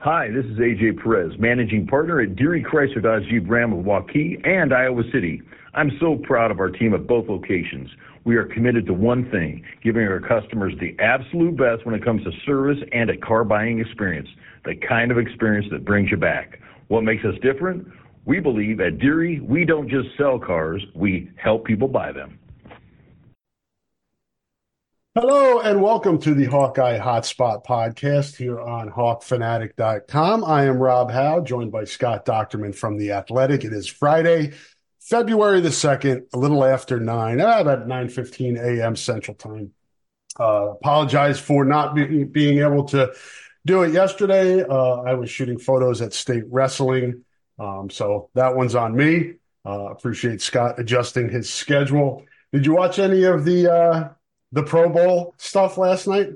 [0.00, 4.40] Hi, this is AJ Perez, managing partner at Deery Chrysler Dodge Jeep Ram of Waukee
[4.46, 5.42] and Iowa City.
[5.74, 7.90] I'm so proud of our team at both locations.
[8.24, 12.22] We are committed to one thing, giving our customers the absolute best when it comes
[12.22, 14.28] to service and a car buying experience,
[14.64, 16.60] the kind of experience that brings you back.
[16.86, 17.84] What makes us different?
[18.24, 22.37] We believe at Deery, we don't just sell cars, we help people buy them.
[25.20, 30.44] Hello and welcome to the Hawkeye Hotspot podcast here on hawkfanatic.com.
[30.44, 33.64] I am Rob Howe, joined by Scott Dochterman from The Athletic.
[33.64, 34.52] It is Friday,
[35.00, 38.94] February the 2nd, a little after 9, uh, about 9.15 a.m.
[38.94, 39.72] Central Time.
[40.38, 43.12] Uh, apologize for not be, being able to
[43.66, 44.62] do it yesterday.
[44.62, 47.24] Uh, I was shooting photos at State Wrestling,
[47.58, 49.32] um, so that one's on me.
[49.66, 52.24] Uh, appreciate Scott adjusting his schedule.
[52.52, 54.08] Did you watch any of the uh,
[54.52, 56.30] the Pro Bowl stuff last night?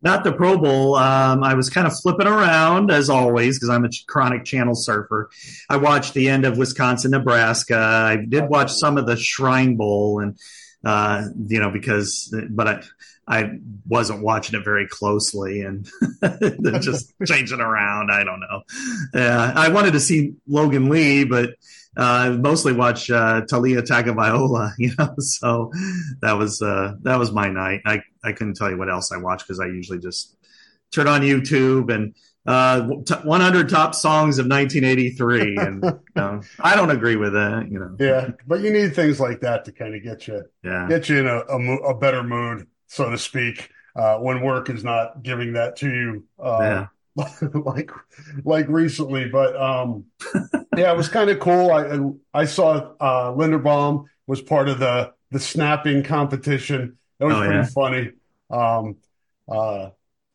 [0.00, 0.94] Not the Pro Bowl.
[0.94, 5.28] Um, I was kind of flipping around as always because I'm a chronic channel surfer.
[5.68, 7.76] I watched the end of Wisconsin, Nebraska.
[7.76, 10.38] I did watch some of the Shrine Bowl, and
[10.84, 12.82] uh, you know because, but I
[13.26, 15.86] I wasn't watching it very closely and
[16.80, 18.10] just changing around.
[18.10, 18.62] I don't know.
[19.20, 21.50] Uh, I wanted to see Logan Lee, but
[21.98, 25.14] uh, mostly watch uh, Taulia Tagovailoa, you know.
[25.18, 25.70] So
[26.22, 27.80] that was uh, that was my night.
[27.84, 30.36] I I couldn't tell you what else I watched because I usually just
[30.92, 32.14] turn on YouTube and
[32.46, 37.68] uh, t- 100 top songs of 1983, and you know, I don't agree with that,
[37.70, 37.94] you know.
[38.00, 40.86] Yeah, but you need things like that to kind of get you Yeah.
[40.88, 44.70] get you in a, a, mo- a better mood, so to speak, uh, when work
[44.70, 46.24] is not giving that to you.
[46.42, 46.86] Uh, Yeah.
[47.54, 47.90] like
[48.44, 50.04] like recently, but um,
[50.76, 51.70] yeah, it was kind of cool.
[51.72, 56.98] I I saw uh, Linderbaum was part of the the snapping competition.
[57.18, 57.64] That was Oh, pretty yeah.
[57.64, 58.10] funny.
[58.50, 58.96] Um,
[59.48, 59.90] uh,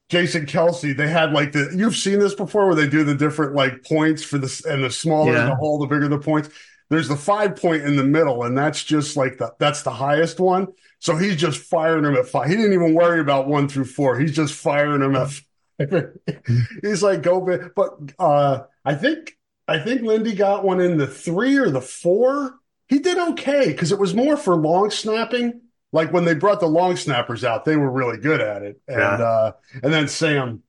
[0.10, 3.56] Jason Kelce, they had like the you've seen this before where they do the different
[3.56, 5.46] like points for this and the smaller Yeah.
[5.46, 6.50] the hole, the bigger the points.
[6.90, 10.40] There's the five point in the middle, and that's just like the that's the highest
[10.40, 10.68] one.
[11.00, 12.50] So he's just firing them at five.
[12.50, 14.20] He didn't even worry about one through four.
[14.20, 15.44] He's just firing them at five.
[16.82, 17.74] he's like go big.
[17.76, 22.56] But uh I think I think Lindy got one in the three or the four.
[22.88, 25.62] He did okay because it was more for long snapping.
[25.92, 28.80] Like when they brought the long snappers out, they were really good at it.
[28.88, 29.08] And Yeah.
[29.26, 29.52] uh
[29.82, 30.64] and then Sam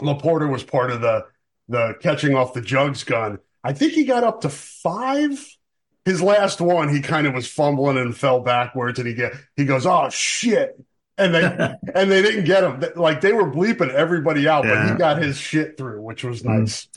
[0.00, 1.26] LaPorta was part of the
[1.68, 3.38] the catching off the jugs gun.
[3.64, 5.44] I think he got up to five.
[6.04, 9.64] His last one, he kind of was fumbling and fell backwards, and he get he
[9.64, 10.78] goes, "Oh shit!"
[11.18, 11.42] And they
[11.94, 12.82] and they didn't get him.
[12.94, 16.60] Like they were bleeping everybody out, but he got his shit through, which was mm.
[16.60, 16.88] nice.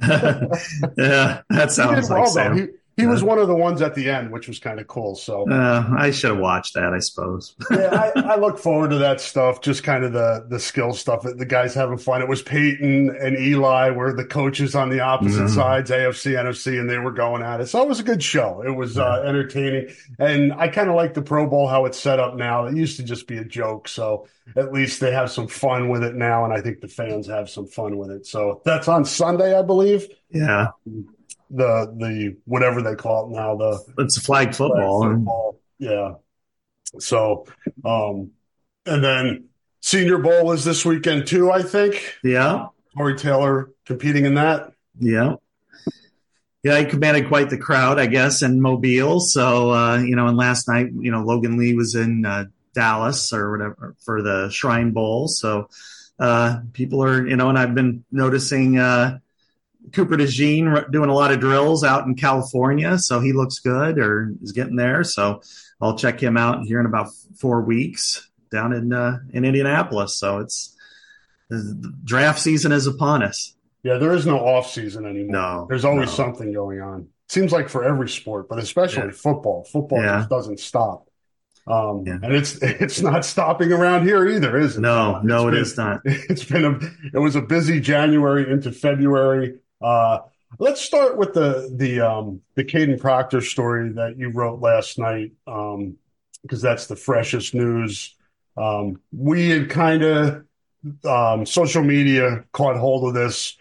[0.96, 2.30] yeah, that sounds like well.
[2.30, 2.68] Sam.
[2.96, 5.16] He, was one of the ones at the end, which was kind of cool.
[5.16, 7.54] So Uh, I should have watched that, I suppose.
[7.70, 9.60] yeah, I, I look forward to that stuff.
[9.60, 11.22] Just kind of the the skill stuff.
[11.22, 12.22] That the guys having fun.
[12.22, 15.54] It was Peyton and Eli were the coaches on the opposite Mhm.
[15.54, 17.66] sides, AFC, NFC, and they were going at it.
[17.66, 18.62] So it was a good show.
[18.64, 19.88] It was uh, entertaining,
[20.18, 22.66] and I kind of like the Pro Bowl how it's set up now.
[22.66, 24.26] It used to just be a joke, so
[24.56, 27.48] at least they have some fun with it now, and I think the fans have
[27.50, 28.26] some fun with it.
[28.26, 30.06] So that's on Sunday, I believe.
[30.30, 30.68] Yeah,
[31.50, 35.02] The the whatever they call it now, the it's flag football.
[35.02, 35.60] flag football.
[35.78, 36.14] Yeah.
[36.98, 37.46] So,
[37.84, 38.30] um,
[38.86, 39.48] and then
[39.80, 42.14] Senior Bowl is this weekend too, I think.
[42.22, 44.72] Yeah, Corey Taylor competing in that.
[44.98, 45.34] yeah.
[46.62, 49.20] Yeah, he commanded quite the crowd, I guess, in Mobile.
[49.20, 53.34] So, uh, you know, and last night, you know, Logan Lee was in uh, Dallas
[53.34, 55.28] or whatever for the Shrine Bowl.
[55.28, 55.68] So,
[56.18, 59.18] uh, people are, you know, and I've been noticing uh,
[59.92, 62.98] Cooper DeJean r- doing a lot of drills out in California.
[62.98, 65.04] So he looks good or is getting there.
[65.04, 65.42] So
[65.80, 67.08] I'll check him out here in about
[67.38, 70.16] four weeks down in uh, in Indianapolis.
[70.18, 70.76] So it's
[71.50, 73.54] the draft season is upon us.
[73.82, 75.32] Yeah, there is no off season anymore.
[75.32, 76.14] No, There's always no.
[76.14, 77.08] something going on.
[77.28, 79.12] Seems like for every sport, but especially Yeah.
[79.12, 79.64] football.
[79.70, 80.18] Football Yeah.
[80.18, 81.08] just doesn't stop.
[81.66, 82.18] Um, Yeah.
[82.22, 84.80] and it's it's not stopping around here either, is it?
[84.80, 86.00] No, no, It's it been- is not.
[86.30, 86.78] It's been a
[87.16, 89.58] it was a busy January into February.
[89.84, 90.20] Uh,
[90.58, 95.32] let's start with the the um, the Kadyn Proctor story that you wrote last night
[95.46, 95.96] um,
[96.40, 98.14] because that's the freshest news.
[98.56, 100.44] Um, we had kind of
[101.04, 103.58] um, social media caught hold of this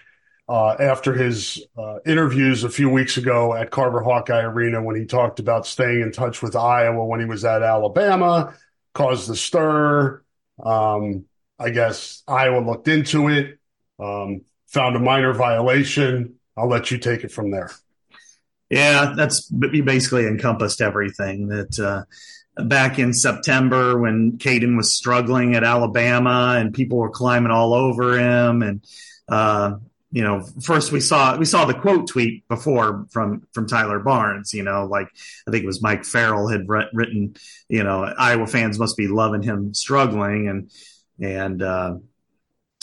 [0.47, 5.05] uh, after his uh, interviews a few weeks ago at Carver Hawkeye Arena when he
[5.05, 8.53] talked about staying in touch with Iowa when he was at Alabama,
[8.93, 10.21] caused the stir.
[10.63, 11.25] Um,
[11.59, 13.59] I guess Iowa looked into it,
[13.99, 14.41] um,
[14.73, 16.35] found a minor violation.
[16.57, 17.71] I'll let you take it from there.
[18.69, 25.55] Yeah, that's you basically encompassed everything that uh, back in September when Kadyn was struggling
[25.55, 28.83] at Alabama and people were climbing all over him and
[29.29, 29.75] uh,
[30.11, 34.53] you know first we saw we saw the quote tweet before from from Tyler Barnes
[34.53, 35.07] you know like
[35.47, 37.35] I think it was Mike Farrell had written
[37.69, 40.71] you know Iowa fans must be loving him struggling and
[41.19, 41.95] and uh,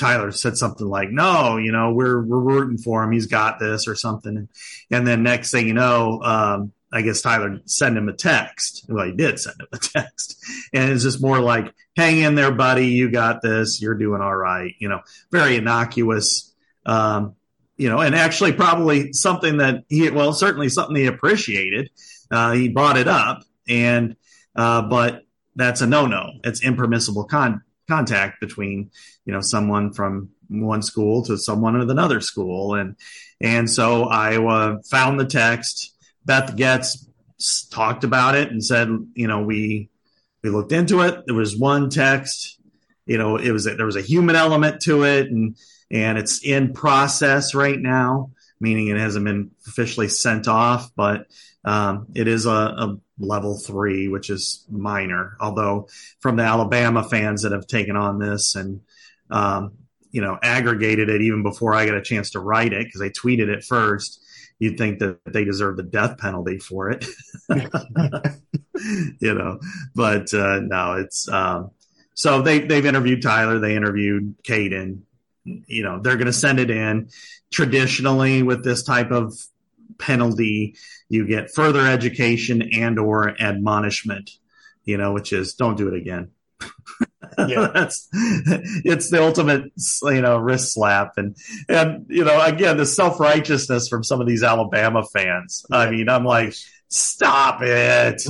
[0.00, 3.12] Tyler said something like, "No, you know, we're we're rooting for him.
[3.12, 4.48] He's got this," or something.
[4.90, 8.86] And then next thing you know, um, I guess Tyler sent him a text.
[8.88, 10.42] Well, he did send him a text,
[10.72, 12.88] and it's just more like, "Hang in there, buddy.
[12.88, 13.80] You got this.
[13.80, 15.00] You're doing all right." You know,
[15.30, 16.52] very innocuous.
[16.86, 17.36] Um,
[17.76, 21.90] you know, and actually probably something that he well, certainly something he appreciated.
[22.30, 24.16] Uh, he brought it up, and
[24.56, 25.24] uh, but
[25.56, 26.32] that's a no-no.
[26.44, 28.90] It's impermissible con- contact between
[29.24, 32.74] you know someone from one school to someone at another school.
[32.74, 32.96] And
[33.40, 35.94] and so Iowa found the text.
[36.24, 37.06] Beth Goetz
[37.70, 39.90] talked about it and said you know we
[40.42, 41.26] we looked into it.
[41.26, 42.60] There was one text
[43.10, 45.56] you know it was there was a human element to it and
[45.90, 51.26] and it's in process right now meaning it hasn't been officially sent off but
[51.64, 55.36] um, it is a, a level three, which is minor.
[55.40, 55.88] Although
[56.20, 58.80] from the Alabama fans that have taken on this and
[59.30, 59.74] um,
[60.10, 63.10] you know aggregated it even before I got a chance to write it because they
[63.10, 64.22] tweeted it first,
[64.58, 67.04] you'd think that they deserve the death penalty for it.
[69.20, 69.60] you know,
[69.94, 71.70] but uh, no, it's um,
[72.14, 75.02] so they they've interviewed Tyler, they interviewed Kadyn.
[75.44, 77.08] You know, they're going to send it in.
[77.50, 79.34] Traditionally, with this type of
[80.00, 80.76] penalty,
[81.08, 84.30] you get further education and or admonishment,
[84.84, 86.30] you know, which is don't do it again.
[87.38, 87.70] Yeah.
[87.72, 91.36] That's it's the ultimate, you know, wrist slap, and
[91.68, 95.64] and you know, again, the self righteousness from some of these Alabama fans.
[95.70, 95.78] Yeah.
[95.78, 96.54] I mean, I'm like,
[96.90, 98.22] stop it!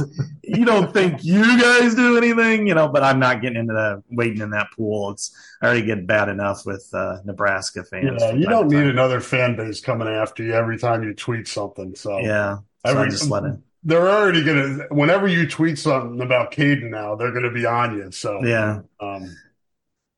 [0.44, 2.88] you don't think you guys do anything, you know?
[2.88, 5.10] But I'm not getting into the wading in that pool.
[5.10, 8.20] It's I already get bad enough with uh, Nebraska fans.
[8.20, 11.94] Yeah, you don't need another fan base coming after you every time you tweet something.
[11.96, 13.56] So yeah, so Every, just let it.
[13.82, 14.84] They're already gonna.
[14.90, 18.10] Whenever you tweet something about Kadyn now, they're gonna be on you.
[18.12, 19.34] So yeah, um,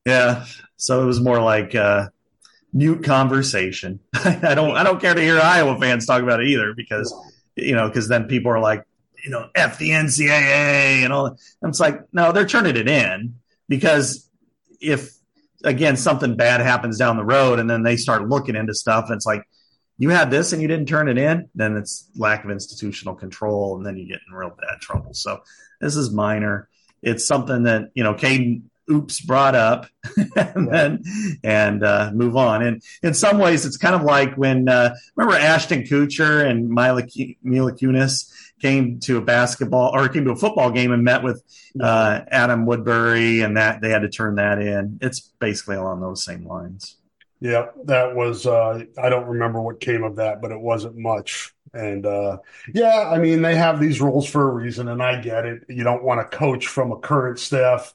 [0.05, 0.45] yeah.
[0.75, 2.09] So it was more like uh,
[2.73, 4.01] mute conversation.
[4.13, 4.75] I don't.
[4.75, 7.13] I don't care to hear Iowa fans talk about it either because
[7.55, 8.83] you know because then people are like
[9.23, 11.27] you know f the NCAA and all.
[11.27, 13.35] And it's like no, they're turning it in
[13.69, 14.29] because
[14.81, 15.11] if
[15.63, 19.15] again something bad happens down the road and then they start looking into stuff and
[19.15, 19.43] it's like
[19.97, 23.77] you had this and you didn't turn it in, then it's lack of institutional control,
[23.77, 25.13] and then you get in real bad trouble.
[25.13, 25.41] So
[25.79, 26.67] this is minor.
[27.01, 29.87] It's something that you know Kadyn oops brought up
[30.35, 31.03] and then
[31.43, 32.63] and uh, move on.
[32.63, 37.03] And in some ways, it's kind of like when uh, remember Ashton Kutcher and Mila,
[37.43, 38.31] Mila Kunis
[38.61, 41.43] came to a basketball or came to a football game and met with
[41.81, 44.99] uh, Adam Woodbury, and that they had to turn that in.
[45.01, 46.97] It's basically along those same lines.
[47.43, 51.53] Yeah, that was uh I don't remember what came of that, but it wasn't much.
[51.73, 52.37] And uh
[52.73, 55.63] yeah, I mean they have these rules for a reason and I get it.
[55.67, 57.93] You don't want to coach from a current staff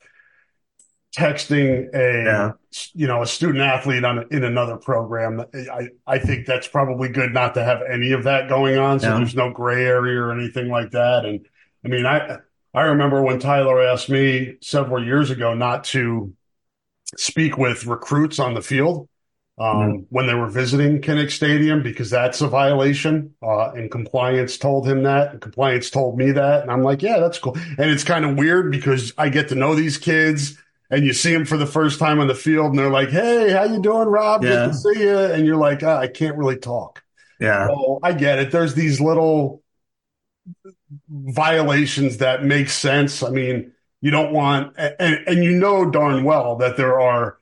[1.18, 2.52] texting a yeah.
[2.94, 5.44] you know a student athlete on in another program.
[5.52, 9.08] I I think that's probably good not to have any of that going on so
[9.08, 9.16] yeah.
[9.16, 11.44] there's no gray area or anything like that and
[11.84, 12.38] I mean I
[12.72, 16.32] I remember when Tyler asked me several years ago not to
[17.16, 19.08] speak with recruits on the field
[19.58, 20.02] um, mm-hmm.
[20.10, 23.34] when they were visiting Kinnick Stadium because that's a violation.
[23.42, 25.32] Uh, and compliance told him that.
[25.32, 26.62] And compliance told me that.
[26.62, 27.56] And I'm like, yeah, that's cool.
[27.56, 30.56] And it's kind of weird because I get to know these kids
[30.90, 33.50] and you see them for the first time on the field and they're like, hey,
[33.50, 34.42] how you doing, Rob?
[34.42, 34.66] Yeah.
[34.66, 35.18] Good to see you.
[35.18, 37.02] And you're like, oh, I can't really talk.
[37.40, 37.68] Yeah.
[37.68, 38.50] So I get it.
[38.50, 39.62] There's these little
[41.08, 43.22] violations that make sense.
[43.22, 47.38] I mean, you don't want, and, and you know darn well that there are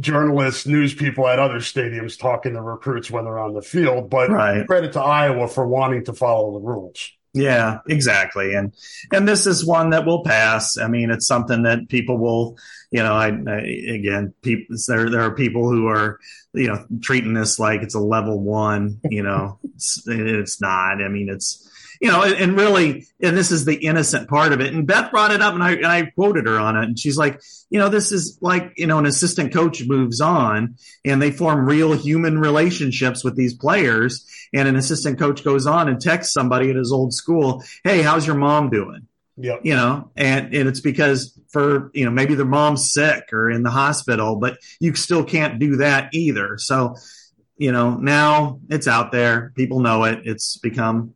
[0.00, 4.08] journalists, news people at other stadiums talking to recruits when they're on the field.
[4.08, 4.66] But right.
[4.66, 7.10] credit to Iowa for wanting to follow the rules.
[7.34, 8.54] Yeah, exactly.
[8.54, 8.72] And
[9.12, 10.78] and this is one that will pass.
[10.78, 12.56] I mean, it's something that people will,
[12.90, 13.58] you know, I, I
[13.92, 16.18] again, people there there are people who are,
[16.54, 19.58] you know, treating this like it's a level 1, you know.
[19.74, 21.02] it's, it's not.
[21.02, 21.67] I mean, it's
[22.00, 24.72] you know, and, and, really, and this is the innocent part of it.
[24.72, 27.18] And Beth brought it up, and I and I quoted her on it, and she's
[27.18, 27.40] like,
[27.70, 31.66] you know, this is like you know, an assistant coach moves on, and they form
[31.66, 36.70] real human relationships with these players, and an assistant coach goes on and texts somebody
[36.70, 39.06] at his old school, hey, how's your mom doing?
[39.40, 39.60] Yep.
[39.62, 43.62] You know, and, and it's because for, you know, maybe their mom's sick or in
[43.62, 46.58] the hospital, but you still can't do that either.
[46.58, 46.96] So,
[47.56, 49.52] you know, now it's out there.
[49.54, 50.22] People know it.
[50.24, 51.14] It's become,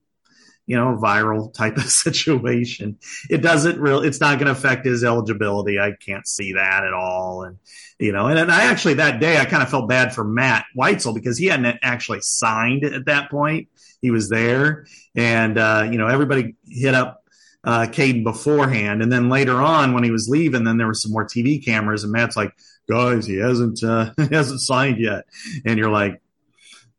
[0.67, 2.99] you know, viral type of situation.
[3.29, 5.79] It doesn't really, it's not going to affect his eligibility.
[5.79, 7.45] I can't see that at all.
[7.45, 7.59] And,
[7.99, 10.65] you know, and, and I actually that day I kind of felt bad for Matt
[10.77, 13.69] Weitzel because he hadn't actually signed at that point.
[14.01, 17.23] He was there and, uh, you know, everybody hit up
[17.65, 19.03] uh, Kadyn beforehand.
[19.03, 22.05] And then later on, when he was leaving, then there were some more TV cameras,
[22.05, 22.53] and Matt's like,
[22.89, 25.25] "Guys, he hasn't uh, he hasn't signed yet,"
[25.65, 26.21] and you're like,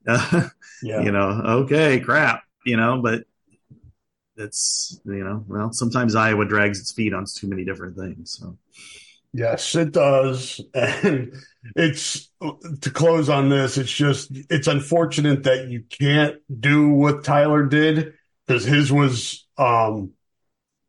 [0.08, 0.50] uh,
[0.84, 1.02] yeah.
[1.02, 1.30] "You know,
[1.64, 3.24] okay, crap," you know, but.
[4.36, 8.38] It's you know well sometimes Iowa drags its feet on too many different things.
[8.40, 8.58] So
[9.34, 10.62] Yes, it does.
[10.74, 11.34] And
[11.76, 12.30] it's
[12.82, 18.14] to close on this, it's just it's unfortunate that you can't do what Tyler did
[18.46, 20.12] because his was um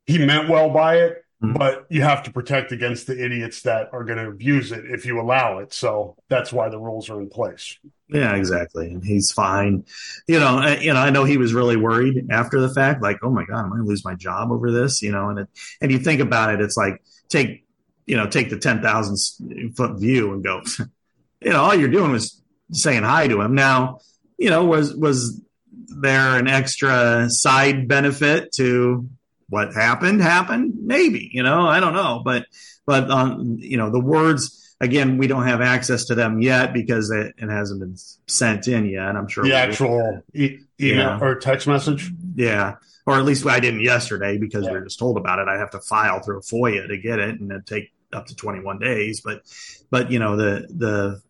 [0.07, 1.59] he meant well by it, mm-hmm.
[1.59, 5.07] but you have to protect against the idiots that are going to abuse it if
[5.07, 5.73] you allow it.
[5.73, 7.79] So that's why the rules are in place.
[8.09, 8.89] Yeah, exactly.
[8.89, 9.85] And he's fine.
[10.27, 13.19] You know, I, you know, I know he was really worried after the fact, like,
[13.23, 15.03] oh my God, am I going to lose my job over this?
[15.03, 15.49] You know, and it,
[15.81, 17.65] and you think about it, it's like take,
[18.07, 20.63] you know, take the 10,000 foot view and go,
[21.41, 22.41] you know, all you're doing was
[22.73, 23.55] saying hi to him.
[23.55, 24.01] Now,
[24.39, 25.41] you know, was, was
[25.89, 29.09] there an extra side benefit to
[29.49, 30.75] what happened happened?
[30.83, 32.23] Maybe you know i don't know.
[32.25, 32.47] But
[32.87, 37.11] but um you know the words again we don't have access to them yet because
[37.11, 37.97] it, it hasn't been
[38.27, 39.45] sent in yet i'm sure.
[39.45, 42.11] The actual e- email or text message?
[42.35, 42.77] Yeah.
[43.07, 44.73] Or at least i didn't yesterday because yeah.
[44.73, 45.49] we were just told about it.
[45.49, 48.37] I have to file through a foia to get it and it take up to
[48.37, 49.21] 21 days.
[49.21, 49.43] But
[49.91, 51.23] but you know the the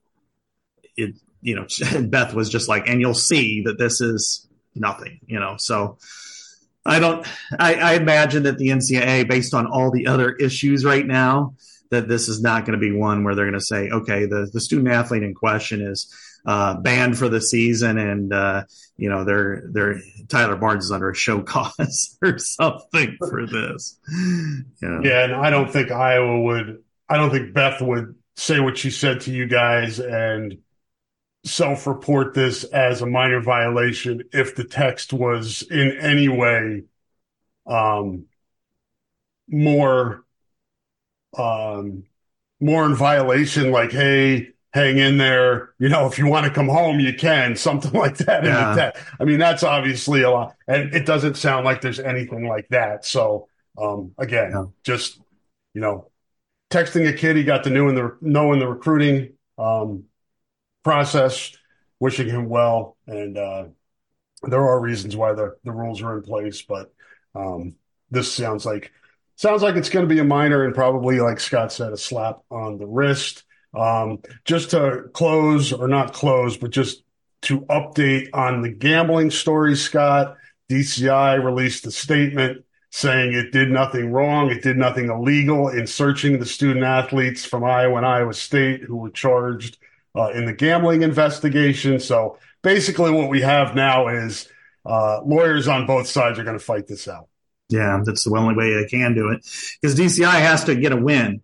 [0.96, 1.66] it you know
[2.08, 5.98] beth was just like and you'll see that this is nothing you know so
[6.86, 7.26] I don't.
[7.58, 11.54] I, I, imagine that the NCAA, based on all the other issues right now,
[11.90, 14.50] that this is not going to be one where they're going to say, okay, the
[14.52, 16.12] the student athlete in question is
[16.46, 18.64] uh, banned for the season, and uh,
[18.96, 23.98] you know they're they're Tyler Barnes is under a show cause or something for this.
[24.82, 25.00] Yeah.
[25.02, 26.82] yeah, and I don't think Iowa would.
[27.08, 30.58] I don't think Beth would say what she said to you guys and
[31.44, 36.84] self report this as a minor violation if the text was in any way
[37.66, 38.26] um,
[39.48, 40.24] more
[41.36, 42.04] um,
[42.60, 45.74] more in violation, like, hey, hang in there.
[45.78, 48.44] You know, if you want to come home, you can, something like that.
[48.44, 48.92] Yeah.
[49.20, 50.54] I mean, that's obviously a lot.
[50.66, 53.04] And it doesn't sound like there's anything like that.
[53.04, 53.48] So,
[53.80, 54.64] um, again, yeah.
[54.84, 55.20] just,
[55.74, 56.10] you know,
[56.70, 60.04] texting a kid he got to know in the, know in the recruiting, um,
[60.84, 61.56] process,
[61.98, 62.96] wishing him well.
[63.06, 63.64] And uh,
[64.42, 66.92] there are reasons why the, the rules are in place, but
[67.34, 67.74] um,
[68.10, 68.92] this sounds like
[69.36, 72.38] sounds like it's going to be a minor and probably, like Scott said, a slap
[72.50, 73.42] on the wrist.
[73.74, 77.02] Um, just to close, or not close, but just
[77.42, 80.36] to update on the gambling story, Scott,
[80.70, 86.38] DCI released a statement saying it did nothing wrong, it did nothing illegal in searching
[86.38, 89.78] the student athletes from Iowa and Iowa State who were charged
[90.14, 92.00] uh, in the gambling investigation.
[92.00, 94.48] So basically, what we have now is
[94.84, 97.28] uh, lawyers on both sides are going to fight this out.
[97.68, 99.46] Yeah, that's the only way they can do it
[99.80, 101.40] because DCI has to get a win.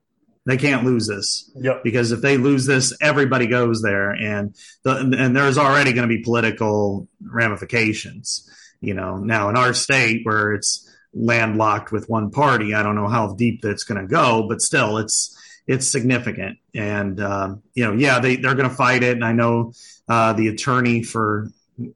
[0.47, 1.51] They can't lose this.
[1.55, 1.83] Yep.
[1.85, 6.15] Because if they lose this, everybody goes there, and the, and there's already going to
[6.15, 8.49] be political ramifications.
[8.81, 13.09] You know, now in our state where it's landlocked with one party, I don't know
[13.09, 15.37] how deep that's going to go, but still, it's
[15.71, 16.59] it's significant.
[16.75, 19.13] And um, you know, yeah, they they're going to fight it.
[19.13, 19.73] And I know
[20.09, 21.49] uh, the attorney for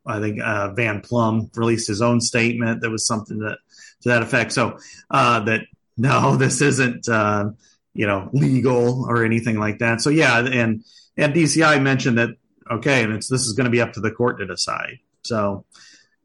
[0.06, 3.58] I think uh, Van Plumb released his own statement that was something that
[4.02, 4.52] to that effect.
[4.52, 4.78] So
[5.10, 5.62] uh, that
[5.96, 7.50] no, this isn't uh,
[7.94, 10.00] you know legal or anything like that.
[10.00, 10.84] So yeah, and
[11.16, 12.30] and DCI mentioned that
[12.70, 15.00] okay, and it's this is going to be up to the court to decide.
[15.22, 15.64] So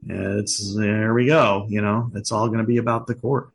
[0.08, 1.66] it's there we go.
[1.68, 3.50] You know, it's all going to be about the court.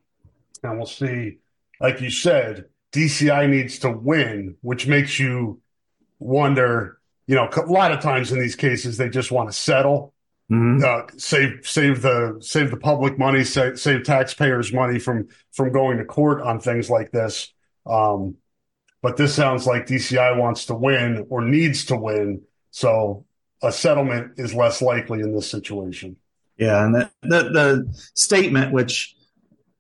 [0.65, 1.39] And we'll see.
[1.81, 5.61] Like you said, DCI needs to win, which makes you
[6.19, 6.99] wonder.
[7.27, 10.13] You know, a lot of times in these cases, they just want to settle,
[10.53, 10.85] mm-hmm.
[10.85, 15.99] uh, save save the save the public money, save, save taxpayers money from from going
[15.99, 17.53] to court on things like this.
[17.87, 18.37] Um,
[19.03, 23.25] but this sounds like DCI wants to win or needs to win, so
[23.63, 26.17] a settlement is less likely in this situation.
[26.57, 29.17] Yeah, and the the, the statement, which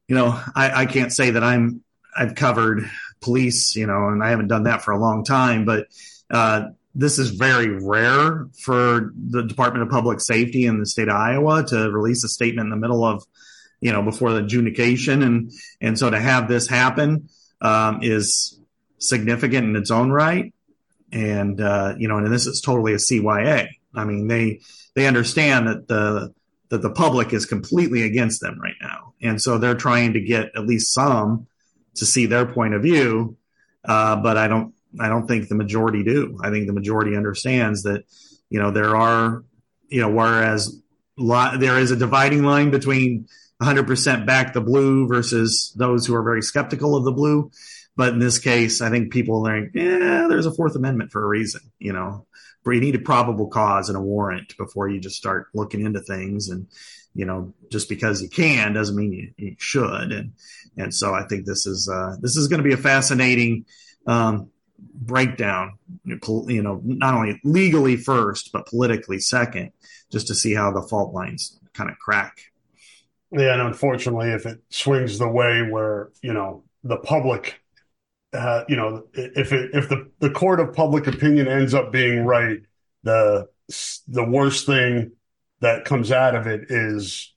[0.09, 1.83] you know, I, I can't say that I'm
[2.17, 2.89] I've covered
[3.25, 5.89] police, you know, and I haven't done that for a long time, but
[6.31, 11.17] uh, this is very rare for the Department of Public Safety in the state of
[11.17, 13.25] Iowa to release a statement in the middle of,
[13.81, 17.29] you know, before the adjudication, and and so to have this happen
[17.61, 18.61] um, is
[18.99, 20.55] significant in its own right,
[21.13, 23.69] and uh, you know, and this is totally a CYA.
[23.95, 24.61] I mean, they
[24.95, 26.33] they understand that the
[26.71, 30.53] that the public is completely against them right now, and so they're trying to get
[30.57, 31.47] at least some
[31.97, 33.37] to see their point of view.
[33.85, 36.39] Uh, but I don't I don't think the majority do.
[36.43, 38.05] I think the majority understands that,
[38.49, 39.45] you know, there are,
[39.89, 40.81] you know, whereas
[41.17, 43.27] there is a dividing line between
[43.63, 47.51] 100% back the blue versus those who are very skeptical of the blue.
[47.97, 51.23] But in this case, I think people are like, yeah, there's a Fourth Amendment for
[51.23, 52.27] a reason, you know.
[52.67, 56.49] You need a probable cause and a warrant before you just start looking into things.
[56.49, 56.67] And,
[57.15, 60.13] you know, just because you can doesn't mean you, you should.
[60.13, 60.33] And,
[60.77, 63.67] and so I think this is, uh, this is going to be a fascinating,
[64.07, 64.51] um,
[64.95, 69.73] breakdown, you know, not only legally first, but politically second,
[70.11, 72.39] just to see how the fault lines kind of crack.
[73.31, 77.61] Yeah, and unfortunately, if it swings the way where, you know, the public,
[78.33, 82.25] uh, you know, if it, if the, the court of public opinion ends up being
[82.25, 82.61] right,
[83.03, 83.49] the,
[84.07, 85.13] the worst thing
[85.61, 87.33] that comes out of it is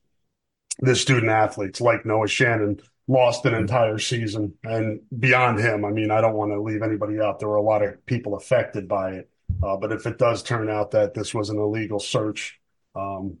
[0.80, 4.54] the student athletes like Noah Shannon lost an entire season.
[4.62, 7.40] And beyond him, I mean, I don't want to leave anybody out.
[7.40, 9.30] There were a lot of people affected by it.
[9.62, 12.60] Uh, but if it does turn out that this was an illegal search,
[12.94, 13.38] um,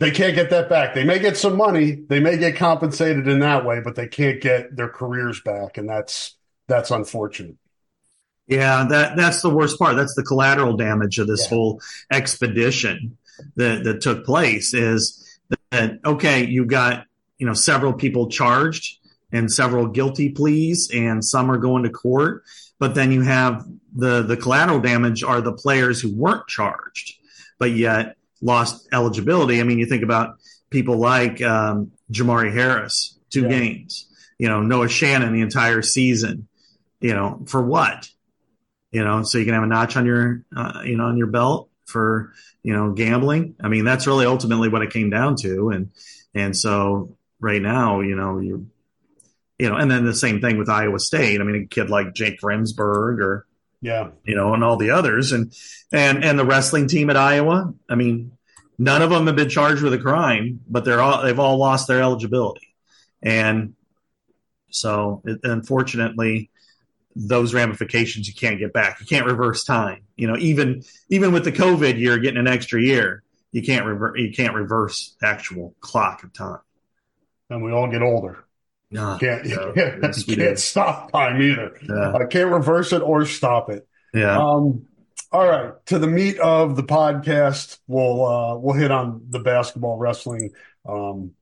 [0.00, 0.94] they can't get that back.
[0.94, 4.40] They may get some money, they may get compensated in that way, but they can't
[4.40, 7.56] get their careers back, and that's that's unfortunate.
[8.48, 9.96] Yeah, that that's the worst part.
[9.96, 11.48] That's the collateral damage of this yeah.
[11.50, 13.16] whole expedition
[13.54, 14.74] that that took place.
[14.74, 15.38] Is
[15.70, 16.44] that okay?
[16.44, 17.06] You got
[17.38, 18.98] you know several people charged
[19.32, 22.44] and several guilty pleas and some are going to court.
[22.78, 23.64] But then you have
[23.94, 27.14] the the collateral damage are the players who weren't charged
[27.58, 29.60] but yet lost eligibility.
[29.60, 30.36] I mean you think about
[30.70, 33.48] people like um, jermari harris two yeah.
[33.48, 34.06] games
[34.38, 36.48] you know noah shannon the entire season
[37.04, 38.08] you know for what?
[38.90, 41.26] You know so you can have a notch on your uh, you know on your
[41.26, 42.32] belt for
[42.62, 43.56] you know gambling.
[43.62, 45.68] I mean that's really ultimately what it came down to.
[45.68, 45.90] And
[46.34, 48.70] and so right now, you know, you
[49.58, 51.40] you know, and then the same thing with Iowa State.
[51.40, 53.46] I mean, a kid like Jake Remsburg or
[53.80, 55.52] yeah, you know, and all the others, and
[55.92, 57.72] and and the wrestling team at Iowa.
[57.88, 58.32] I mean,
[58.78, 61.86] none of them have been charged with a crime, but they're all they've all lost
[61.86, 62.74] their eligibility,
[63.22, 63.74] and
[64.70, 66.50] so it, unfortunately,
[67.14, 69.00] those ramifications you can't get back.
[69.00, 70.04] You can't reverse time.
[70.16, 74.18] You know, even even with the COVID year getting an extra year, you can't reverse
[74.18, 76.58] you can't reverse actual clock of time
[77.50, 78.44] and we all get older.
[78.90, 81.76] No, can't can't, can't stop time either.
[81.82, 82.12] Yeah.
[82.12, 83.86] I can't reverse it or stop it.
[84.12, 84.38] Yeah.
[84.38, 84.86] Um,
[85.32, 89.96] all right, to the meat of the podcast, we'll uh, we'll hit on the basketball
[89.96, 90.50] wrestling
[90.88, 91.32] um,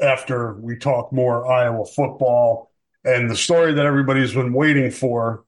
[0.00, 2.70] after we talk more Iowa football
[3.06, 5.44] and the story that everybody's been waiting for,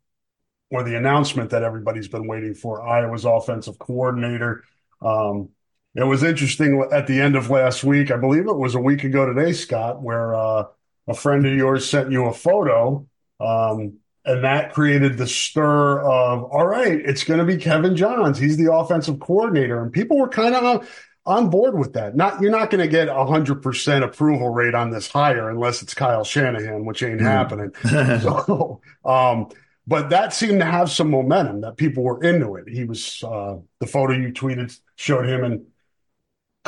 [0.70, 2.83] or the announcement that everybody's been waiting for.
[2.83, 4.64] Iowa's offensive coordinator.
[5.03, 5.51] Um,
[5.94, 8.11] it was interesting at the end of last week.
[8.11, 10.64] I believe it was a week ago today, Scott, where uh,
[11.07, 13.07] a friend of yours sent you a photo,
[13.40, 18.38] um, and that created the stir of, all right, it's going to be Kevin Johns.
[18.38, 20.88] He's the offensive coordinator, and people were kind of
[21.24, 22.16] on board with that.
[22.16, 25.83] Not you're not going to get a hundred percent approval rate on this hire unless
[25.83, 27.24] it's Kyle Shanahan, which ain't mm.
[27.24, 27.72] happening.
[28.20, 29.48] so, um,
[29.87, 32.68] but that seemed to have some momentum that people were into it.
[32.68, 35.66] He was uh, the photo you tweeted showed him and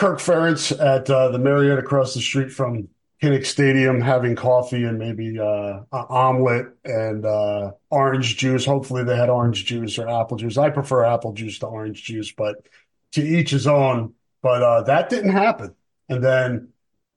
[0.00, 2.88] Kirk Ferentz at uh, the Marriott across the street from
[3.22, 8.64] Kinnick Stadium having coffee and maybe uh, an omelet and uh, orange juice.
[8.64, 10.56] Hopefully, they had orange juice or apple juice.
[10.56, 12.66] I prefer apple juice to orange juice, but
[13.12, 14.14] to each his own.
[14.40, 15.74] But uh, that didn't happen.
[16.08, 16.68] And then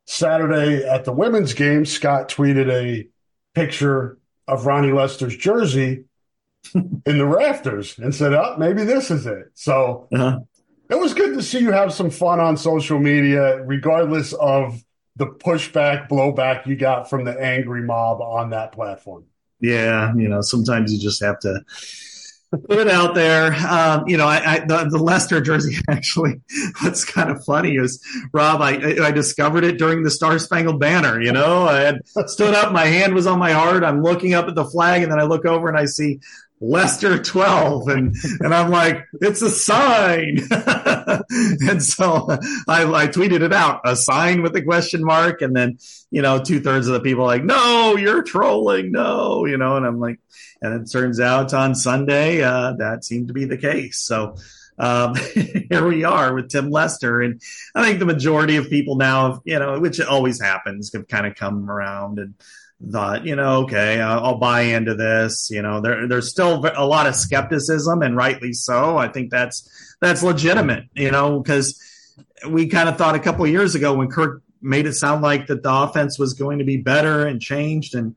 [0.06, 3.08] Saturday at the women's game, Scott tweeted a
[3.56, 6.04] picture of Ronnie Lester's jersey
[6.76, 10.40] in the rafters and said, "Oh, maybe this is it." So uh-huh
[10.94, 14.84] it was good to see you have some fun on social media, regardless of
[15.16, 19.26] the pushback, blowback you got from the angry mob on that platform.
[19.60, 21.62] Yeah, you know, sometimes you just have to
[22.52, 23.54] put it out there.
[23.54, 26.42] Um, you know, I, I the, the, jersey actually.
[26.82, 28.00] What's kind of funny is
[28.32, 28.62] Rob.
[28.62, 31.20] I I discovered it during the Star Spangled Banner.
[31.20, 33.84] You know, I had stood up, my hand was on my heart.
[33.84, 36.20] I'm looking up at the flag, and then I look over and I see
[36.64, 37.88] Lester 12.
[37.90, 40.40] And, and I'm like, it's a sign.
[40.52, 42.28] and so
[42.68, 45.42] I, I tweeted it out, a sign with a question mark.
[45.42, 45.78] And then,
[46.10, 48.92] you know, two thirds of the people like, no, you're trolling.
[48.92, 50.20] No, you know, and I'm like,
[50.62, 54.00] and it turns out on Sunday, uh, that seemed to be the case.
[54.00, 54.38] So,
[54.80, 55.16] um,
[55.70, 57.22] here we are with Tim Lester.
[57.22, 57.42] And
[57.76, 61.36] I think the majority of people now, you know, which always happens, have kind of
[61.36, 62.36] come around and
[62.92, 65.50] thought, you know, okay, I'll, buy into this.
[65.52, 68.98] You know, there, there's still a lot of skepticism, and rightly so.
[68.98, 70.86] I think that's that's legitimate.
[70.94, 71.82] You know, because
[72.48, 75.64] we kind of thought a couple years ago when Kirk made it sound like that
[75.64, 78.16] the offense was going to be better and changed, and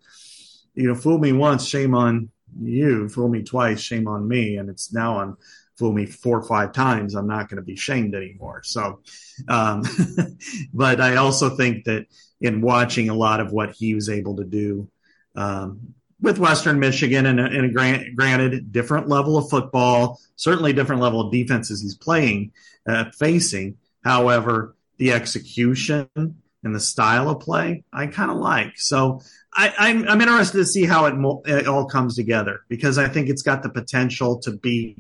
[0.75, 3.09] you know, fool me once, shame on you.
[3.09, 4.57] Fool me twice, shame on me.
[4.57, 5.37] And it's now on
[5.77, 7.15] fool me four or five times.
[7.15, 8.63] I'm not going to be shamed anymore.
[8.65, 9.01] So,
[9.49, 9.83] um,
[10.75, 12.07] but I also think that
[12.41, 14.89] in watching a lot of what he was able to do
[15.37, 21.21] um, with Western Michigan and and grant, granted different level of football, certainly different level
[21.21, 22.53] of defenses he's playing,
[22.89, 23.77] uh, facing.
[24.03, 28.79] However, the execution and the style of play, I kind of like.
[28.79, 29.21] So
[29.53, 31.15] I, am interested to see how it,
[31.47, 34.97] it all comes together because I think it's got the potential to be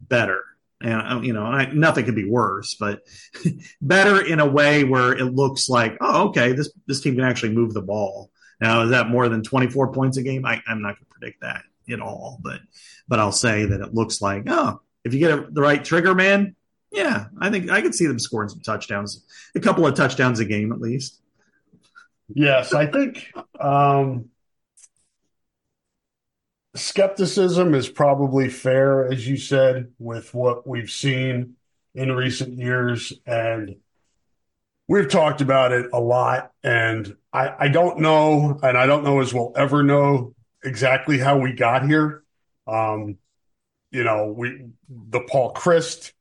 [0.00, 0.44] better
[0.80, 3.02] and you know I, nothing could be worse but
[3.80, 7.52] better in a way where it looks like oh okay this this team can actually
[7.52, 8.30] move the ball.
[8.60, 10.44] Now is that more than 24 points a game?
[10.44, 12.60] I, i'm not going to predict that at all but
[13.08, 16.14] but i'll say that it looks like oh if you get a, the right trigger
[16.14, 16.54] man
[16.92, 20.44] yeah i think i could see them scoring some touchdowns a couple of touchdowns a
[20.44, 21.20] game at least.
[22.28, 24.28] Yes i think um
[26.78, 31.56] skepticism is probably fair, as you said, with what we've seen
[31.94, 33.12] in recent years.
[33.26, 33.76] And
[34.86, 36.52] we've talked about it a lot.
[36.62, 41.38] And I, I don't know, and I don't know as we'll ever know exactly how
[41.38, 42.24] we got here.
[42.66, 43.18] Um,
[43.90, 46.12] you know, we the Paul Chryst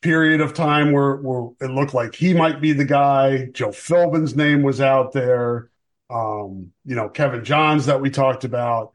[0.00, 3.46] period of time where, where it looked like he might be the guy.
[3.46, 5.70] Joe Philbin's name was out there.
[6.10, 8.93] Um, you know, Kevin Johns that we talked about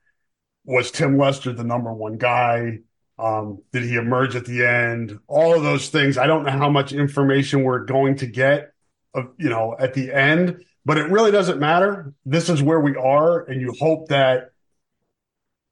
[0.66, 2.80] was Tim Lester the number one guy?
[3.18, 5.20] Um, did he emerge at the end?
[5.28, 6.18] All of those things.
[6.18, 8.72] I don't know how much information we're going to get,
[9.14, 12.14] of, you know, at the end, but it really doesn't matter.
[12.26, 14.52] This is where we are, and you hope that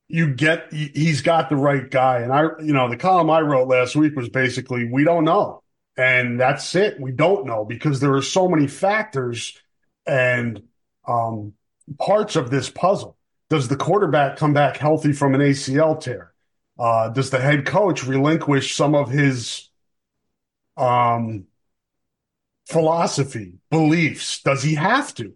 [0.09, 2.19] you get he's got the right guy.
[2.19, 5.63] And I, you know, the column I wrote last week was basically we don't know,
[5.97, 6.99] and that's it.
[6.99, 9.57] We don't know because there are so many factors
[10.05, 10.63] and
[11.07, 11.53] um,
[11.99, 13.16] parts of this puzzle.
[13.49, 16.33] Does the quarterback come back healthy from an ACL tear?
[16.77, 19.69] Uh, does the head coach relinquish some of his
[20.75, 21.45] um,
[22.67, 24.41] philosophy, beliefs?
[24.41, 25.33] Does he have to?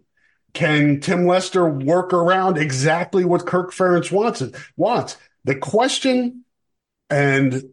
[0.52, 4.42] Can Tim Lester work around exactly what Kirk Ferentz wants?
[4.76, 6.44] Wants the question
[7.08, 7.64] and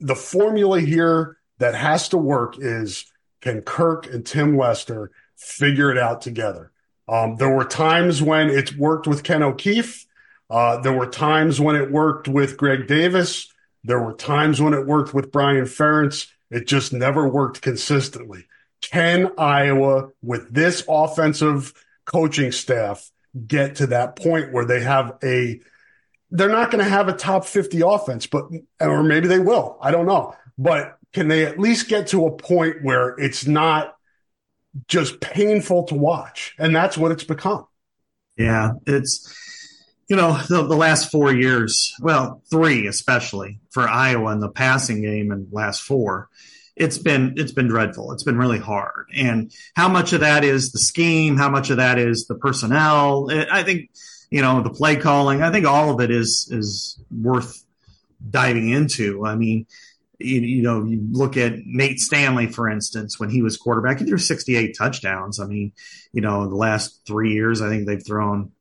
[0.00, 3.06] the formula here that has to work is:
[3.40, 6.70] Can Kirk and Tim Lester figure it out together?
[7.08, 10.06] Um, there were times when it worked with Ken O'Keefe.
[10.50, 13.52] Uh, there were times when it worked with Greg Davis.
[13.84, 16.28] There were times when it worked with Brian Ferentz.
[16.50, 18.46] It just never worked consistently.
[18.80, 21.72] Can Iowa, with this offensive
[22.04, 23.10] coaching staff,
[23.46, 25.60] get to that point where they have a,
[26.30, 28.44] they're not going to have a top 50 offense, but,
[28.80, 29.78] or maybe they will.
[29.80, 30.34] I don't know.
[30.56, 33.97] But can they at least get to a point where it's not
[34.86, 36.54] just painful to watch.
[36.58, 37.66] And that's what it's become.
[38.36, 38.72] Yeah.
[38.86, 39.34] It's,
[40.08, 45.02] you know, the, the last four years, well, three especially for Iowa in the passing
[45.02, 46.28] game and last four,
[46.78, 48.12] it's been it's been dreadful.
[48.12, 49.06] It's been really hard.
[49.14, 51.36] And how much of that is the scheme?
[51.36, 53.28] How much of that is the personnel?
[53.50, 53.90] I think
[54.30, 55.42] you know the play calling.
[55.42, 57.64] I think all of it is is worth
[58.30, 59.26] diving into.
[59.26, 59.66] I mean,
[60.18, 64.04] you, you, know, you look at Nate Stanley, for instance, when he was quarterback, he
[64.04, 65.38] threw 68 touchdowns.
[65.40, 65.72] I mean,
[66.12, 68.52] you know, in the last three years, I think they've thrown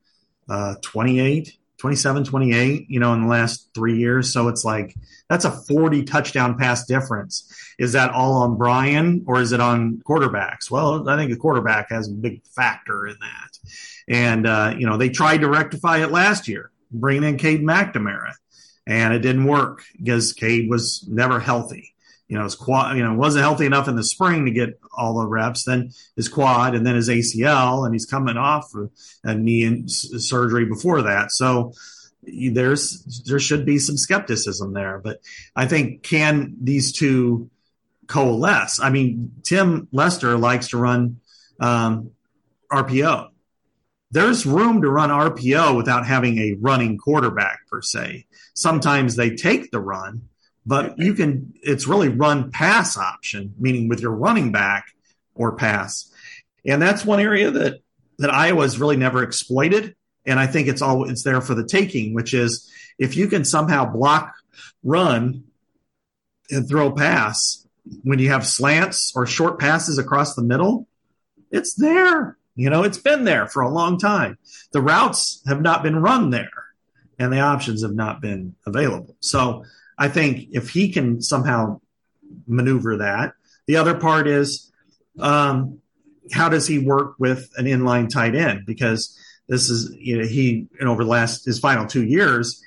[0.48, 4.32] uh, 28, 27, 28, you know, in the last three years.
[4.32, 4.96] So it's like,
[5.30, 7.52] that's a 40 touchdown pass difference.
[7.80, 10.70] Is that all on Brian or is it on quarterbacks?
[10.70, 13.60] Well, I think the quarterback has a big factor in that.
[14.08, 18.34] And, uh, you know, they tried to rectify it last year, bringing in Cade McNamara
[18.88, 21.94] and it didn't work because Cade was never healthy.
[22.30, 25.20] You know, his quad, you know, wasn't healthy enough in the spring to get all
[25.20, 25.64] the reps.
[25.64, 28.72] Then his quad, and then his ACL, and he's coming off
[29.24, 31.32] a knee surgery before that.
[31.32, 31.74] So
[32.24, 35.00] there's there should be some skepticism there.
[35.02, 35.20] But
[35.56, 37.50] I think can these two
[38.08, 38.80] coalesce?
[38.82, 41.20] I mean, Tim Lester likes to run
[41.60, 42.12] um,
[42.72, 43.30] RPO,
[44.12, 48.26] there's room to run RPO without having a running quarterback per se.
[48.54, 50.30] Sometimes they take the run,
[50.66, 54.86] but you can, it's really run pass option, meaning with your running back
[55.36, 56.12] or pass.
[56.66, 57.82] And that's one area that,
[58.18, 59.96] that Iowa's really never exploited.
[60.26, 63.46] And I think it's all, it's there for the taking, which is if you can
[63.46, 64.34] somehow block
[64.84, 65.44] run
[66.50, 67.66] and throw pass
[68.04, 70.88] when you have slants or short passes across the middle,
[71.52, 72.37] it's there.
[72.58, 74.38] You know, it's been there for a long time.
[74.72, 76.50] The routes have not been run there
[77.20, 79.16] and the options have not been available.
[79.20, 79.64] So
[79.98, 81.82] I think if he can somehow
[82.48, 83.34] maneuver that,
[83.68, 84.72] the other part is
[85.20, 85.80] um,
[86.32, 88.66] how does he work with an inline tight end?
[88.66, 89.18] Because
[89.48, 92.62] this is, you know, he, and over the last, his final two years,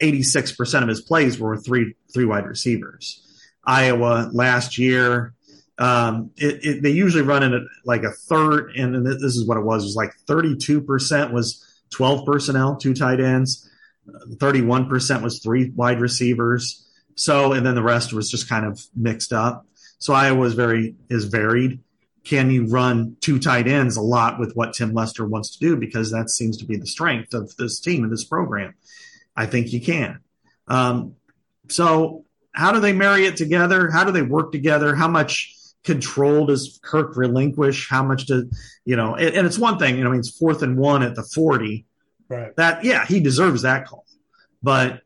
[0.00, 3.20] 86% of his plays were three, three wide receivers.
[3.64, 5.34] Iowa last year,
[5.78, 9.56] um, it, it, they usually run in a, like a third, and this is what
[9.56, 9.84] it was.
[9.84, 13.68] Was like 32% was 12 personnel, two tight ends.
[14.08, 16.88] 31% was three wide receivers.
[17.14, 19.66] So, and then the rest was just kind of mixed up.
[19.98, 21.80] So Iowa was very, is varied.
[22.24, 25.76] Can you run two tight ends a lot with what Tim Lester wants to do?
[25.76, 28.74] Because that seems to be the strength of this team and this program.
[29.36, 30.20] I think you can.
[30.68, 31.16] Um,
[31.68, 33.90] so how do they marry it together?
[33.90, 34.94] How do they work together?
[34.94, 35.54] How much
[35.84, 37.88] control does Kirk relinquish?
[37.88, 38.50] How much do
[38.84, 39.14] you know?
[39.14, 41.22] And, and, it's one thing, you know, I mean, it's fourth and one at the
[41.22, 41.86] 40.
[42.28, 42.54] Right.
[42.56, 44.04] That, yeah, he deserves that call.
[44.62, 45.02] But,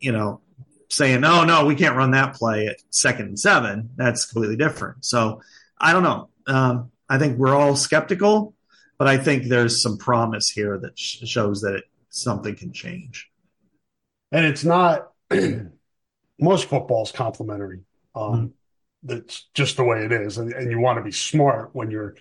[0.00, 0.40] you know,
[0.88, 5.04] saying, no, no, we can't run that play at second and seven, that's completely different.
[5.04, 5.42] So
[5.78, 6.28] I don't know.
[6.46, 8.54] Um, I think we're all skeptical,
[8.98, 13.30] but I think there's some promise here that sh- shows that it, something can change.
[14.32, 15.10] And it's not,
[16.38, 17.80] most football is complementary.
[18.14, 18.46] Um, mm-hmm
[19.04, 20.38] that's just the way it is.
[20.38, 22.16] And, and you want to be smart when you're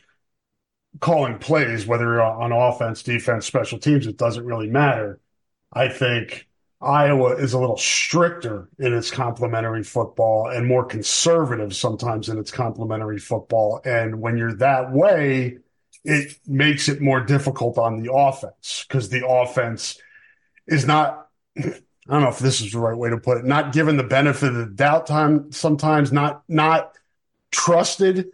[0.99, 5.19] calling plays, whether you're on offense, defense, special teams, it doesn't really matter.
[5.71, 6.47] I think
[6.81, 12.51] Iowa is a little stricter in its complementary football and more conservative sometimes in its
[12.51, 13.81] complementary football.
[13.85, 15.59] And when you're that way,
[16.03, 19.97] it makes it more difficult on the offense because the offense
[20.67, 21.27] is not
[22.07, 24.03] I don't know if this is the right way to put it, not given the
[24.03, 26.97] benefit of the doubt time sometimes, not not
[27.51, 28.27] trusted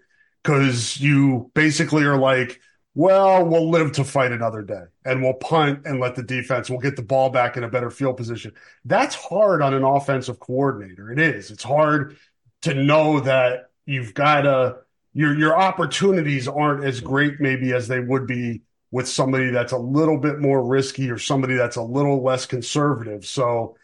[0.43, 2.59] because you basically are like,
[2.95, 6.79] well, we'll live to fight another day and we'll punt and let the defense, we'll
[6.79, 8.51] get the ball back in a better field position.
[8.85, 11.11] That's hard on an offensive coordinator.
[11.11, 11.51] It is.
[11.51, 12.17] It's hard
[12.63, 14.77] to know that you've got to,
[15.13, 19.77] your, your opportunities aren't as great maybe as they would be with somebody that's a
[19.77, 23.25] little bit more risky or somebody that's a little less conservative.
[23.25, 23.77] So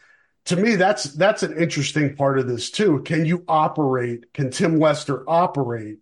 [0.46, 3.02] to me, that's that's an interesting part of this too.
[3.04, 4.34] Can you operate?
[4.34, 6.00] Can Tim Lester operate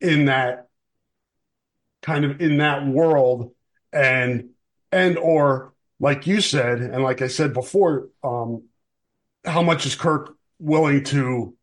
[0.00, 0.68] in that
[2.02, 3.52] kind of in that world
[3.92, 4.50] and
[4.92, 8.64] and or like you said and like I said before, um,
[9.44, 11.54] how much is Kirk willing to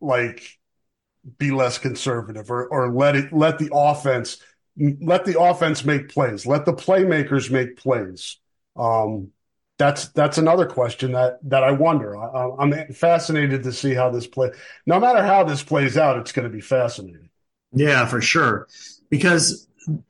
[0.00, 0.58] like
[1.38, 4.38] be less conservative or or let it let the offense
[4.78, 6.46] let the offense make plays.
[6.46, 8.36] Let the playmakers make plays.
[8.76, 9.32] Um,
[9.78, 12.16] that's that's another question that that I wonder.
[12.16, 14.50] I, am fascinated to see how this play.
[14.86, 17.28] No matter how this plays out, it's going to be fascinating.
[17.72, 18.68] Yeah, for sure.
[19.10, 19.66] Because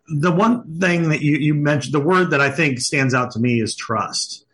[0.08, 3.40] the one thing that you, you mentioned, the word that I think stands out to
[3.40, 4.44] me is trust.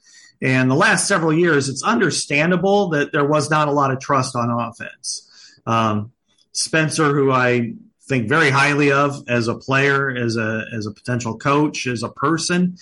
[0.40, 4.34] And the last several years, it's understandable that there was not a lot of trust
[4.34, 5.28] on offense.
[5.66, 6.12] Um,
[6.50, 7.74] Spencer, who I
[8.08, 12.08] think very highly of as a player, as a as a potential coach, as a
[12.08, 12.76] person,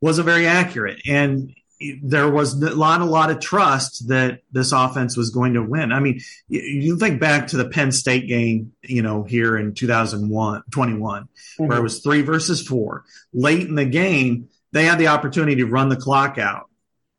[0.00, 1.00] wasn't very accurate.
[1.06, 1.54] And
[2.02, 5.92] there was a lot, a lot of trust that this offense was going to win.
[5.92, 10.62] I mean, you think back to the Penn State game, you know, here in 2001,
[10.70, 11.66] 21, mm-hmm.
[11.66, 13.04] where it was three versus four.
[13.32, 16.68] Late in the game, they had the opportunity to run the clock out.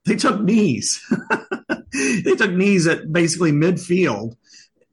[0.05, 1.01] They took knees.
[1.93, 4.35] they took knees at basically midfield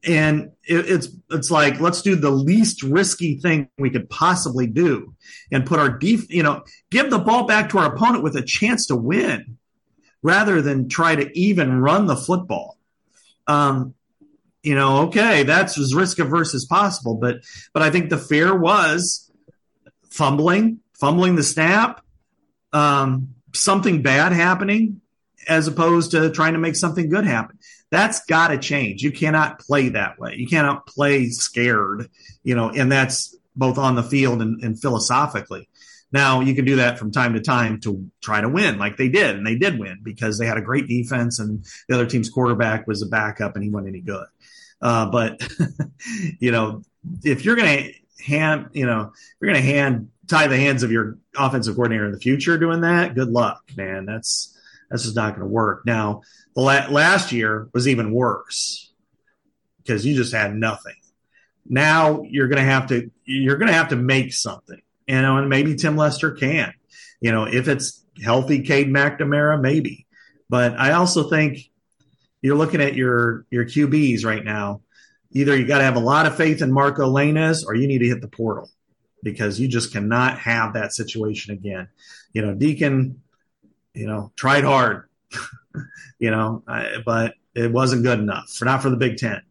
[0.07, 5.14] and it, it's it's like let's do the least risky thing we could possibly do
[5.51, 8.42] and put our def you know give the ball back to our opponent with a
[8.42, 9.59] chance to win
[10.23, 12.79] rather than try to even run the football.
[13.47, 13.95] Um
[14.66, 17.37] you know okay that's as risk averse as possible but
[17.73, 19.31] but i think the fear was
[20.11, 22.05] fumbling fumbling the snap
[22.73, 25.01] um something bad happening
[25.47, 27.56] as opposed to trying to make something good happen
[27.90, 29.03] that's got to change.
[29.03, 30.35] You cannot play that way.
[30.37, 32.09] You cannot play scared,
[32.42, 35.68] you know, and that's both on the field and, and philosophically.
[36.12, 39.09] Now you can do that from time to time to try to win, like they
[39.09, 42.31] did, and they did win because they had a great defense, and the other team's
[42.31, 44.27] quarterback was a backup, and he wasn't any good.
[44.81, 45.40] Uh, but
[46.38, 46.83] you know,
[47.25, 50.83] if you're going to hand, you know, if you're going to hand tie the hands
[50.83, 54.07] of your offensive coordinator in the future doing that, good luck, man.
[54.07, 54.57] That's
[54.90, 55.85] that's just not going to work.
[55.87, 56.22] Now,
[56.62, 58.92] last year was even worse
[59.79, 60.95] because you just had nothing.
[61.69, 65.37] Now you're going to have to you're going to have to make something, you know,
[65.37, 66.73] and maybe Tim Lester can,
[67.21, 70.07] you know, if it's healthy, Cade McNamara, maybe.
[70.49, 71.71] But I also think
[72.40, 74.83] you're looking at your your QBs right now.
[75.33, 77.99] Either you got to have a lot of faith in Marco Lainez, or you need
[77.99, 78.71] to hit the portal
[79.23, 81.88] because you just cannot have that situation again.
[82.33, 83.23] You know, Deacon,
[83.92, 85.09] you know, tried hard,
[86.19, 86.62] you know,
[87.05, 89.43] but it wasn't good enough for not for the Big Ten.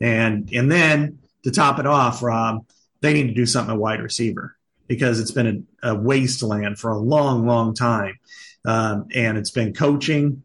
[0.00, 2.64] And and then to top it off, Rob,
[3.00, 6.90] they need to do something at wide receiver because it's been a, a wasteland for
[6.90, 8.18] a long, long time,
[8.64, 10.42] um, and it's been coaching,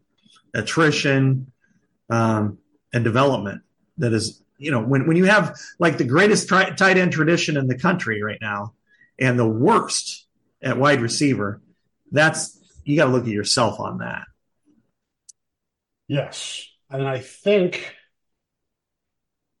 [0.54, 1.50] attrition,
[2.10, 2.58] um,
[2.92, 3.62] and development
[3.98, 7.56] that is you know when when you have like the greatest tri- tight end tradition
[7.56, 8.72] in the country right now
[9.18, 10.26] and the worst
[10.62, 11.60] at wide receiver,
[12.12, 14.24] that's you got to look at yourself on that.
[16.08, 17.94] Yes, and I think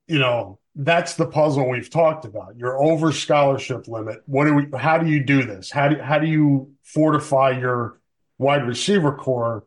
[0.06, 2.56] you know that's the puzzle we've talked about.
[2.56, 4.22] You're over scholarship limit.
[4.26, 4.78] What do we?
[4.78, 5.70] How do you do this?
[5.70, 7.98] How do how do you fortify your
[8.38, 9.64] wide receiver core?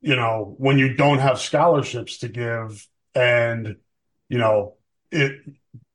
[0.00, 3.76] You know, when you don't have scholarships to give, and
[4.28, 4.74] you know
[5.12, 5.40] it,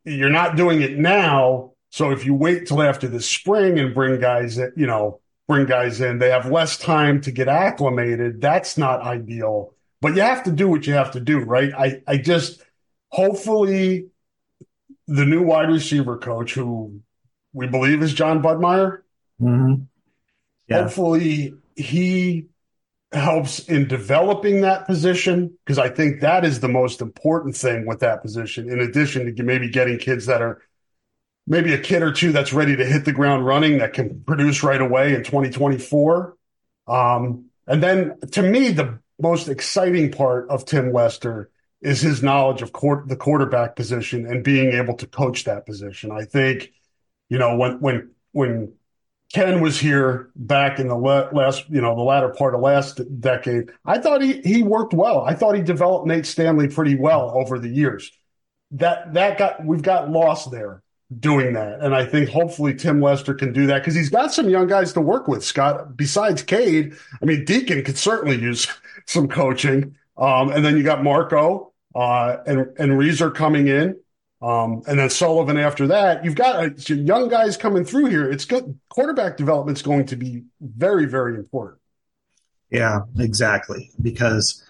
[0.06, 1.74] you're not doing it now.
[1.90, 5.66] So if you wait till after the spring and bring guys, that, you know, bring
[5.66, 8.42] guys in, they have less time to get acclimated.
[8.42, 9.74] That's not ideal.
[10.02, 11.74] But you have to do what you have to do, right?
[11.74, 12.62] I I just
[13.10, 14.08] hopefully
[15.08, 17.02] the new wide receiver coach, who
[17.54, 19.00] we believe is Jon Budmayr,
[19.42, 19.84] mm-hmm.
[20.68, 20.84] yeah.
[20.84, 22.48] hopefully he
[23.14, 28.02] helps in developing that position because I think that is the most important thing with
[28.02, 28.70] that position.
[28.70, 30.62] In addition to maybe getting kids that are
[31.48, 34.62] maybe a kid or two that's ready to hit the ground running that can produce
[34.62, 36.36] right away in 2024.
[36.88, 41.50] Um, and then to me, the most exciting part of Tim Lester
[41.82, 46.12] is his knowledge of court, the quarterback position and being able to coach that position.
[46.12, 46.74] I think,
[47.30, 48.74] you know, when when when
[49.34, 53.72] Ken was here back in the last, you know, the latter part of last decade,
[53.86, 55.22] I thought he he worked well.
[55.22, 58.12] I thought he developed Nate Stanley pretty well over the years.
[58.72, 60.84] That that got we've got lost there
[61.20, 64.50] doing that, and I think hopefully Tim Lester can do that because he's got some
[64.50, 65.44] young guys to work with.
[65.44, 68.68] Scott, besides Cade, I mean Deacon could certainly use
[69.06, 69.96] some coaching.
[70.18, 74.00] Um, and then you got Marco uh, and and Reeser coming in,
[74.42, 76.26] um, and then Sullivan after that.
[76.26, 78.30] You've got uh, young guys coming through here.
[78.30, 78.78] It's good.
[78.90, 81.80] Quarterback development is going to be very very important.
[82.70, 83.92] Yeah, exactly.
[84.02, 84.64] Because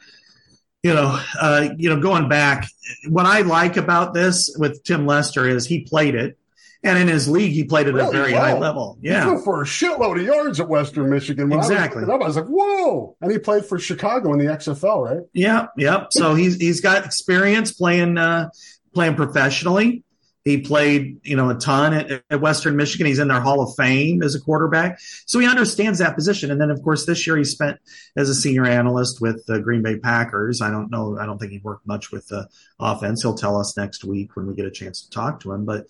[0.87, 2.65] you know, uh, you know, going back,
[3.09, 6.37] what I like about this with Tim Lester is he played it
[6.83, 8.07] and in his league, he played at really?
[8.07, 8.97] a very high level.
[9.01, 9.35] Yeah.
[9.35, 11.49] He for a shitload of yards at Western Michigan.
[11.49, 12.03] When exactly.
[12.03, 13.17] I was, I was like, whoa.
[13.19, 15.27] And he played for Chicago in the XFL, right?
[15.33, 15.67] Yeah.
[15.75, 16.07] Yep.
[16.11, 18.49] So he's, he's got experience playing, uh,
[18.93, 20.03] playing professionally.
[20.47, 23.05] He played, you know, a ton at, at, Western Michigan.
[23.05, 26.51] He's in their Hall of Fame as a quarterback, so he understands that position.
[26.51, 27.79] And then, of course, this year he spent
[28.15, 30.61] as a senior analyst with the Green Bay Packers.
[30.61, 31.17] I don't know.
[31.19, 32.47] I don't think he worked much with the
[32.79, 33.21] offense.
[33.21, 35.65] He'll tell us next week when we get a chance to talk to him.
[35.65, 35.87] But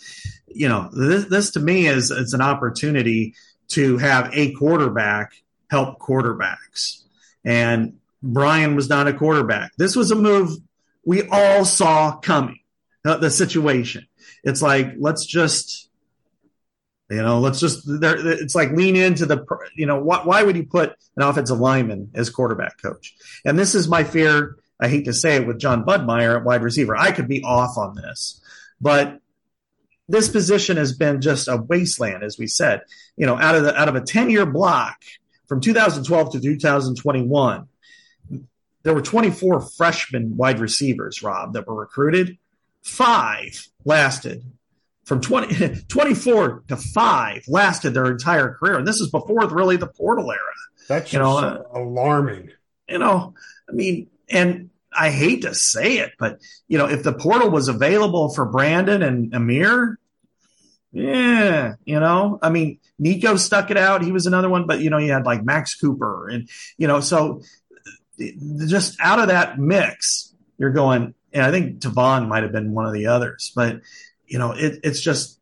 [0.47, 3.35] you know, this, this to me is it's an opportunity
[3.69, 5.33] to have a quarterback
[5.69, 7.03] help quarterbacks.
[7.45, 9.73] And Brian was not a quarterback.
[9.77, 10.57] This was a move
[11.05, 12.59] we all saw coming.
[13.03, 14.06] The situation
[14.43, 15.89] it's like let's just
[17.09, 20.65] you know let's just it's like lean into the you know why, why would you
[20.65, 23.15] put an offensive lineman as quarterback coach?
[23.45, 26.61] And this is my fear i hate to say it with jon budmayr at wide
[26.61, 26.95] receiver.
[26.95, 28.41] I could be off on this
[28.79, 29.19] but
[30.09, 32.81] this position has been just a wasteland as we said.
[33.15, 34.97] You know out of the out of a 10 year block
[35.47, 37.67] from 2012 to 2021
[38.83, 42.37] there were 24 freshman wide receivers rob that were recruited
[42.87, 44.43] five lasted
[45.05, 48.77] from 20, 24 to five lasted their entire career.
[48.77, 50.41] And this is before really the portal era.
[50.87, 52.51] That's you know, uh, alarming.
[52.87, 53.33] You know,
[53.69, 57.67] I mean, and I hate to say it, but you know, if the portal was
[57.67, 59.99] available for Brandon and Amir,
[60.93, 64.03] yeah, you know, I mean, Nico stuck it out.
[64.03, 67.01] He was another one, but you know, you had like Max Cooper and, you know,
[67.01, 67.41] so
[68.65, 72.85] just out of that mix, you're going, and I think Tavon might have been one
[72.85, 73.81] of the others, but
[74.25, 75.39] you know, it, it's just,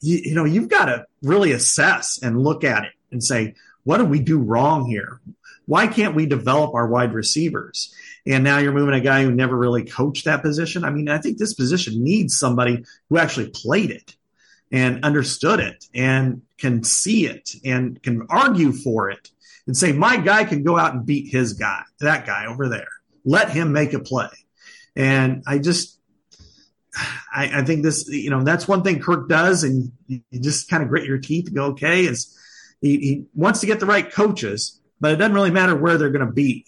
[0.00, 3.54] you, you know, you've got to really assess and look at it and say,
[3.84, 5.20] what did we do wrong here?
[5.66, 7.94] Why can't we develop our wide receivers?
[8.26, 10.84] And now you're moving a guy who never really coached that position.
[10.84, 14.16] I mean, I think this position needs somebody who actually played it
[14.72, 15.84] and understood it.
[15.94, 19.30] And can see it and can argue for it
[19.66, 22.88] and say, my guy can go out and beat his guy, that guy over there.
[23.24, 24.28] Let him make a play.
[24.98, 26.00] And I just,
[27.32, 30.82] I, I think this, you know, that's one thing Kirk does, and you, just kind
[30.82, 32.36] of grit your teeth and go, okay, is
[32.82, 36.10] he, he wants to get the right coaches, but it doesn't really matter where they're
[36.10, 36.66] going to be.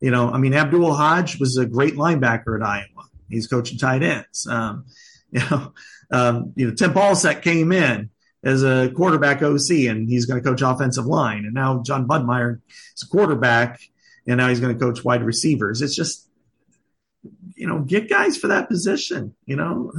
[0.00, 3.08] You know, I mean, Abdul Hodge was a great linebacker at Iowa.
[3.28, 4.46] He's coaching tight ends.
[4.46, 4.86] Um,
[5.32, 5.72] you know,
[6.12, 8.10] um, you know, Tim Polasek came in
[8.44, 11.46] as a quarterback OC and he's going to coach offensive line.
[11.46, 12.60] And now Jon Budmayr
[12.94, 13.80] is a quarterback
[14.26, 15.82] and now he's going to coach wide receivers.
[15.82, 16.28] It's just,
[17.54, 19.92] you know, get guys for that position, you know.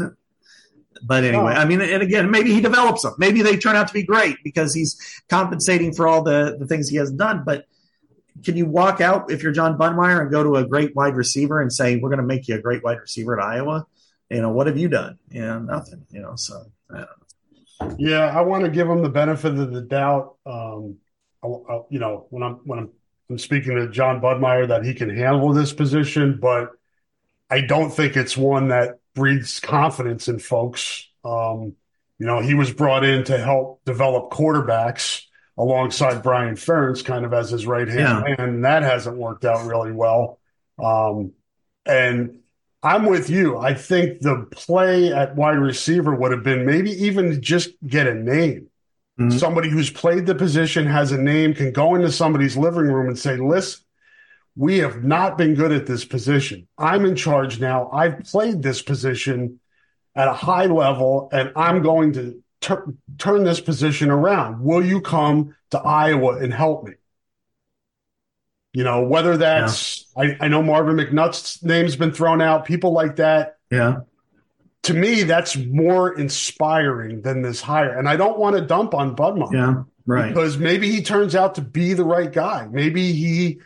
[1.05, 3.15] But anyway, I mean, and again, maybe he develops them.
[3.17, 4.97] Maybe they turn out to be great because he's
[5.27, 7.43] compensating for all the, the things he has done.
[7.45, 7.65] But
[8.43, 11.61] can you walk out if you're Jon Budmayr and go to a great wide receiver
[11.61, 13.85] and say, we're going to make you a great wide receiver at Iowa?
[14.29, 15.17] You know, what have you done?
[15.29, 17.95] You know, nothing, you know, so I don't know.
[17.97, 20.37] Yeah, I want to give him the benefit of the doubt.
[20.45, 20.97] Um,
[21.43, 22.89] I, I, you know, when I'm when I'm,
[23.29, 26.71] I'm speaking to Jon Budmayr, that he can handle this position, but
[27.53, 31.07] I don't think it's one that breeds confidence in folks.
[31.23, 31.75] Um,
[32.17, 35.21] you know, he was brought in to help develop quarterbacks
[35.55, 38.35] alongside Brian Ferentz, kind of as his right hand yeah.
[38.37, 40.39] man, and that hasn't worked out really well.
[40.83, 41.33] Um,
[41.85, 42.39] and
[42.81, 43.59] I'm with you.
[43.59, 48.15] I think the play at wide receiver would have been maybe even just get a
[48.15, 48.67] name.
[49.19, 49.37] Mm-hmm.
[49.37, 53.19] Somebody who's played the position has a name, can go into somebody's living room and
[53.19, 53.82] say, listen,
[54.55, 56.67] we have not been good at this position.
[56.77, 57.89] I'm in charge now.
[57.91, 59.59] I've played this position
[60.15, 64.61] at a high level, and I'm going to tur- turn this position around.
[64.61, 66.93] Will you come to Iowa and help me?
[68.73, 70.35] You know, whether that's, yeah.
[70.41, 73.57] I, I know Marvin McNutt's name's been thrown out, people like that.
[73.71, 74.01] Yeah.
[74.83, 77.97] To me, that's more inspiring than this hire.
[77.97, 79.53] And I don't want to dump on Budmayr.
[79.53, 79.83] Yeah.
[80.05, 80.27] Right.
[80.29, 82.67] Because maybe he turns out to be the right guy.
[82.69, 83.61] Maybe he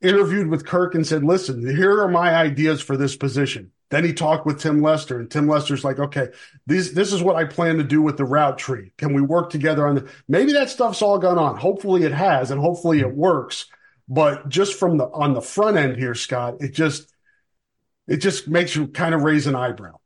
[0.00, 3.72] interviewed with Kirk and said, listen, here are my ideas for this position.
[3.90, 6.28] Then he talked with Tim Lester, and Tim Lester's like, okay,
[6.66, 8.92] this this is what I plan to do with the route tree.
[8.98, 11.56] Can we work together on the maybe that stuff's all gone on.
[11.56, 13.66] Hopefully it has, and hopefully it works.
[14.06, 17.14] But just from the on the front end here, Scott, it just
[18.06, 19.98] it just makes you kind of raise an eyebrow.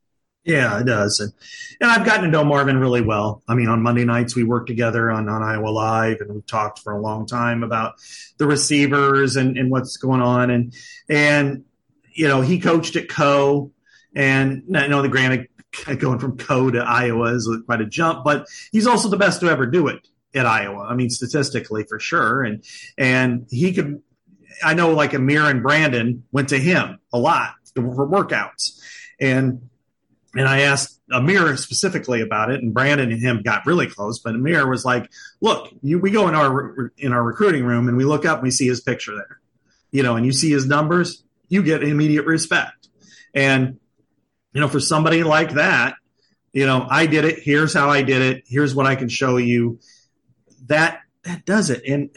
[0.44, 1.20] Yeah, it does.
[1.20, 1.32] And,
[1.80, 3.42] and I've gotten to know Marvin really well.
[3.48, 6.80] I mean, on Monday nights, we work together on, on Iowa Live and we've talked
[6.80, 7.94] for a long time about
[8.38, 10.50] the receivers and, and what's going on.
[10.50, 10.74] And,
[11.08, 11.64] and,
[12.12, 13.70] you know, he coached at Coe
[14.16, 15.48] and I know the granted
[15.98, 19.48] going from Coe to Iowa is quite a jump, but he's also the best to
[19.48, 20.86] ever do it at Iowa.
[20.88, 22.42] I mean, statistically for sure.
[22.42, 22.64] And,
[22.98, 24.02] and he could,
[24.64, 28.80] I know like Amir and Brandon went to him a lot for workouts.
[29.20, 29.68] And,
[30.34, 34.18] and I asked Amir specifically about it, and Brandon and him got really close.
[34.18, 35.10] But Amir was like,
[35.40, 38.44] "Look, you, we go in our in our recruiting room, and we look up, and
[38.44, 39.40] we see his picture there,
[39.90, 42.88] you know, and you see his numbers, you get immediate respect.
[43.34, 43.78] And
[44.52, 45.96] you know, for somebody like that,
[46.52, 47.40] you know, I did it.
[47.42, 48.44] Here's how I did it.
[48.46, 49.80] Here's what I can show you
[50.66, 51.82] that that does it.
[51.86, 52.10] And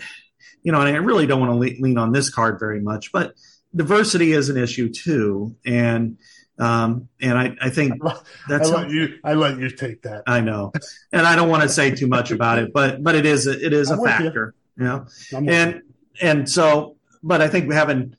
[0.64, 3.36] you know, and I really don't want to lean on this card very much, but
[3.76, 5.56] diversity is an issue too.
[5.66, 6.18] And
[6.58, 8.02] um, and I, I think
[8.48, 10.24] that's I let you I let you take that.
[10.28, 10.72] I know,
[11.12, 13.66] and I don't want to say too much about it, but but it is a,
[13.66, 15.06] it is a factor, you, you know.
[15.32, 15.82] and
[16.22, 18.16] and so, but I think having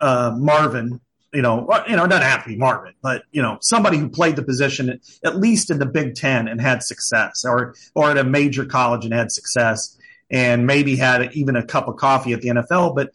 [0.00, 1.00] uh, Marvin
[1.34, 4.08] you know, you know, it doesn't have to be Marvin, but you know, somebody who
[4.08, 8.18] played the position at least in the Big Ten and had success, or or at
[8.18, 9.98] a major college and had success,
[10.30, 13.10] and maybe had even a cup of coffee at the NFL, but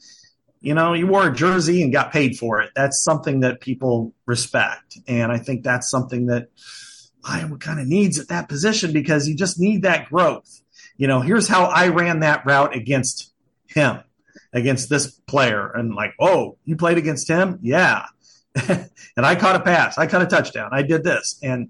[0.61, 2.71] you know, you wore a jersey and got paid for it.
[2.75, 6.49] That's something that people respect, and I think that's something that
[7.23, 10.61] Iowa kind of needs at that position because you just need that growth.
[10.97, 13.33] You know, here's how I ran that route against
[13.67, 14.03] him
[14.53, 17.59] against this player and like, oh, you played against him?
[17.61, 18.05] Yeah.
[18.67, 19.97] and I caught a pass.
[19.97, 20.69] I caught a touchdown.
[20.71, 21.39] I did this.
[21.43, 21.69] And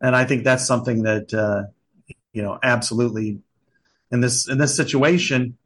[0.00, 1.64] and I think that's something that uh,
[2.32, 3.40] you know, absolutely
[4.10, 5.56] in this in this situation,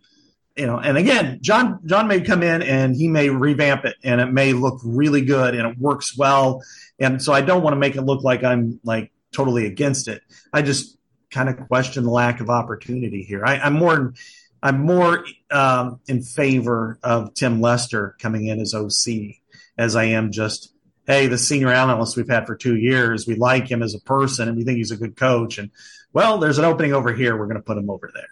[0.57, 4.20] you know, and again, Jon Jon may come in and he may revamp it and
[4.20, 6.62] it may look really good and it works well.
[6.98, 10.22] And so I don't want to make it look like I'm like totally against it.
[10.53, 10.98] I just
[11.30, 13.44] kind of question the lack of opportunity here.
[13.44, 14.12] I, I'm more
[14.62, 19.36] I'm more um, in favor of Tim Lester coming in as OC
[19.76, 20.72] as I am just,
[21.07, 24.48] hey, the senior analyst we've had for two years, we like him as a person
[24.48, 25.59] and we think he's a good coach.
[25.59, 25.70] And
[26.12, 27.36] well, there's an opening over here.
[27.36, 28.28] We're going to put him over there.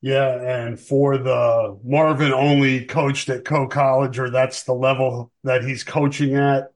[0.00, 5.64] Yeah, and for the Marvin only coached at Coe College, or that's the level that
[5.64, 6.72] he's coaching at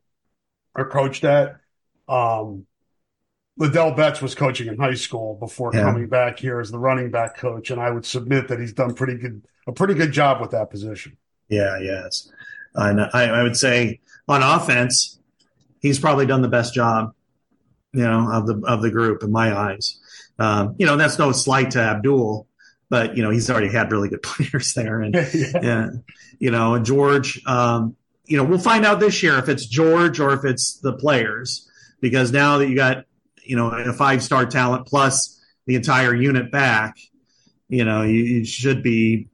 [0.75, 1.57] or coached at.
[2.09, 2.67] Um,
[3.61, 5.83] Ladell Betts was coaching in high school before Yeah.
[5.83, 8.95] coming back here as the running back coach, and I would submit that he's done
[8.95, 11.17] pretty good a pretty good job with that position.
[11.49, 12.29] Yeah, yes.
[12.75, 15.21] And I, I would say on offense,
[15.81, 17.13] he's probably done the best job,
[17.93, 20.01] you know, of the of the group in my eyes.
[20.41, 22.49] Um, you know, that's no slight to Abdul,
[22.93, 25.61] but you know, he's already had really good players there, and yeah.
[25.63, 25.91] yeah,
[26.39, 27.41] you know, and George.
[27.47, 30.93] Um, you know, we'll find out this year if it's George or if it's the
[30.93, 31.69] players,
[32.01, 33.07] because now that you got
[33.43, 36.99] you know a five star talent plus the entire unit back,
[37.71, 39.29] you know, you, you should be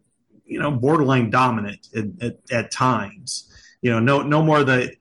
[0.46, 3.52] you know borderline dominant at, at, at times.
[3.82, 4.94] You know, no no more the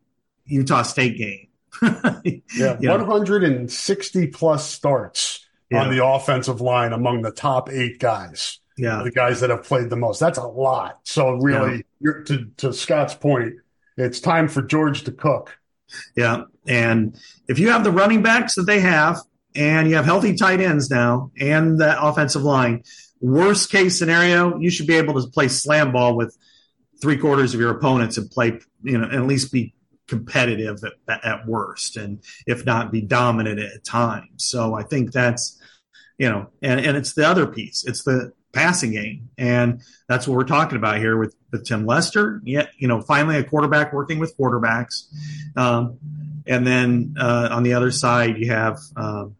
[0.47, 1.43] Utah State game.
[2.55, 5.36] Yeah, You know, 160 plus starts
[5.69, 5.83] Yeah.
[5.83, 9.89] on the offensive line among the top eight guys, yeah, the guys that have played
[9.89, 10.19] the most.
[10.19, 10.99] That's a lot.
[11.03, 13.55] So really, you're, to to Scott's point,
[13.97, 15.57] it's time for George to cook.
[16.15, 16.43] Yeah.
[16.65, 19.19] And if you have the running backs that they have,
[19.55, 22.83] and you have healthy tight ends now, and that offensive line,
[23.19, 26.37] worst case scenario, you should be able to play slam ball with
[27.01, 29.73] three quarters of your opponents and play, you know, and at least be
[30.07, 30.77] competitive
[31.09, 34.29] at, at worst, and if not, be dominant at times.
[34.37, 35.56] So I think that's,
[36.17, 37.85] you know, and, and it's the other piece.
[37.85, 39.29] It's the passing game.
[39.37, 42.41] And that's what we're talking about here with, with Tim Lester.
[42.43, 45.03] Yet, you know, finally a quarterback working with quarterbacks.
[45.55, 45.99] Um,
[46.47, 49.35] and then uh, on the other side, you have, um,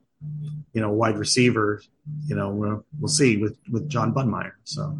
[0.74, 1.82] you know, wide receiver.
[2.28, 4.52] You know, we'll, we'll see with with Jon Budmayr.
[4.64, 4.98] So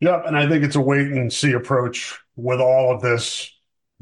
[0.00, 3.50] Yep, and I think it's a wait and see approach with all of this,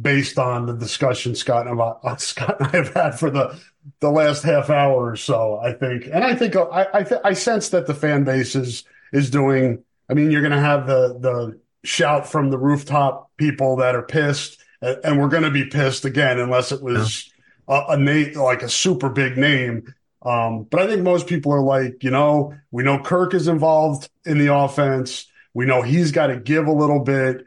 [0.01, 3.59] based on the discussion Scott and about Scott and I have had for the
[4.01, 5.59] the last half hour or so.
[5.63, 8.85] I think, and I think I I, th- I sense that the fan base is
[9.13, 9.83] is doing.
[10.09, 14.03] I mean, you're going to have the the shout from the rooftop people that are
[14.03, 17.31] pissed, and, and we're going to be pissed again unless it was
[17.69, 19.95] a, a name like a super big name.
[20.23, 24.09] Um, but I think most people are like, you know, we know Kirk is involved
[24.25, 25.27] in the offense.
[25.55, 27.47] We know he's got to give a little bit.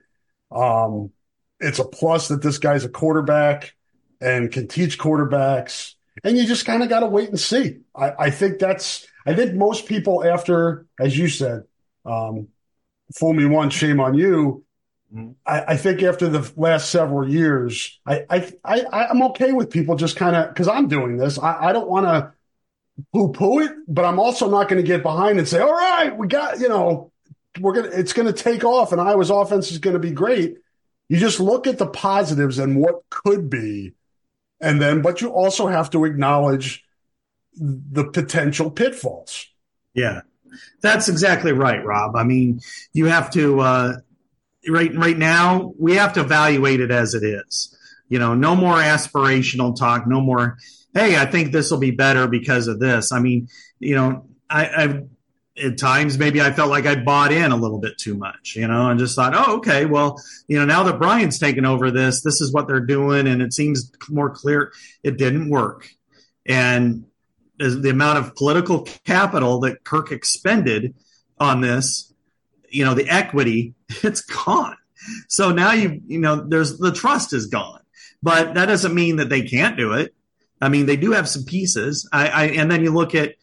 [0.49, 1.11] Um,
[1.59, 3.75] it's a plus that this guy's a quarterback
[4.21, 5.93] and can teach quarterbacks.
[6.23, 7.79] And you just kind of got to wait and see.
[7.95, 11.63] I, I think that's, I think most people after, as you said,
[12.05, 12.47] um,
[13.15, 14.63] fool me once, shame on you.
[15.13, 15.35] Mhm.
[15.45, 19.95] I, I think after the last several years, I, I, I, I'm okay with people
[19.95, 21.39] just kind of, because I'm doing this.
[21.39, 22.33] I, I don't want to
[23.13, 26.15] poo poo it, but I'm also not going to get behind and say, all right,
[26.15, 27.11] we got, you know,
[27.59, 30.11] we're going to, it's going to take off and Iowa's offense is going to be
[30.11, 30.57] great.
[31.09, 33.93] You just look at the positives and what could be.
[34.61, 36.83] And then, but you also have to acknowledge
[37.53, 39.47] the potential pitfalls.
[39.93, 40.21] yeah,
[40.81, 42.15] that's exactly right, Rob.
[42.15, 42.59] I mean,
[42.93, 43.93] you have to uh,
[44.67, 47.75] right right now we have to evaluate it as it is.
[48.07, 50.07] You know, no more aspirational talk.
[50.07, 50.57] No more.
[50.93, 53.11] Hey, I think this will be better because of this.
[53.11, 53.47] I mean,
[53.79, 55.03] you know, I, I
[55.63, 58.67] at times maybe I felt like I bought in a little bit too much, you
[58.67, 62.21] know, and just thought, oh, okay, well, you know, now that Brian's taken over this,
[62.21, 64.71] this is what they're doing, and it seems more clear.
[65.03, 65.89] It didn't work,
[66.45, 67.05] and
[67.57, 70.95] the amount of political capital that Kirk expended
[71.39, 72.13] on this,
[72.69, 74.77] you know, the equity, it's gone.
[75.27, 77.81] So now you, you know, there's the trust is gone,
[78.21, 80.13] but that doesn't mean that they can't do it.
[80.61, 82.07] I mean, they do have some pieces.
[82.11, 83.35] I, I and then you look at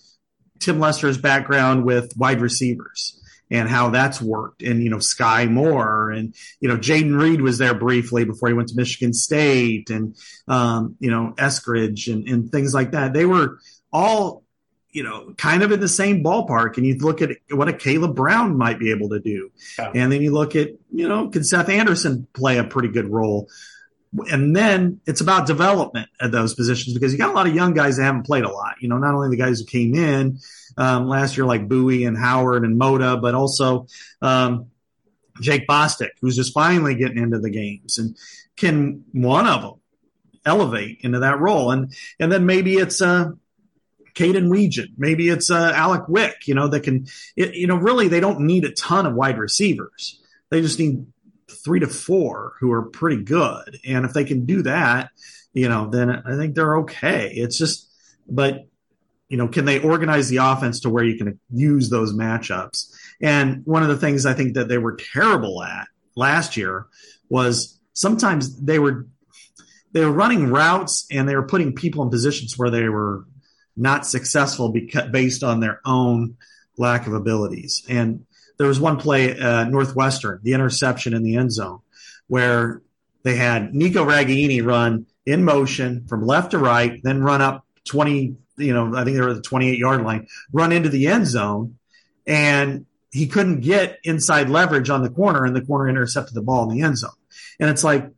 [0.58, 6.10] Tim Lester's background with wide receivers and how that's worked, and you know Skyy Moore,
[6.10, 10.16] and you know Jayden Reed was there briefly before he went to Michigan State, and
[10.48, 13.12] um, you know Eskridge and, and things like that.
[13.12, 13.58] They were
[13.92, 14.42] all
[14.90, 18.16] you know kind of in the same ballpark, and you look at what a Kaleb
[18.16, 19.92] Brown might be able to do, Yeah.
[19.94, 23.48] and then you look at you know can Seth Anderson play a pretty good role
[24.30, 27.74] and then it's about development at those positions because you got a lot of young
[27.74, 28.76] guys that haven't played a lot.
[28.80, 30.38] You know, not only the guys who came in
[30.76, 33.86] um, last year, like Buie and Howard and Moda, but also
[34.22, 34.66] um,
[35.40, 37.98] Jake Bostic, who's just finally getting into the games.
[37.98, 38.16] And
[38.56, 39.80] can one of them
[40.44, 41.70] elevate into that role?
[41.70, 43.32] And and then maybe it's uh,
[44.14, 46.46] Caden Regent, maybe it's uh, Alec Wick.
[46.46, 47.06] You know, that can.
[47.36, 50.20] It, you know, really, they don't need a ton of wide receivers.
[50.50, 51.06] They just need
[51.50, 53.78] three to four who are pretty good.
[53.86, 55.10] And if they can do that,
[55.52, 57.32] you know, then I think they're okay.
[57.34, 57.88] It's just,
[58.28, 58.66] but,
[59.28, 62.92] you know, can they organize the offense to where you can use those matchups?
[63.20, 66.86] And one of the things I think that they were terrible at last year
[67.28, 69.06] was sometimes they were
[69.92, 73.24] they were running routes and they were putting people in positions where they were
[73.76, 76.36] not successful because based on their own
[76.76, 77.82] lack of abilities.
[77.88, 78.26] And
[78.58, 81.80] there was one play, uh, Northwestern, the interception in the end zone,
[82.26, 82.82] where
[83.22, 88.36] they had Nico Ragaini run in motion from left to right, then run up 20,
[88.56, 91.26] you know, I think they were at the 28 yard line, run into the end
[91.26, 91.78] zone,
[92.26, 96.68] and he couldn't get inside leverage on the corner, and the corner intercepted the ball
[96.68, 97.10] in the end zone.
[97.58, 98.10] And it's like,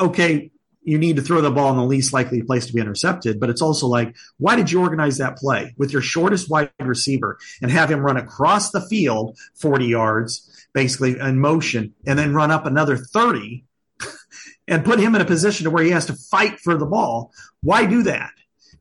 [0.00, 0.50] okay,
[0.84, 3.40] you need to throw the ball in the least likely place to be intercepted.
[3.40, 7.38] But it's also like, why did you organize that play with your shortest wide receiver
[7.62, 12.50] and have him run across the field 40 yards, basically in motion, and then run
[12.50, 13.64] up another 30
[14.68, 17.32] and put him in a position to where he has to fight for the ball?
[17.62, 18.30] Why do that?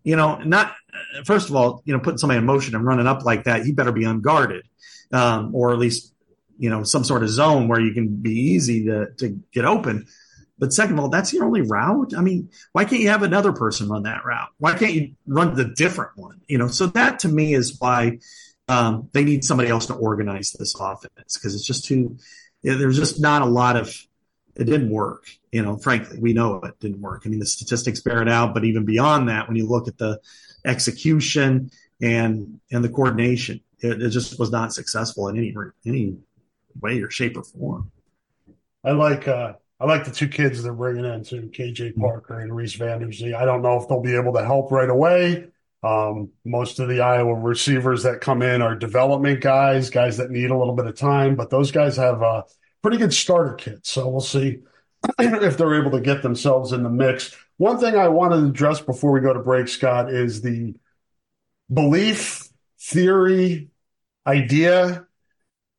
[0.03, 0.75] You know, not
[1.25, 3.71] first of all, you know, putting somebody in motion and running up like that, he
[3.71, 4.65] better be unguarded,
[5.11, 6.13] um, or at least,
[6.57, 10.05] you know, some sort of zone where you can be easy to, to get open.
[10.59, 12.13] But second of all, that's your only route.
[12.15, 14.49] I mean, why can't you have another person run that route?
[14.59, 16.41] Why can't you run the different one?
[16.47, 18.19] You know, so that to me is why
[18.67, 22.17] um, they need somebody else to organize this offense because it's just too.
[22.61, 23.95] You know, there's just not a lot of.
[24.55, 25.25] It didn't work.
[25.51, 27.23] You know, frankly, we know it didn't work.
[27.25, 28.53] I mean, the statistics bear it out.
[28.53, 30.19] But even beyond that, when you look at the
[30.63, 36.17] execution and and the coordination, it, it just was not successful in any any
[36.79, 37.91] way or shape or form.
[38.83, 42.55] I like uh, I like the two kids they're bringing in too, KJ Parker and
[42.55, 43.35] Reese Vanderzee.
[43.35, 45.47] I don't know if they'll be able to help right away.
[45.83, 50.49] Um, most of the Iowa receivers that come in are development guys, guys that need
[50.51, 52.45] a little bit of time, but those guys have a
[52.81, 53.85] pretty good starter kit.
[53.85, 54.59] So we'll see
[55.19, 57.35] if they're able to get themselves in the mix.
[57.57, 60.73] One thing I wanted to address before we go to break, Scott, is the
[61.71, 62.47] belief,
[62.79, 63.69] theory,
[64.25, 65.05] idea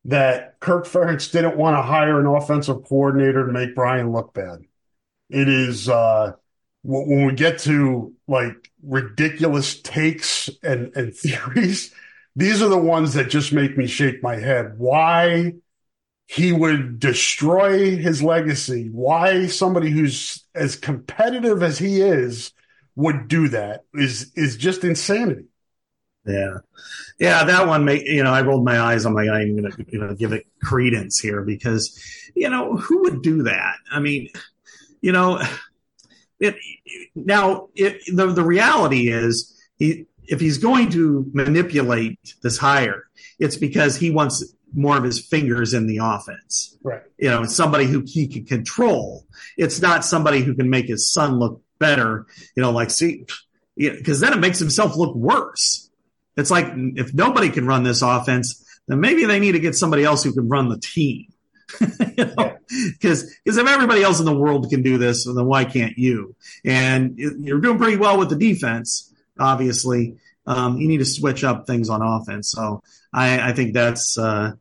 [0.05, 4.59] that Kirk Ferentz didn't want to hire an offensive coordinator to make Brian look bad.
[5.29, 6.33] It is uh,
[6.83, 11.93] when we get to like ridiculous takes and, and theories,
[12.35, 14.75] these are the ones that just make me shake my head.
[14.77, 15.53] Why
[16.27, 22.51] he would destroy his legacy, why somebody who's as competitive as he is
[22.95, 25.45] would do that is is just insanity.
[26.25, 26.57] Yeah,
[27.19, 27.85] yeah, that one.
[27.85, 29.05] Make you know, I rolled my eyes.
[29.05, 31.99] I'm like, I'm going to you know give it credence here because
[32.35, 33.75] you know who would do that?
[33.91, 34.29] I mean,
[35.01, 35.39] you know,
[36.39, 36.55] it
[37.13, 43.03] now it, the the reality is he if he's going to manipulate this hire,
[43.39, 46.77] it's because he wants more of his fingers in the offense.
[46.83, 47.03] Right.
[47.17, 49.25] You know, it's somebody who he can control.
[49.57, 52.25] It's not somebody who can make his son look better.
[52.55, 53.25] You know, like see,
[53.77, 55.85] because then it makes himself look worse
[56.37, 60.03] it's like if nobody can run this offense, then maybe they need to get somebody
[60.03, 61.27] else who can run the team.
[62.17, 65.65] you know, because because if everybody else in the world can do this, then why
[65.65, 66.35] can't you?
[66.63, 70.17] And you're doing pretty well with the defense, obviously.
[70.47, 72.51] Um, you need to switch up things on offense.
[72.51, 74.51] So I, I think that's uh,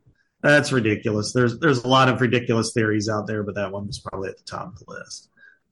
[0.42, 1.32] that's ridiculous.
[1.32, 4.38] There's there's a lot of ridiculous theories out there, but that one was probably at
[4.38, 5.28] the top of the list.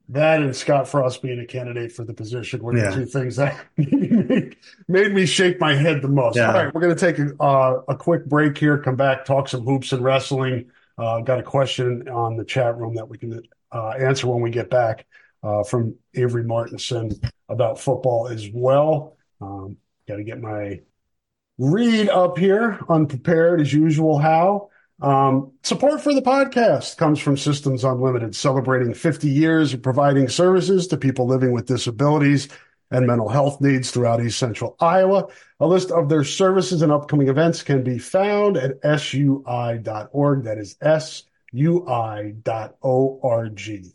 [0.08, 3.56] That and Scott Frost being a candidate for the position were the two things that
[4.88, 6.36] made me shake my head the most.
[6.36, 6.48] Yeah.
[6.48, 9.48] All right, we're going to take a, uh, a quick break here, come back, talk
[9.48, 10.70] some hoops and wrestling.
[10.98, 13.42] Uh, got a question on the chat room that we can
[13.72, 15.06] uh, answer when we get back
[15.42, 17.12] uh, from Avery Martinson
[17.48, 19.16] about football as well.
[19.40, 19.76] Um,
[20.06, 20.80] got to get my
[21.58, 24.18] read up here, unprepared as usual.
[24.18, 24.68] How?
[25.02, 30.86] Um, support for the podcast comes from Systems Unlimited, celebrating 50 years of providing services
[30.86, 32.48] to people living with disabilities
[32.92, 35.26] and mental health needs throughout East Central Iowa.
[35.58, 40.44] A list of their services and upcoming events can be found at sui.org.
[40.44, 42.36] That is sui.org.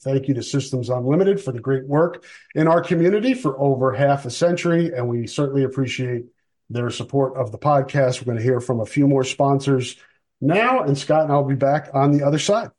[0.02, 4.26] Thank you to Systems Unlimited for the great work in our community for over half
[4.26, 6.26] a century, and we certainly appreciate
[6.70, 8.20] their support of the podcast.
[8.20, 9.96] We're going to hear from a few more sponsors
[10.42, 12.70] now, and Scott and I'll be back on the other side.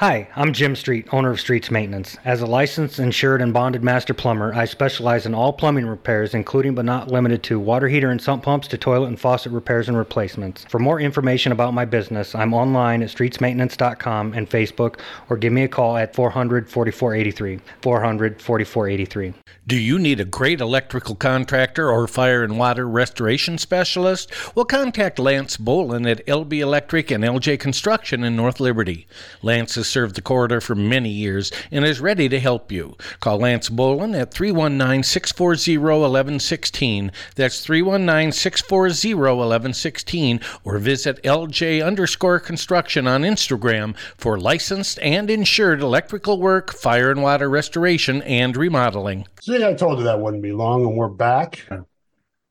[0.00, 2.16] Hi, I'm Jim Street, owner of Streets Maintenance.
[2.24, 6.74] As a licensed, insured, and bonded master plumber, I specialize in all plumbing repairs, including
[6.74, 9.98] but not limited to water heater and sump pumps to toilet and faucet repairs and
[9.98, 10.64] replacements.
[10.70, 15.64] For more information about my business, I'm online at streetsmaintenance.com and Facebook, or give me
[15.64, 17.60] a call at 400 4483.
[17.82, 19.34] 400 4483.
[19.66, 24.32] Do you need a great electrical contractor or fire and water restoration specialist?
[24.56, 29.06] Well, contact Lance Bolin at LB Electric and LJ Construction in North Liberty.
[29.42, 32.96] Lance is served the corridor for many years and is ready to help you.
[33.20, 37.12] Call Lance Bolin at 319 640 1116.
[37.34, 45.80] That's 319 640 1116 or visit LJ underscore construction on Instagram for licensed and insured
[45.80, 49.26] electrical work, fire and water restoration, and remodeling.
[49.40, 51.66] See, I told you that wouldn't be long, and we're back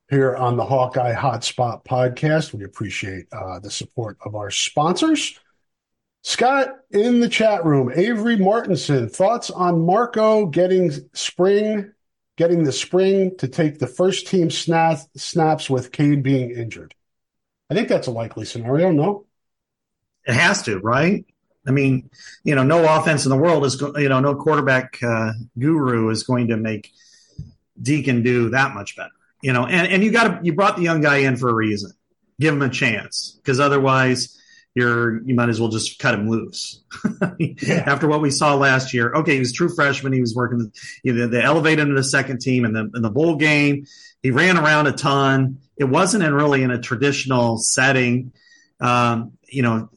[0.10, 2.54] here on the Hawkeye Hotspot podcast.
[2.54, 5.40] We appreciate uh, the support of our sponsors.
[6.22, 11.94] Scott in the chat room, Avery Martinson, thoughts on Marco getting spring
[12.40, 16.96] getting the spring to take the first team snap, snaps with Cade being injured.
[17.70, 19.26] I think that's a likely scenario, no?
[20.26, 21.26] It has to, right?
[21.68, 22.10] I mean,
[22.46, 26.24] you know, no offense in the world is, you know, no quarterback uh, guru is
[26.24, 26.94] going to make
[27.80, 29.12] Deacon do that much better,
[29.42, 29.66] you know.
[29.66, 31.92] And and you got to you brought the young guy in for a reason.
[32.40, 34.39] Give him a chance because otherwise
[34.80, 36.82] you're you might as well just cut him loose.
[37.38, 37.84] yeah.
[37.86, 40.14] After what we saw last year, okay, he was true freshman.
[40.14, 40.72] He was working.
[41.04, 43.86] You know, they elevated him to the second team in the in the bowl game.
[44.24, 45.60] He ran around a ton.
[45.78, 48.32] It wasn't in really in a traditional setting.
[48.80, 49.90] Um, you know,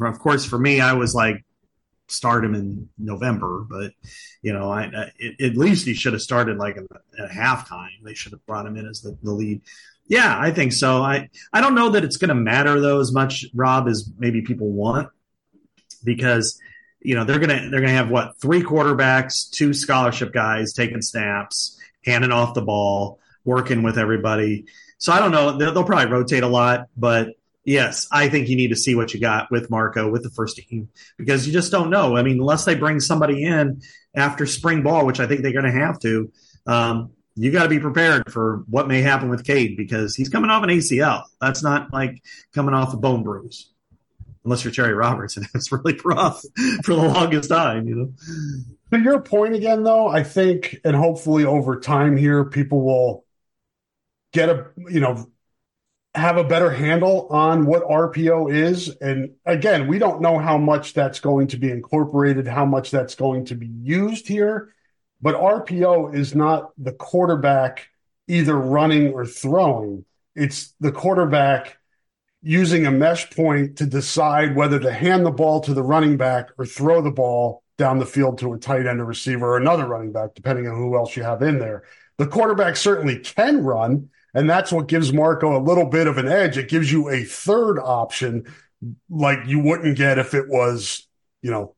[0.00, 1.44] of course, for me, I was like,
[2.08, 3.92] start him in November, but
[4.42, 8.02] you know, I, I at least he should have started like at halftime.
[8.02, 9.62] They should have brought him in as the, the lead.
[10.06, 11.02] Yeah, I think so.
[11.02, 14.42] I I don't know that it's going to matter though as much, Rob, as maybe
[14.42, 15.08] people want,
[16.04, 16.58] because
[17.00, 21.78] you know they're gonna they're gonna have what three quarterbacks, two scholarship guys taking snaps,
[22.04, 24.66] handing off the ball, working with everybody.
[24.98, 25.56] So I don't know.
[25.56, 27.28] They'll, they'll probably rotate a lot, but
[27.64, 30.56] yes, I think you need to see what you got with Marco with the first
[30.56, 32.16] team because you just don't know.
[32.16, 33.80] I mean, unless they bring somebody in
[34.14, 36.30] after spring ball, which I think they're going to have to,
[36.66, 40.50] um, you got to be prepared for what may happen with Cade because he's coming
[40.50, 41.24] off an ACL.
[41.40, 42.22] That's not like
[42.54, 43.70] coming off a bone bruise,
[44.44, 46.42] unless you're Terry Roberts, and it's really rough
[46.84, 47.88] for the longest time.
[47.88, 48.12] You know.
[48.92, 53.24] To your point again, though, I think, and hopefully over time here, people will
[54.32, 55.26] get a you know
[56.14, 58.88] have a better handle on what RPO is.
[59.00, 63.16] And again, we don't know how much that's going to be incorporated, how much that's
[63.16, 64.72] going to be used here.
[65.24, 67.88] But RPO is not the quarterback
[68.28, 70.04] either running or throwing.
[70.36, 71.78] It's the quarterback
[72.42, 76.50] using a mesh point to decide whether to hand the ball to the running back
[76.58, 79.86] or throw the ball down the field to a tight end or receiver or another
[79.86, 81.84] running back, depending on who else you have in there.
[82.18, 86.28] The quarterback certainly can run, and that's what gives Marco a little bit of an
[86.28, 86.58] edge.
[86.58, 88.44] It gives you a third option
[89.08, 91.08] like you wouldn't get if it was,
[91.40, 91.74] you know,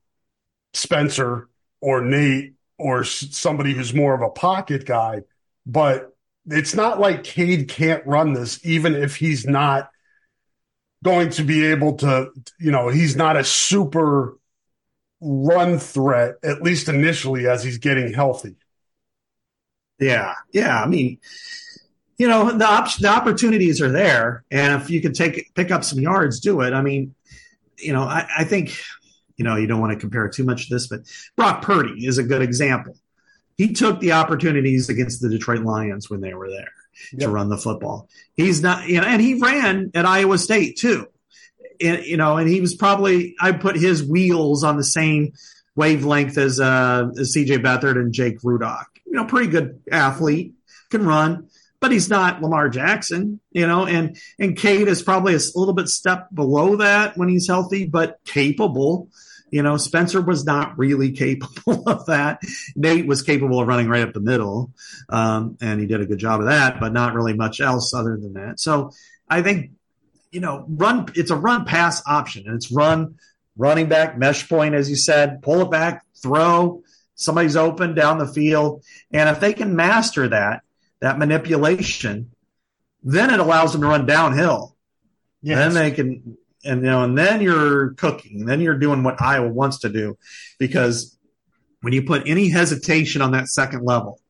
[0.74, 1.49] Spencer
[1.80, 5.22] or Nate or somebody who's more of a pocket guy.
[5.64, 6.14] But
[6.46, 9.90] it's not like Cade can't run this, even if he's not
[11.02, 14.36] going to be able to, you know, he's not a super
[15.20, 18.54] run threat, at least initially, as he's getting healthy.
[19.98, 20.34] Yeah.
[20.52, 20.82] Yeah.
[20.82, 21.18] I mean,
[22.18, 24.44] you know, the op- the opportunities are there.
[24.50, 26.72] And if you can take, pick up some yards, do it.
[26.72, 27.14] I mean,
[27.78, 28.78] you know, I, I think,
[29.37, 31.01] you know, you don't want to compare too much to this, but
[31.37, 32.97] Brock Purdy is a good example.
[33.57, 36.72] He took the opportunities against the Detroit Lions when they were there
[37.12, 37.20] yep.
[37.20, 38.09] to run the football.
[38.34, 41.09] He's not, you know, and he ran at Iowa State too.
[41.80, 45.32] And, you know, and he was probably, I put his wheels on the same
[45.74, 48.87] wavelength as, uh, as CJ Beathard and Jake Rudock.
[49.05, 50.55] You know, pretty good athlete,
[50.91, 51.49] can run,
[51.80, 55.89] but he's not Lamar Jackson, you know, and, and Cade is probably a little bit
[55.89, 59.09] step below that when he's healthy, but capable.
[59.51, 62.40] You know, Spencer was not really capable of that.
[62.74, 64.72] Nate was capable of running right up the middle,
[65.09, 68.16] um, and he did a good job of that, but not really much else other
[68.16, 68.59] than that.
[68.59, 68.90] So
[69.28, 69.70] I think,
[70.30, 71.07] you know, run.
[71.14, 73.16] It's a run pass option, and it's run
[73.57, 76.82] running back mesh point, as you said, pull it back, throw.
[77.14, 80.62] Somebody's open down the field, and if they can master that,
[81.01, 82.32] that manipulation,
[83.03, 84.76] then it allows them to run downhill.
[85.40, 85.59] Yes.
[85.59, 86.36] Then they can
[86.66, 88.44] and you know, and then you're cooking.
[88.46, 90.18] Then you're doing what Iowa wants to do,
[90.58, 91.16] because
[91.80, 94.20] when you put any hesitation on that second level,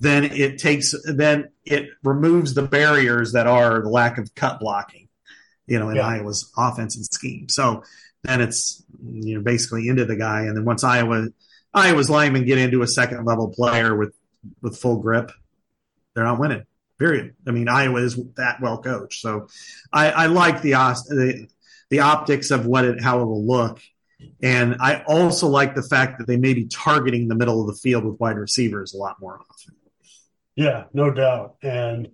[0.00, 5.08] then it takes then it removes the barriers that are the lack of cut blocking,
[5.66, 6.06] you know, in yeah.
[6.06, 7.48] Iowa's offense and scheme.
[7.48, 7.82] So
[8.22, 11.28] then it's you know basically into the guy, and then once Iowa
[11.72, 14.14] Iowa's linemen get into a second level player with
[14.62, 15.30] with full grip,
[16.14, 16.64] they're not winning.
[16.98, 17.34] Period.
[17.46, 19.48] I mean, Iowa is that well coached, so
[19.92, 21.48] I, I like the, the
[21.90, 23.80] the optics of what it how it will look.
[24.42, 27.74] And I also like the fact that they may be targeting the middle of the
[27.74, 29.74] field with wide receivers a lot more often.
[30.56, 31.56] Yeah, no doubt.
[31.62, 32.10] And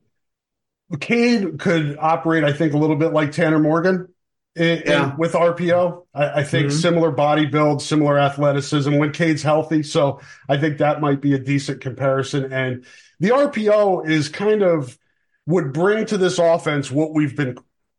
[0.99, 4.09] Cade could operate, I think, a little bit like Tanner Morgan
[4.57, 5.13] in, yeah.
[5.13, 6.07] in, with RPO.
[6.15, 6.79] I, I think mm-hmm.
[6.79, 9.83] similar body build, similar athleticism when Cade's healthy.
[9.83, 12.53] So I think that might be a decent comparison.
[12.53, 12.85] And
[13.21, 14.99] the RPO is kind of
[15.47, 17.57] would bring to this offense what we've been,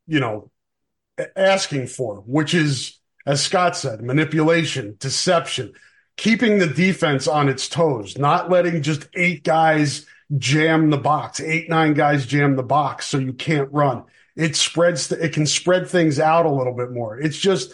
[0.08, 0.51] you know,
[1.36, 5.74] asking for, which is, as Scott said, manipulation, deception,
[6.18, 10.06] keeping the defense on its toes, not letting just eight guys
[10.38, 14.04] jam the box, eight, nine guys jam the box so you can't run.
[14.36, 17.20] It spreads, it can spread things out a little bit more.
[17.20, 17.74] It's just,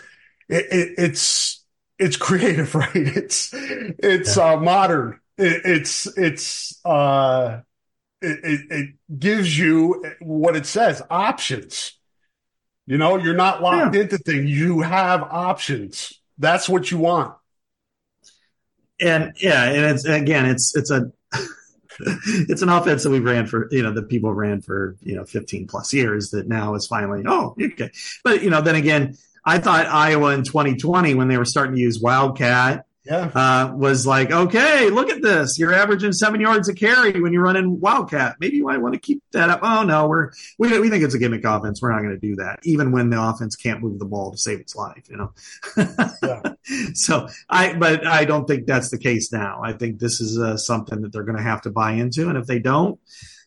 [0.49, 1.63] it, it, it's,
[1.99, 2.89] it's creative, right?
[2.93, 4.53] It's, it's yeah.
[4.53, 7.61] uh, modern it, it's it's uh,
[8.21, 11.96] it, it, it gives you what it says options.
[12.87, 14.01] You know, you're not locked yeah.
[14.01, 14.49] into things.
[14.49, 16.19] You have options.
[16.37, 17.35] That's what you want.
[18.99, 21.11] And yeah, and it's again, it's it's a
[21.99, 25.25] it's an offense that we ran for, you know, that people ran for, you know,
[25.25, 27.91] 15 plus years that now is finally, oh, okay.
[28.23, 31.81] But, you know, then again, I thought Iowa in 2020, when they were starting to
[31.81, 33.31] use Wildcat yeah.
[33.33, 35.57] Uh, was like, okay, look at this.
[35.57, 38.35] You're averaging seven yards a carry when you're running Wildcat.
[38.39, 39.59] Maybe you might want to keep that up.
[39.63, 41.81] Oh no, we're we, we think it's a gimmick offense.
[41.81, 44.37] We're not going to do that, even when the offense can't move the ball to
[44.37, 45.07] save its life.
[45.09, 45.33] You know.
[46.23, 46.41] yeah.
[46.95, 49.61] So I, but I don't think that's the case now.
[49.63, 52.37] I think this is uh, something that they're going to have to buy into, and
[52.37, 52.99] if they don't,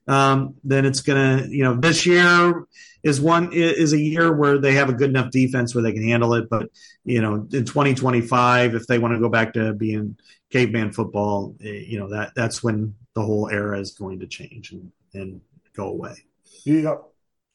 [0.08, 2.64] um, then it's going to, you know, this year
[3.02, 6.06] is one is a year where they have a good enough defense where they can
[6.06, 6.48] handle it.
[6.50, 6.70] But
[7.04, 10.16] you know, in 2025, if they want to go back to being
[10.50, 14.72] caveman football, eh, you know that that's when the whole era is going to change
[14.72, 15.40] and, and
[15.74, 16.14] go away.
[16.64, 16.96] Yeah.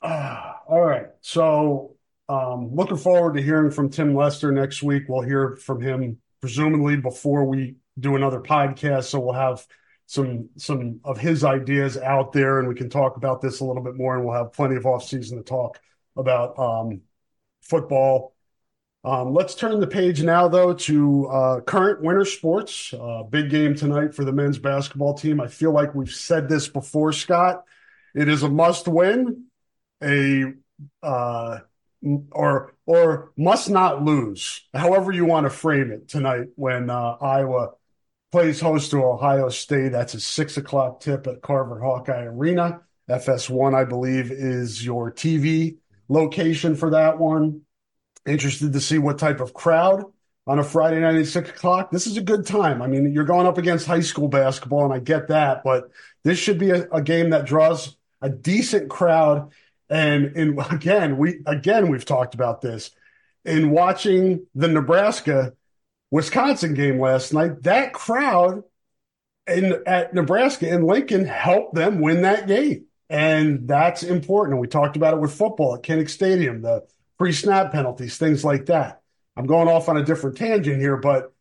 [0.01, 1.07] Uh, all right.
[1.21, 1.95] So
[2.27, 5.03] um, looking forward to hearing from Tim Lester next week.
[5.07, 9.05] We'll hear from him presumably before we do another podcast.
[9.05, 9.65] So we'll have
[10.07, 13.83] some some of his ideas out there, and we can talk about this a little
[13.83, 14.15] bit more.
[14.15, 15.79] And we'll have plenty of off season to talk
[16.15, 17.01] about um,
[17.61, 18.33] football.
[19.03, 22.91] Um, let's turn the page now, though, to uh, current winter sports.
[22.91, 25.39] Uh, big game tonight for the men's basketball team.
[25.39, 27.63] I feel like we've said this before, Scott.
[28.15, 29.45] It is a must win,
[30.01, 30.53] a
[31.03, 31.59] uh,
[32.31, 37.71] or or must not lose, however you want to frame it tonight when uh, Iowa
[38.35, 39.93] plays host to Ohio State.
[39.93, 42.81] That's a six o'clock tip at Carver Hawkeye Arena.
[43.09, 45.77] FS1, I believe, is your TV
[46.09, 47.61] location for that one.
[48.25, 50.03] Interested to see what type of crowd
[50.45, 51.91] on a Friday night at six o'clock.
[51.91, 52.81] This is a good time.
[52.81, 55.89] I mean, you're going up against high school basketball, and I get that, but
[56.25, 59.53] this should be a, a game that draws a decent crowd.
[59.89, 62.91] And in again, we again we've talked about this
[63.45, 65.53] in watching the Nebraska
[66.11, 68.63] Wisconsin game last night, that crowd
[69.47, 72.85] in at Nebraska and Lincoln helped them win that game.
[73.09, 74.53] And that's important.
[74.53, 76.85] And we talked about it with football at Kinnick Stadium, the
[77.17, 79.01] free snap penalties, things like that.
[79.37, 81.31] I'm going off on a different tangent here, but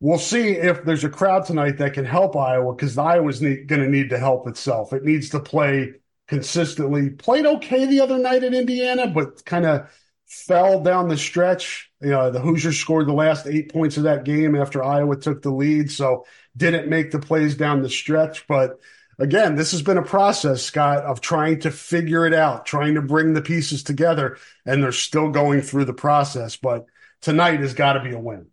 [0.00, 3.88] we'll see if there's a crowd tonight that can help Iowa because Iowa's going to
[3.88, 4.92] need to help itself.
[4.92, 5.94] It needs to play
[6.28, 7.10] consistently.
[7.10, 9.90] Played okay the other night at Indiana, but kind of
[10.32, 11.90] fell down the stretch.
[12.00, 15.42] You know, the Hoosiers scored the last eight points of that game after Iowa took
[15.42, 16.24] the lead, so
[16.56, 18.46] didn't make the plays down the stretch.
[18.46, 18.80] But
[19.18, 23.02] again, this has been a process, Scott, of trying to figure it out, trying to
[23.02, 26.56] bring the pieces together, and they're still going through the process.
[26.56, 26.86] But
[27.20, 28.46] tonight has got to be a win.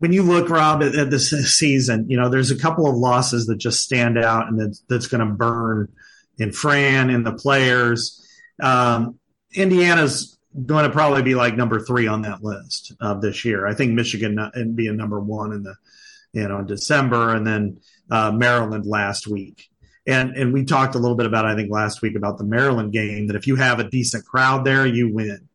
[0.00, 3.46] When you look, Rob, at, at this season, you know, there's a couple of losses
[3.46, 5.90] that just stand out and that, that's going to burn
[6.38, 8.18] in Fran and the players.
[8.60, 9.18] Um,
[9.54, 13.66] Indiana's going to probably be like number three on that list of this year.
[13.66, 15.74] I think Michigan and being number one in the
[16.32, 17.80] you know in December, and then
[18.10, 19.68] uh, Maryland last week.
[20.06, 22.92] And and we talked a little bit about I think last week about the Maryland
[22.92, 25.48] game that if you have a decent crowd there, you win.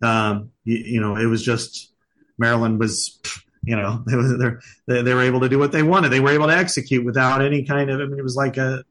[0.00, 1.92] Um, you, you know, it was just
[2.38, 3.20] Maryland was
[3.62, 4.50] you know they,
[4.86, 6.08] they, they were able to do what they wanted.
[6.08, 8.00] They were able to execute without any kind of.
[8.00, 8.84] I mean, it was like a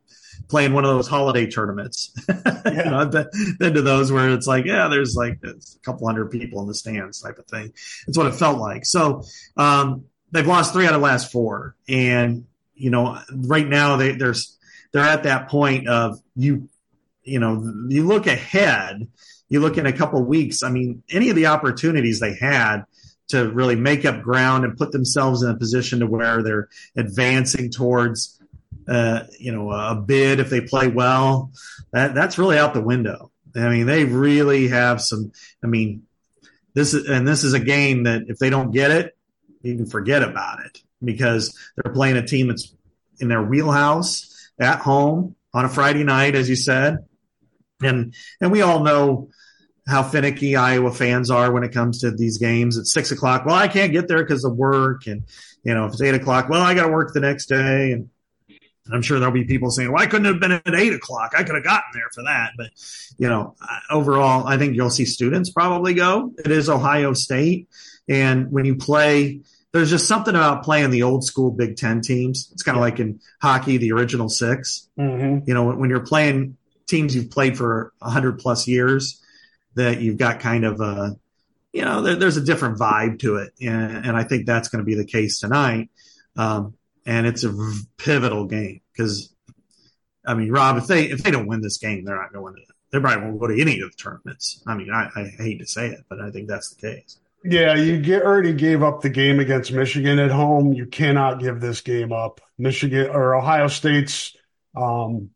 [0.52, 2.14] playing one of those holiday tournaments.
[2.64, 2.86] Yeah.
[2.86, 6.30] you know, I've been, to those where it's like, yeah, there's like a couple hundred
[6.30, 7.74] people in the stands type of thing.
[8.08, 8.86] It's what it felt like.
[8.86, 9.24] So
[9.58, 12.46] um, they've lost three out of the last four, and
[12.76, 14.58] you know, right now they there's
[14.92, 16.70] they're at that point of you,
[17.24, 19.08] you know, you look ahead.
[19.50, 20.62] You look in a couple weeks.
[20.62, 22.84] I mean, any of the opportunities they had
[23.30, 27.72] to really make up ground and put themselves in a position to where they're advancing
[27.72, 28.41] towards
[28.88, 31.52] uh, you know, a bid if they play well,
[31.94, 33.32] that that's really out the window.
[33.56, 35.32] I mean, they really have some.
[35.64, 36.04] I mean,
[36.74, 39.18] this is and this is a game that if they don't get it,
[39.62, 42.74] you can forget about it because they're playing a team that's
[43.20, 47.00] in their wheelhouse at home on a Friday night, as you said,
[47.82, 49.30] and and we all know
[49.88, 52.78] how finicky Iowa fans are when it comes to these games.
[52.78, 55.24] At six o'clock, well, I can't get there because of work, and
[55.64, 58.10] you know, if it's eight o'clock, well, I got to work the next day, and
[58.94, 61.34] I'm sure there'll be people saying, "Well, I couldn't have been at eight o'clock.
[61.38, 62.70] I could have gotten there for that." But
[63.18, 63.56] you know,
[63.90, 66.34] overall, I think you'll see students probably go.
[66.38, 67.68] It is Ohio State,
[68.08, 72.50] and when you play, there's just something about playing the old school Big Ten teams.
[72.52, 75.48] It's kind of like in hockey, the original 6 mm-hmm.
[75.48, 79.22] You know, when you're playing teams you've played for hundred plus years,
[79.76, 81.16] that you've got kind of a,
[81.72, 84.84] you know, there, there's a different vibe to it, and, and I think that's going
[84.84, 85.90] to be the case tonight.
[86.36, 86.74] um,
[87.06, 87.54] and it's a
[87.98, 89.34] pivotal game because,
[90.26, 92.62] I mean, Rob, if they if they don't win this game, they're not going to.
[92.92, 94.62] They probably won't go to any of the tournaments.
[94.68, 97.20] I mean, I, I hate to say it, but I think that's the case.
[97.44, 100.74] Yeah, you get, already gave up the game against Michigan at home.
[100.74, 102.42] You cannot give this game up.
[102.58, 104.36] Michigan or Ohio State's
[104.76, 105.32] um,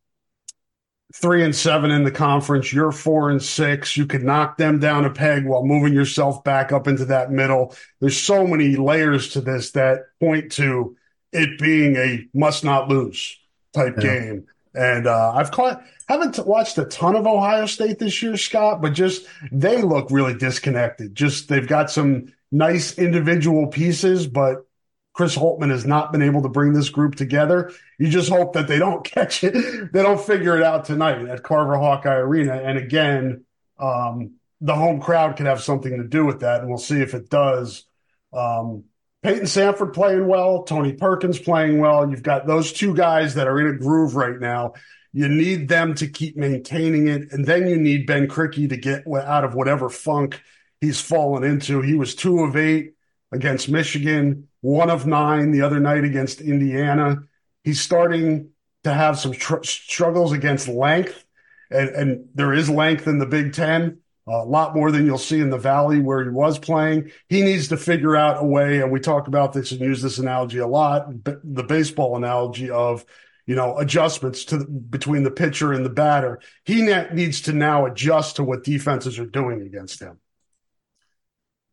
[1.16, 2.72] three and seven in the conference.
[2.72, 3.98] You're four and six.
[3.98, 7.76] You could knock them down a peg while moving yourself back up into that middle.
[8.00, 10.96] There's so many layers to this that point to
[11.36, 13.38] it being a must not lose
[13.74, 14.04] type yeah.
[14.04, 14.46] game.
[14.74, 18.94] And uh, I've caught haven't watched a ton of Ohio State this year, Scott, but
[18.94, 21.16] just they look really disconnected.
[21.16, 24.66] Just they've got some nice individual pieces, but
[25.14, 27.72] Chris Holtmann has not been able to bring this group together.
[27.98, 29.94] You just hope that they don't catch it.
[29.94, 32.54] They don't figure it out tonight at Carver Hawkeye Arena.
[32.54, 33.46] And again,
[33.80, 36.60] um, the home crowd could have something to do with that.
[36.60, 37.86] And we'll see if it does.
[38.34, 38.84] Um,
[39.26, 42.08] Payton Sandfort playing well, Tony Perkins playing well.
[42.08, 44.74] You've got those two guys that are in a groove right now.
[45.14, 47.32] You need them to keep maintaining it.
[47.32, 50.40] And then you need Ben Krikke to get out of whatever funk
[50.80, 51.82] he's fallen into.
[51.82, 52.94] He was two of eight
[53.32, 57.24] against Michigan, one of nine the other night against Indiana.
[57.64, 58.50] He's starting
[58.84, 61.26] to have some tr- struggles against length,
[61.72, 65.40] and, and, there is length in the Big Ten, a lot more than you'll see
[65.40, 67.12] in the Valley where he was playing.
[67.30, 70.18] He needs to figure out a way, and we talk about this and use this
[70.18, 73.06] analogy a lot, the baseball analogy of
[73.46, 76.40] you know adjustments to between the pitcher and the batter.
[76.64, 80.20] He needs to now adjust to what defenses are doing against him.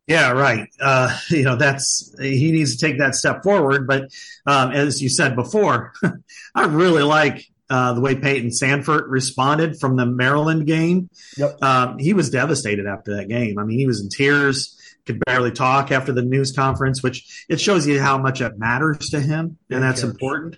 [0.07, 0.67] Yeah, right.
[0.79, 3.87] Uh, you know, that's he needs to take that step forward.
[3.87, 4.11] But
[4.45, 5.93] um, as you said before,
[6.55, 11.09] I really like uh, the way Payton Sandfort responded from the Maryland game.
[11.37, 11.63] Yep.
[11.63, 13.57] Um, he was devastated after that game.
[13.57, 17.59] I mean, he was in tears, could barely talk after the news conference, which it
[17.59, 20.57] shows you how much it matters to him, and that's important.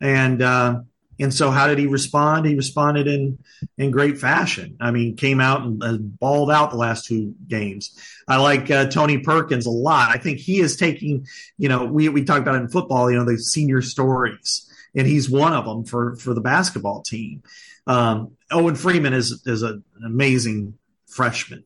[0.00, 0.82] And uh,
[1.18, 2.46] and so, how did he respond?
[2.46, 3.38] He responded in
[3.76, 4.76] in great fashion.
[4.80, 7.98] I mean, came out and uh, balled out the last two games.
[8.28, 10.10] I like uh, Tony Perkins a lot.
[10.10, 11.26] I think he is taking,
[11.58, 15.06] you know, we we talked about it in football, you know, the senior stories, and
[15.06, 17.42] he's one of them for for the basketball team.
[17.86, 21.64] Um, Owen Freeman is is a, an amazing freshman.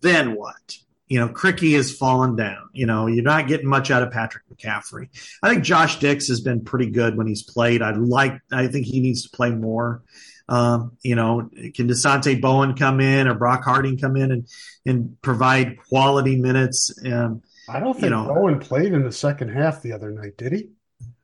[0.00, 0.78] Then what?
[1.08, 2.70] you know, Krikke has fallen down.
[2.72, 5.08] You know, you're not getting much out of Patrick McCaffery.
[5.42, 7.82] I think Josh Dix has been pretty good when he's played.
[7.82, 8.40] I like.
[8.50, 10.02] I think he needs to play more.
[10.48, 14.48] Um, you know, can Dasonte Bowen come in or Brock Harding come in and
[14.86, 16.92] and provide quality minutes?
[17.04, 20.36] Um, I don't think you know, Bowen played in the second half the other night,
[20.36, 20.70] did he?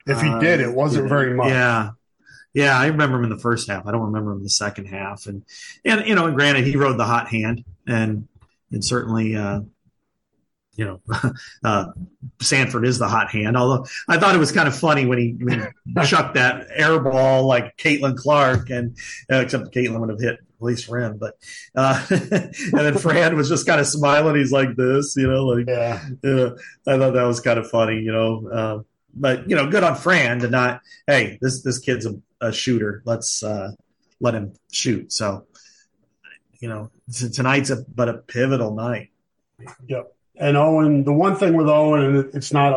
[0.06, 1.48] If he uh, did, it wasn't very much.
[1.48, 1.90] Yeah.
[2.52, 3.86] Yeah, I remember him in the first half.
[3.86, 5.26] I don't remember him in the second half.
[5.26, 5.44] And
[5.84, 8.26] and you know, and granted, he rode the hot hand, and
[8.72, 9.60] and certainly uh,
[10.80, 11.00] you know,
[11.64, 11.86] uh,
[12.38, 13.56] Sandfort is the hot hand.
[13.56, 16.98] Although I thought it was kind of funny when he, when he chucked that air
[16.98, 18.96] ball like Caitlin Clark, and
[19.30, 21.18] uh, except Caitlin would have hit at least for him.
[21.18, 21.34] But
[21.74, 24.36] uh, and then Fran was just kind of smiling.
[24.36, 26.02] He's like this, you know, like yeah.
[26.24, 26.50] Uh,
[26.86, 28.48] I thought that was kind of funny, you know.
[28.48, 28.78] Uh,
[29.14, 30.82] but you know, good on Fran to not.
[31.06, 33.02] Hey, this this kid's a, a shooter.
[33.04, 33.72] Let's uh,
[34.20, 35.12] let him shoot.
[35.12, 35.46] So
[36.60, 36.90] you know,
[37.32, 39.10] tonight's a but a pivotal night.
[39.86, 40.14] Yep.
[40.36, 42.72] And Owen, the one thing with Owen, and it's not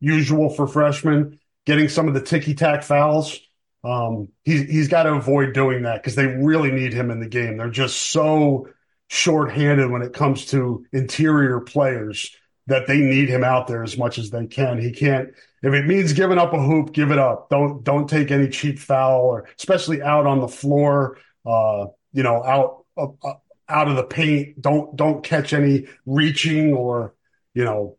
[0.00, 3.38] unusual for freshmen, getting some of the ticky tack fouls.
[3.84, 7.28] Um, he's he's got to avoid doing that because they really need him in the
[7.28, 7.56] game.
[7.56, 8.68] They're just so
[9.08, 12.34] short-handed when it comes to interior players
[12.66, 14.80] that they need him out there as much as they can.
[14.80, 15.30] He can't
[15.62, 17.48] if it means giving up a hoop, give it up.
[17.50, 21.18] Don't don't take any cheap foul or especially out on the floor.
[21.44, 23.32] Uh, you know, out uh,
[23.68, 24.60] out of the paint.
[24.60, 27.14] Don't don't catch any reaching or
[27.54, 27.96] you know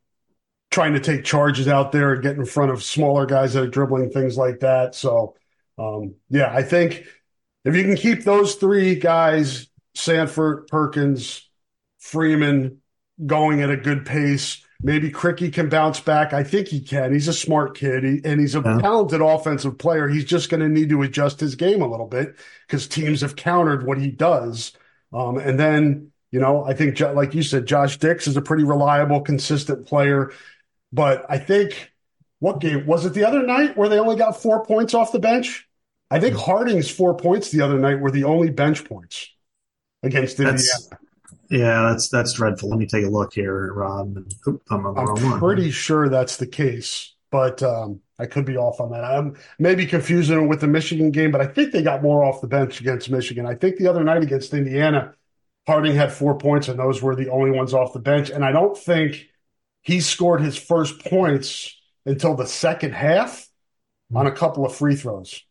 [0.70, 3.68] trying to take charges out there and get in front of smaller guys that are
[3.68, 4.95] dribbling things like that.
[4.95, 5.36] So
[5.78, 7.05] um, yeah, I think
[7.64, 11.49] if you can keep those three guys, Sandfort, Perkins,
[11.99, 12.82] Freeman,
[13.26, 14.64] going at a good pace.
[14.84, 16.34] Maybe Krikke can bounce back.
[16.34, 17.11] I think he can.
[17.11, 18.78] He's a smart kid he, and he's a yeah.
[18.78, 20.07] talented offensive player.
[20.07, 22.36] He's just going to need to adjust his game a little bit
[22.67, 24.73] because teams have countered what he does.
[25.11, 28.63] Um, and then, you know, I think, like you said, Josh Dix is a pretty
[28.63, 30.32] reliable, consistent player.
[30.93, 31.91] But I think
[32.39, 35.19] what game was it the other night where they only got four points off the
[35.19, 35.67] bench?
[36.11, 39.30] I think Harding's four points the other night were the only bench points
[40.03, 40.57] against Indiana.
[40.57, 40.89] That's,
[41.50, 42.70] yeah, that's that's dreadful.
[42.70, 44.18] Let me take a look here, Rob.
[44.70, 49.04] I'm, I'm pretty sure that's the case, but um, I could be off on that.
[49.04, 52.41] I'm maybe confusing it with the Michigan game, but I think they got more off
[52.41, 53.45] the bench against Michigan.
[53.45, 55.14] I think the other night against Indiana,
[55.68, 58.30] Harding had four points, and those were the only ones off the bench.
[58.30, 59.28] And I don't think
[59.82, 61.76] he scored his first points
[62.06, 63.48] until the second half
[64.16, 65.43] on a couple of free throws.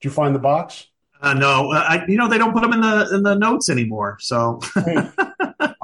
[0.00, 0.88] Did you find the box?
[1.26, 3.68] Uh, no, uh, I, you know they don't put them in the in the notes
[3.68, 4.16] anymore.
[4.20, 5.12] So, oh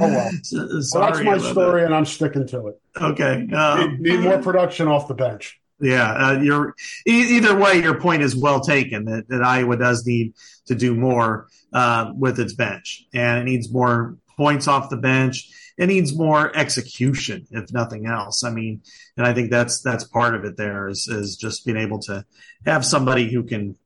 [0.01, 0.31] well.
[0.43, 2.81] so that's my story, and I'm sticking to it.
[2.97, 5.61] Okay, um, need, need, more production off the bench.
[5.81, 6.77] Yeah, uh, you're
[7.09, 7.83] e- either way.
[7.83, 9.07] Your point is well taken.
[9.07, 10.35] That, that Iowa does need
[10.67, 15.51] to do more uh, with its bench, and it needs more points off the bench.
[15.77, 18.45] It needs more execution, if nothing else.
[18.45, 18.83] I mean,
[19.17, 20.57] and I think that's that's part of it.
[20.57, 22.25] There is is just being able to
[22.65, 23.77] have somebody who can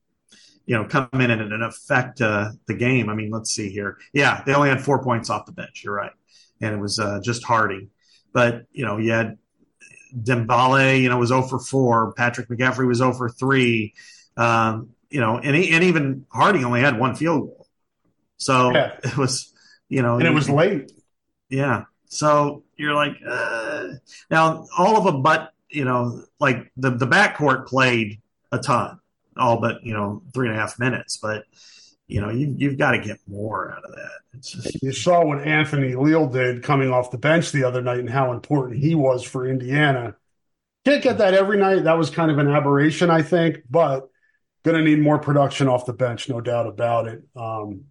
[0.67, 3.09] you know, come in and, and affect uh, the game.
[3.09, 3.99] I mean, let's see here.
[4.13, 5.83] Yeah, they only had four points off the bench.
[5.85, 6.13] You're right,
[6.61, 7.91] and it was uh, just Harding.
[8.33, 9.39] But you know, you had
[10.15, 12.13] Dembele, you know, was 0 for 4.
[12.15, 13.95] Patrick McCaffery was 0 for 3.
[14.37, 17.67] Um, you know, and, he, and even Harding only had one field goal.
[18.37, 18.97] So yeah.
[19.05, 19.53] it was,
[19.89, 20.93] you know, and it was late.
[21.49, 21.85] Yeah.
[22.07, 23.89] So you're like, uh,
[24.31, 28.21] now all of them, but you know, like the the backcourt played
[28.53, 29.01] a ton
[29.39, 31.17] all but you know three and a half minutes.
[31.17, 31.45] But
[32.07, 34.41] you know you you've got to get more out of that.
[34.41, 34.83] Just...
[34.83, 38.33] You saw what Anthony Leal did coming off the bench the other night and how
[38.33, 40.17] important he was for Indiana.
[40.85, 41.85] Can't get that every night.
[41.85, 44.09] That was kind of an aberration, I think, but
[44.65, 47.23] going to need more production off the bench, no doubt about it.
[47.35, 47.87] Um,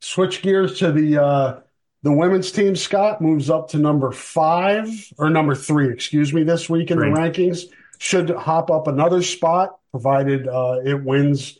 [0.00, 1.60] switch gears to the uh,
[2.02, 2.76] the women's team.
[2.76, 7.10] Scott moves up to number five or number three, excuse me, this week in three.
[7.10, 7.64] the rankings.
[7.98, 11.56] Should hop up another spot provided uh, it wins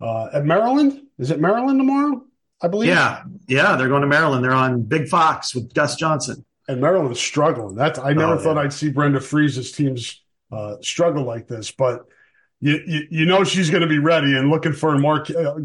[0.00, 1.02] uh, at Maryland.
[1.18, 2.24] Is it Maryland tomorrow?
[2.62, 2.88] I believe.
[2.88, 4.42] Yeah, yeah, they're going to Maryland.
[4.42, 6.46] They're on Big Fox with Gus Johnson.
[6.66, 7.74] And Maryland is struggling.
[7.74, 8.62] That's I never oh, thought yeah.
[8.62, 12.06] I'd see Brenda Frese's teams uh, struggle like this, but
[12.60, 15.56] you, you, you know she's going to be ready and looking for a more uh,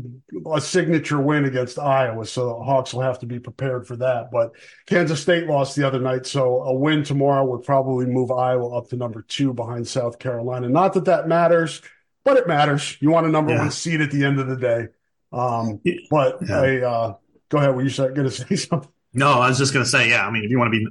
[0.53, 2.25] a signature win against Iowa.
[2.25, 4.29] So the Hawks will have to be prepared for that.
[4.29, 4.51] But
[4.87, 8.89] Kansas State lost the other night, so a win tomorrow would probably move Iowa up
[8.89, 10.67] to number two behind South Carolina.
[10.67, 11.81] Not that that matters
[12.23, 12.97] but it matters.
[12.99, 13.59] You want a number yeah.
[13.59, 14.87] one seed at the end of the day.
[15.31, 16.59] Um, but yeah.
[16.59, 17.15] I, uh,
[17.49, 17.75] go ahead.
[17.75, 18.91] Were you going to say something?
[19.13, 20.25] No, I was just going to say, yeah.
[20.25, 20.87] I mean, if you want to be,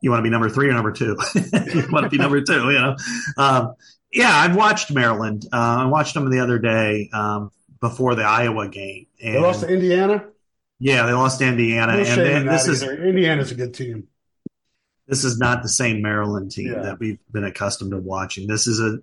[0.00, 2.70] you want to be number three or number two, you want to be number two.
[2.70, 2.96] You know,
[3.36, 3.74] um,
[4.12, 4.34] yeah.
[4.34, 5.46] I've watched Maryland.
[5.52, 7.50] Uh, I watched them the other day um,
[7.80, 9.06] before the Iowa game.
[9.22, 10.24] And, they lost to Indiana.
[10.80, 14.08] Yeah, they lost to Indiana, no and they, this is Indiana's a good team.
[15.06, 16.82] This is not the same Maryland team yeah.
[16.82, 18.46] that we've been accustomed to watching.
[18.46, 18.98] This is a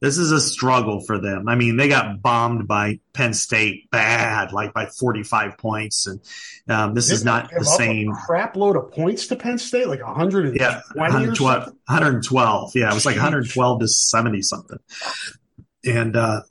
[0.00, 1.46] this is a struggle for them.
[1.46, 6.06] I mean, they got bombed by Penn State bad, like by 45 points.
[6.06, 6.20] And
[6.68, 8.12] um, this Didn't is not the same.
[8.12, 12.72] crap load of points to Penn State, like 120 yeah, 112, 112.
[12.74, 14.78] Yeah, it was like 112 to 70 something.
[15.84, 16.42] And, uh,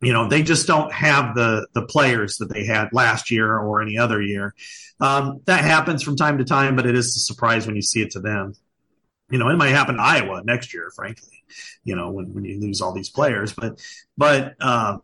[0.00, 3.82] you know, they just don't have the the players that they had last year or
[3.82, 4.52] any other year.
[4.98, 8.02] Um, that happens from time to time, but it is a surprise when you see
[8.02, 8.54] it to them.
[9.30, 11.41] You know, it might happen to Iowa next year, frankly
[11.84, 13.52] you know, when, when you lose all these players.
[13.52, 13.80] But,
[14.16, 14.98] but, uh,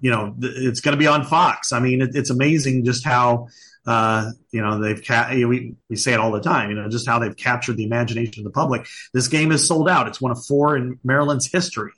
[0.00, 1.72] you know, it's going to be on Fox.
[1.72, 3.48] I mean, it, it's amazing just how,
[3.86, 7.08] uh, you know, they've, ca- we, we say it all the time, you know, just
[7.08, 8.86] how they've captured the imagination of the public.
[9.12, 10.08] This game is sold out.
[10.08, 11.92] It's one of four in Maryland's history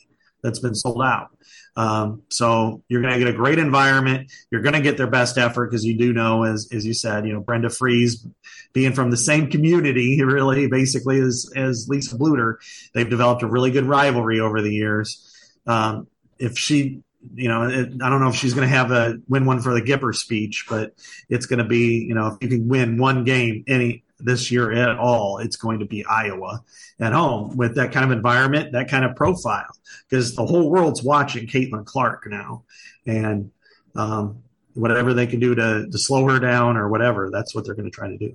[0.45, 1.31] that's been sold out.
[1.77, 4.31] Um, so you're going to get a great environment.
[4.51, 7.27] You're going to get their best effort because you do know, as as you said,
[7.27, 8.25] you know Brenda Frese,
[8.73, 12.57] being from the same community, really basically as as Lisa Bluder,
[12.93, 15.31] they've developed a really good rivalry over the years.
[15.67, 16.07] Um,
[16.39, 17.01] if she,
[17.35, 19.73] you know, it, I don't know if she's going to have a win one for
[19.75, 20.93] the Gipper speech, but
[21.29, 24.73] it's going to be, you know, if you can win one game any this year
[24.73, 26.63] at all, it's going to be Iowa
[27.01, 29.71] at home with that kind of environment, that kind of profile,
[30.09, 32.65] because the whole world's watching Caitlin Clark now,
[33.07, 33.51] and
[33.97, 34.43] um,
[34.75, 37.91] whatever they can do to to slow her down or whatever, that's what they're going
[37.91, 38.35] to try to do.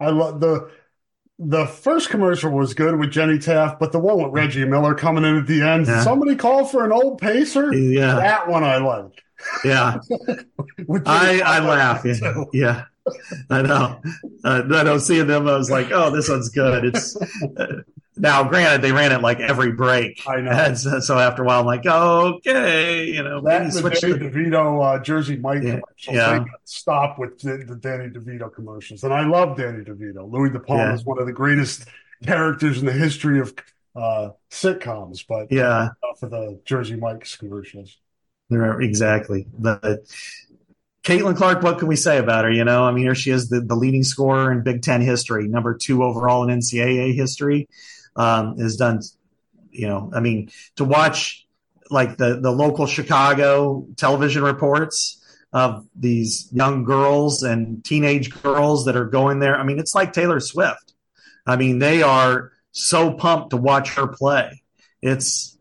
[0.00, 0.70] I love the
[1.38, 5.24] the first commercial was good with Jenny Taft, but the one with Reggie Miller coming
[5.24, 6.02] in at the end, yeah.
[6.02, 7.74] somebody call for an old pacer.
[7.74, 9.22] Yeah, that one I like.
[9.64, 9.98] Yeah,
[11.06, 12.04] I I laugh.
[12.04, 12.44] Yeah.
[12.52, 12.84] yeah.
[13.50, 14.00] I know.
[14.44, 14.98] Uh, I know.
[14.98, 17.82] Seeing them, I was like, "Oh, this one's good." It's uh,
[18.16, 20.22] now, granted, they ran it like every break.
[20.26, 20.74] I know.
[20.74, 24.30] So, so, after a while, I'm like, "Okay, you know." That's the Danny to...
[24.30, 25.80] DeVito uh, Jersey Mike yeah.
[26.08, 26.44] Yeah.
[26.64, 30.30] Stop with the, the, Danny DeVito commercials, and I love Danny DeVito.
[30.30, 30.94] Louis DePalma yeah.
[30.94, 31.86] is one of the greatest
[32.24, 33.54] characters in the history of
[33.96, 37.96] uh, sitcoms, but yeah, for the Jersey Mike's commercials.
[38.50, 40.00] Exactly, but
[41.04, 42.50] Caitlin Clark, what can we say about her?
[42.50, 45.46] You know, I mean, here she is, the, the leading scorer in Big Ten history,
[45.46, 47.68] number two overall in NCAA history.
[48.16, 49.00] Um, has done,
[49.70, 51.46] you know, I mean, to watch
[51.90, 55.20] like the the local Chicago television reports
[55.52, 59.56] of these young girls and teenage girls that are going there.
[59.56, 60.94] I mean, it's like Taylor Swift.
[61.44, 64.62] I mean, they are so pumped to watch her play.
[65.02, 65.58] it's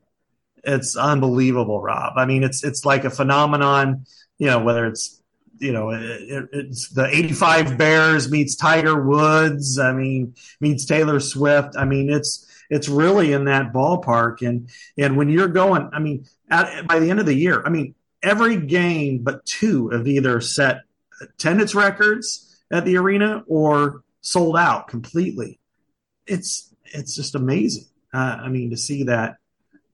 [0.64, 2.14] it's unbelievable, Rob.
[2.18, 4.06] I mean, it's it's like a phenomenon.
[4.38, 5.22] You know, whether it's
[5.60, 9.80] you know it, it's the '85 Bears meets Tiger Woods.
[9.80, 11.76] I mean, meets Taylor Swift.
[11.78, 14.46] I mean, it's it's really in that ballpark.
[14.46, 17.70] And and when you're going, I mean, at, by the end of the year, I
[17.70, 20.82] mean, every game but two have either set
[21.22, 25.60] attendance records at the arena or sold out completely.
[26.26, 27.86] It's it's just amazing.
[28.14, 29.38] Uh, I mean, to see that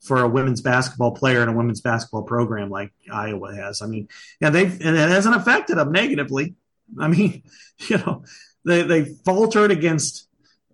[0.01, 3.81] for a women's basketball player and a women's basketball program like Iowa has.
[3.81, 4.07] I mean,
[4.41, 6.55] and they and it hasn't affected them negatively.
[6.99, 7.43] I mean,
[7.87, 8.23] you know,
[8.65, 10.27] they they faltered against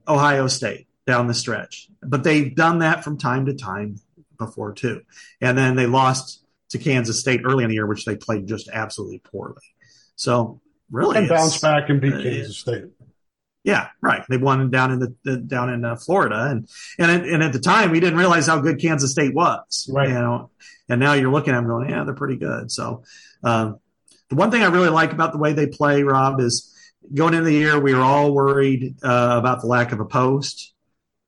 [0.08, 4.00] Ohio State down the stretch, but they've done that from time to time
[4.38, 5.02] before too.
[5.42, 8.70] And then they lost to Kansas State early in the year, which they played just
[8.72, 9.62] absolutely poorly.
[10.16, 10.62] So
[10.92, 12.86] really, and bounce back and beat uh, Kansas State.
[13.66, 14.24] Yeah, right.
[14.30, 16.70] They won down in the, the down in uh, Florida, and
[17.00, 19.90] and and at the time we didn't realize how good Kansas State was.
[19.92, 20.10] Right.
[20.10, 20.52] You know,
[20.88, 22.72] and now you're looking at them going, yeah, they're pretty good.
[22.72, 23.04] So,
[23.44, 23.80] um,
[24.30, 26.76] the one thing I really like about the way they play, Rob, is
[27.12, 30.72] going into the year we were all worried uh, about the lack of a post,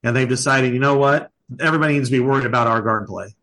[0.04, 3.34] and they've decided, you know what, everybody needs to be worried about our guard play.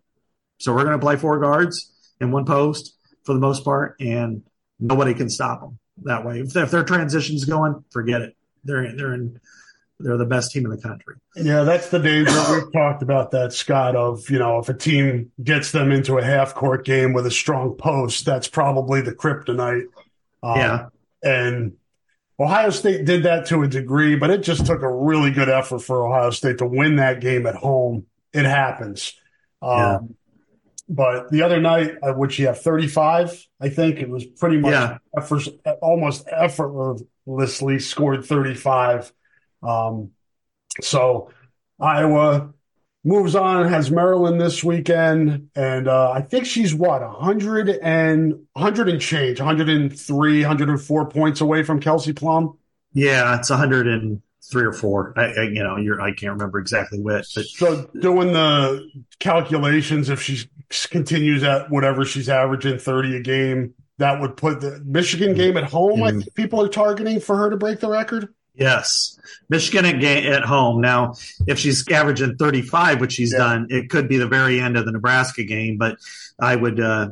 [0.59, 4.45] So we're going to play four guards in one post for the most part, and
[4.79, 6.39] nobody can stop them that way.
[6.39, 9.41] If, if their transition's going, forget it they're they're in
[10.01, 11.17] they're the best team in the country.
[11.37, 12.33] Yeah, that's the danger.
[12.53, 16.25] We've talked about that, Scott, of, you know, if a team gets them into a
[16.25, 19.87] half court game with a strong post, that's probably the kryptonite.
[20.43, 20.87] Um, yeah.
[21.23, 21.77] And
[22.39, 25.81] Ohio State did that to a degree, but it just took a really good effort
[25.81, 28.07] for Ohio State to win that game at home.
[28.33, 29.15] It happens.
[29.63, 29.99] Um, yeah.
[30.87, 33.47] But the other night, uh, would she have 35?
[33.59, 34.99] I think it was pretty much yeah.
[35.17, 35.45] effort,
[35.81, 36.29] almost
[37.27, 39.13] effortlessly scored 35.
[39.63, 40.11] Um,
[40.81, 41.31] so
[41.81, 42.53] Iowa
[43.05, 48.89] moves on, has Maryland this weekend, and uh, I think she's what 100 and 100
[48.89, 52.59] and change, 103, 104 points away from Kelsey Plum.
[52.93, 55.15] Yeah, it's 100 and three or four.
[55.17, 57.27] I, I, you know, you're I can't remember exactly what.
[57.35, 58.89] But so doing the
[59.19, 60.47] calculations, if she
[60.91, 65.65] continues at whatever she's averaging, thirty a game, that would put the Michigan game at
[65.65, 66.01] home.
[66.01, 66.07] Mm.
[66.07, 68.29] I think people are targeting for her to break the record.
[68.55, 69.19] Yes,
[69.49, 70.81] Michigan at, at home.
[70.81, 71.15] Now,
[71.47, 73.39] if she's averaging 35, which she's yeah.
[73.39, 75.77] done, it could be the very end of the Nebraska game.
[75.77, 75.97] But
[76.39, 77.11] I would, uh,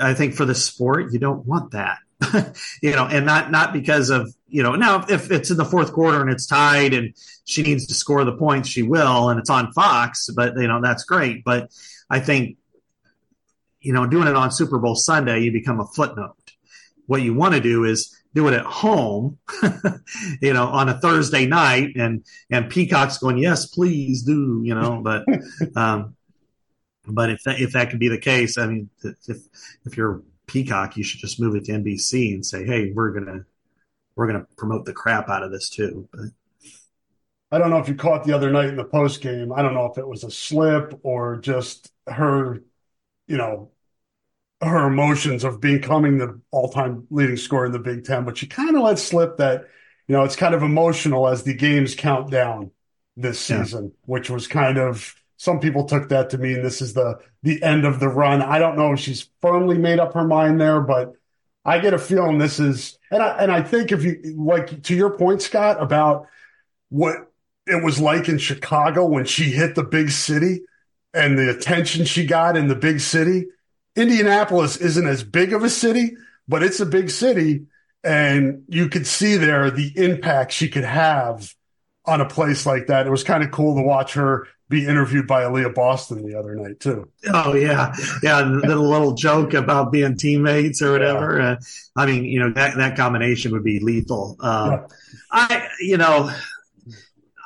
[0.00, 1.98] I think for the sport, you don't want that.
[2.82, 5.92] you know, and not not because of you know now if it's in the fourth
[5.92, 9.50] quarter and it's tied and she needs to score the points, she will, and it's
[9.50, 10.30] on Fox.
[10.34, 11.44] But you know that's great.
[11.44, 11.70] But
[12.08, 12.56] I think
[13.86, 16.34] you know doing it on Super Bowl Sunday, you become a footnote.
[17.06, 19.38] What you want to do is do it at home,
[20.42, 25.00] you know, on a Thursday night, and and Peacock's going, yes, please do, you know,
[25.04, 25.24] but.
[25.76, 26.16] um
[27.08, 29.38] but if that, if that could be the case, I mean, if
[29.84, 33.44] if you're Peacock, you should just move it to NBC and say, "Hey, we're gonna
[34.14, 36.30] we're gonna promote the crap out of this too." But
[37.50, 39.52] I don't know if you caught the other night in the post game.
[39.52, 42.62] I don't know if it was a slip or just her,
[43.28, 43.70] you know,
[44.62, 48.24] her emotions of becoming the all-time leading scorer in the Big Ten.
[48.24, 49.66] But she kind of let slip that,
[50.08, 52.70] you know, it's kind of emotional as the games count down
[53.16, 53.90] this season, yeah.
[54.06, 57.84] which was kind of some people took that to mean this is the the end
[57.84, 58.42] of the run.
[58.42, 61.12] I don't know if she's firmly made up her mind there, but
[61.64, 64.94] I get a feeling this is and I and I think if you like to
[64.94, 66.26] your point, Scott, about
[66.88, 67.16] what
[67.66, 70.62] it was like in Chicago when she hit the big city
[71.12, 73.46] and the attention she got in the big city.
[73.96, 76.16] Indianapolis isn't as big of a city,
[76.46, 77.66] but it's a big city.
[78.04, 81.52] And you could see there the impact she could have
[82.04, 83.06] on a place like that.
[83.06, 86.54] It was kind of cool to watch her be interviewed by Aliyah Boston the other
[86.54, 87.08] night too.
[87.32, 88.42] Oh yeah, yeah.
[88.42, 91.38] The, the little joke about being teammates or whatever.
[91.38, 91.50] Yeah.
[91.50, 91.56] Uh,
[91.96, 94.36] I mean, you know that that combination would be lethal.
[94.40, 94.86] Um, yeah.
[95.30, 96.30] I, you know,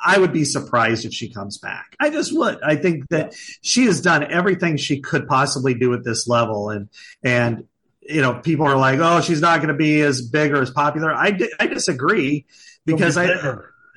[0.03, 1.95] I would be surprised if she comes back.
[1.99, 2.61] I just would.
[2.63, 6.89] I think that she has done everything she could possibly do at this level, and
[7.23, 7.65] and
[8.01, 10.71] you know, people are like, oh, she's not going to be as big or as
[10.71, 11.13] popular.
[11.13, 12.45] I di- I disagree
[12.85, 13.55] because be I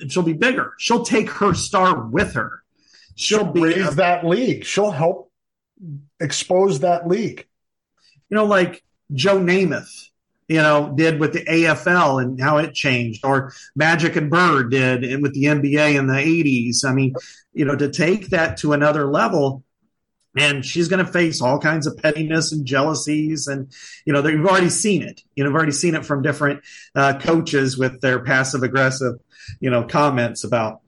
[0.08, 0.74] she'll be bigger.
[0.78, 2.64] She'll take her star with her
[3.14, 4.64] she'll raise a, that league.
[4.64, 5.30] She'll help
[6.20, 7.46] expose that league.
[8.28, 8.82] You know, like
[9.12, 10.08] Joe Namath,
[10.48, 15.22] you know, did with the AFL and how it changed, or Magic and Bird did
[15.22, 16.84] with the NBA in the 80s.
[16.84, 17.14] I mean,
[17.52, 19.64] you know, to take that to another level,
[20.36, 23.72] and she's going to face all kinds of pettiness and jealousies and
[24.04, 26.60] you know you've already seen it you know i've already seen it from different
[26.96, 29.14] uh, coaches with their passive aggressive
[29.60, 30.80] you know comments about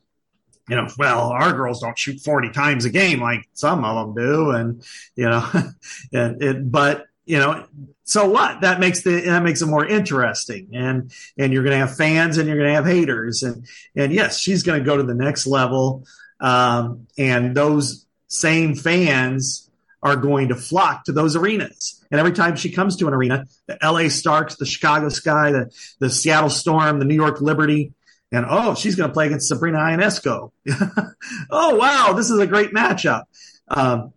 [0.68, 4.24] you know, well, our girls don't shoot 40 times a game like some of them
[4.24, 4.50] do.
[4.50, 4.82] And,
[5.14, 5.48] you know,
[6.12, 7.66] and it, but, you know,
[8.04, 8.60] so what?
[8.60, 10.70] That makes the, that makes it more interesting.
[10.72, 13.42] And, and you're going to have fans and you're going to have haters.
[13.42, 13.66] And,
[13.96, 16.06] and yes, she's going to go to the next level.
[16.40, 19.68] Um, and those same fans
[20.02, 22.00] are going to flock to those arenas.
[22.10, 25.70] And every time she comes to an arena, the LA Sparks, the Chicago Sky, the,
[25.98, 27.92] the Seattle Storm, the New York Liberty,
[28.30, 30.50] and oh, she's going to play against Sabrina Ionescu.
[31.50, 33.22] oh, wow, this is a great matchup.
[33.68, 34.12] Um,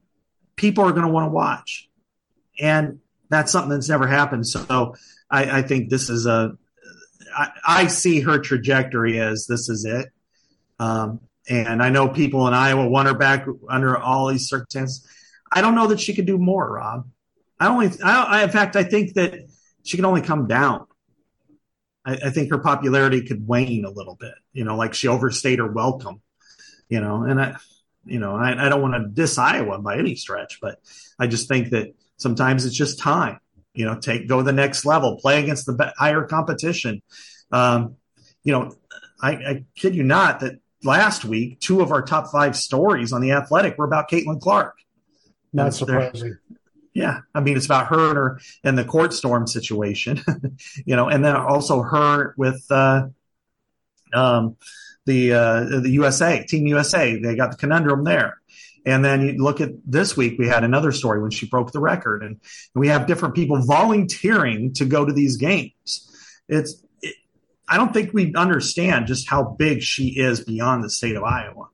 [0.56, 1.89] people are going to want to watch.
[2.60, 3.00] And
[3.30, 4.48] that's something that's never happened.
[4.48, 4.96] So
[5.30, 6.54] I, I think this is a,
[7.36, 10.08] I, I see her trajectory as this is it.
[10.80, 15.08] Um, and I know people in Iowa want her back under all these circumstances.
[15.52, 17.08] I don't know that she could do more, Rob.
[17.60, 19.34] I only, I, I in fact, I think that
[19.84, 20.86] she can only come down.
[22.06, 24.34] I, I, think her popularity could wane a little bit.
[24.54, 26.22] You know, like she overstayed her welcome.
[26.88, 27.58] You know, and I,
[28.06, 30.80] you know, I, I don't want to diss Iowa by any stretch, but
[31.18, 33.40] I just think that sometimes it's just time.
[33.74, 37.02] You know, take go to the next level, play against the higher competition.
[37.52, 37.96] Um,
[38.44, 38.76] you know,
[39.22, 43.22] I, I kid you not that last week two of our top five stories on
[43.22, 44.76] the Athletic were about Caitlin Clark.
[45.54, 46.38] Not surprising.
[46.94, 50.22] Yeah, I mean it's about her and her and the court storm situation,
[50.86, 53.08] you know, and then also her with uh,
[54.14, 54.58] um,
[55.06, 57.20] the uh, the USA Team USA.
[57.20, 58.39] They got the conundrum there,
[58.86, 60.38] and then you look at this week.
[60.38, 62.40] We had another story when she broke the record, and
[62.76, 66.10] we have different people volunteering to go to these games.
[66.48, 67.16] It's it,
[67.68, 71.70] I don't think we understand just how big she is beyond the state of Iowa.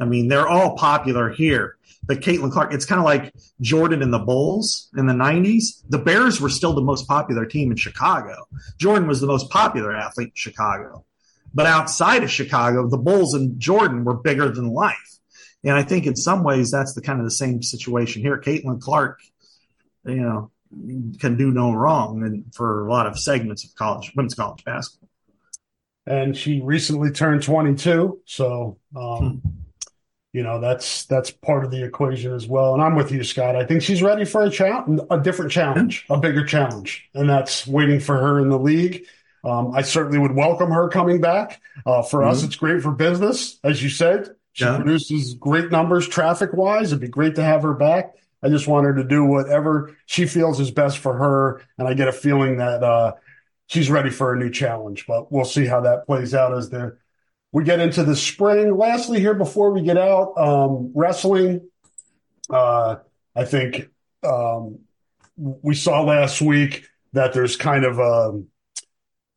[0.00, 1.78] I mean, they're all popular here
[2.08, 5.82] but Caitlin Clark, it's kind of like Jordan and the Bulls in the 90s.
[5.90, 8.46] The Bears were still the most popular team in Chicago.
[8.78, 11.04] Jordan was the most popular athlete in Chicago.
[11.52, 15.17] But outside of Chicago, the Bulls and Jordan were bigger than life.
[15.68, 18.38] And I think in some ways that's the kind of the same situation here.
[18.38, 19.20] Caitlin Clark,
[20.04, 20.50] you know,
[21.18, 25.08] can do no wrong and for a lot of segments of college, women's college basketball.
[26.06, 28.20] And she recently turned 22.
[28.24, 29.48] So, um, hmm
[30.32, 33.56] you know that's that's part of the equation as well and i'm with you scott
[33.56, 37.66] i think she's ready for a challenge a different challenge a bigger challenge and that's
[37.66, 39.04] waiting for her in the league
[39.44, 42.30] um, i certainly would welcome her coming back uh, for mm-hmm.
[42.30, 44.28] us it's great for business as you said
[44.58, 44.76] she yeah.
[44.76, 48.84] produces great numbers traffic wise it'd be great to have her back i just want
[48.84, 52.58] her to do whatever she feels is best for her and i get a feeling
[52.58, 53.12] that uh,
[53.66, 56.96] she's ready for a new challenge but we'll see how that plays out as the
[57.52, 58.76] we get into the spring.
[58.76, 61.68] Lastly, here before we get out, um, wrestling.
[62.50, 62.96] Uh,
[63.34, 63.88] I think
[64.22, 64.80] um,
[65.36, 68.42] we saw last week that there's kind of a,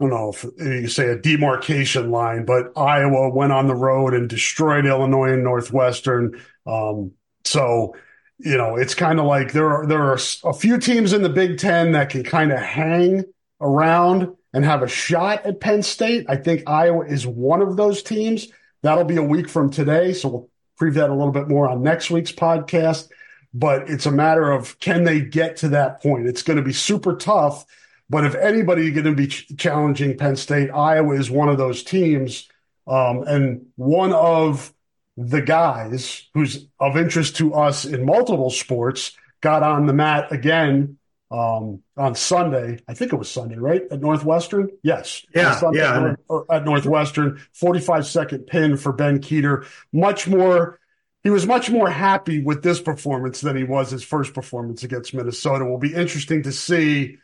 [0.01, 4.15] I don't know if you say a demarcation line, but Iowa went on the road
[4.15, 6.41] and destroyed Illinois and Northwestern.
[6.65, 7.11] Um,
[7.45, 7.95] so,
[8.39, 11.29] you know, it's kind of like there are there are a few teams in the
[11.29, 13.25] Big Ten that can kind of hang
[13.59, 16.25] around and have a shot at Penn State.
[16.27, 18.47] I think Iowa is one of those teams.
[18.81, 20.13] That'll be a week from today.
[20.13, 20.49] So we'll
[20.79, 23.07] preview that a little bit more on next week's podcast.
[23.53, 26.27] But it's a matter of can they get to that point?
[26.27, 27.67] It's going to be super tough.
[28.11, 31.57] But if anybody is going to be ch- challenging Penn State, Iowa is one of
[31.57, 32.49] those teams.
[32.85, 34.73] Um, and one of
[35.15, 40.97] the guys who's of interest to us in multiple sports got on the mat again
[41.31, 42.79] um, on Sunday.
[42.85, 43.83] I think it was Sunday, right?
[43.89, 44.71] At Northwestern?
[44.83, 45.25] Yes.
[45.33, 45.57] Yeah.
[45.71, 46.15] yeah.
[46.29, 49.65] At, at Northwestern, 45 second pin for Ben Kueter.
[49.93, 50.79] Much more,
[51.23, 55.13] he was much more happy with this performance than he was his first performance against
[55.13, 55.63] Minnesota.
[55.63, 57.19] Will be interesting to see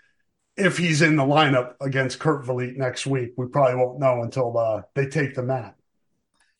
[0.57, 3.33] if he's in the lineup against Kerkvliet next week.
[3.37, 5.75] We probably won't know until uh, they take the mat.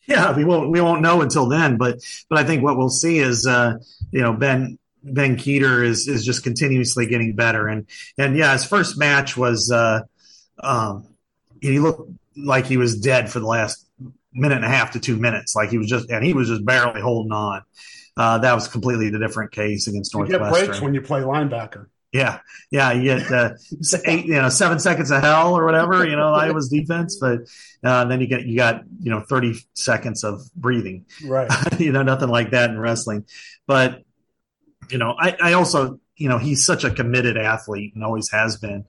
[0.06, 1.98] Yeah, we won't we won't know until then, but
[2.30, 3.74] but I think what we'll see is uh,
[4.10, 7.68] you know Ben Ben Kueter is is just continuously getting better.
[7.68, 10.00] And and yeah, his first match was uh,
[10.60, 11.08] um,
[11.60, 13.84] he looked like he was dead for the last
[14.32, 15.54] minute and a half to two minutes.
[15.54, 17.62] Like he was just and he was just barely holding on.
[18.16, 20.42] Uh, that was completely a different case against Northwestern.
[20.42, 21.86] You get breaks when you play linebacker.
[22.12, 22.40] Yeah,
[22.70, 23.50] yeah, you get uh,
[24.06, 27.40] eight, you know, seven seconds of hell or whatever, you know, Iowa's defense, but
[27.84, 31.50] uh, then you get you got you know thirty seconds of breathing, right?
[31.78, 33.26] you know, nothing like that in wrestling,
[33.66, 34.04] but
[34.90, 38.56] you know, I, I also, you know, he's such a committed athlete and always has
[38.56, 38.84] been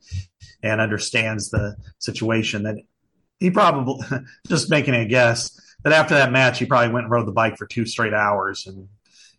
[0.64, 2.78] and understands the situation that
[3.40, 4.06] he probably
[4.48, 7.58] just making a guess that after that match, he probably went and rode the bike
[7.58, 8.88] for two straight hours and,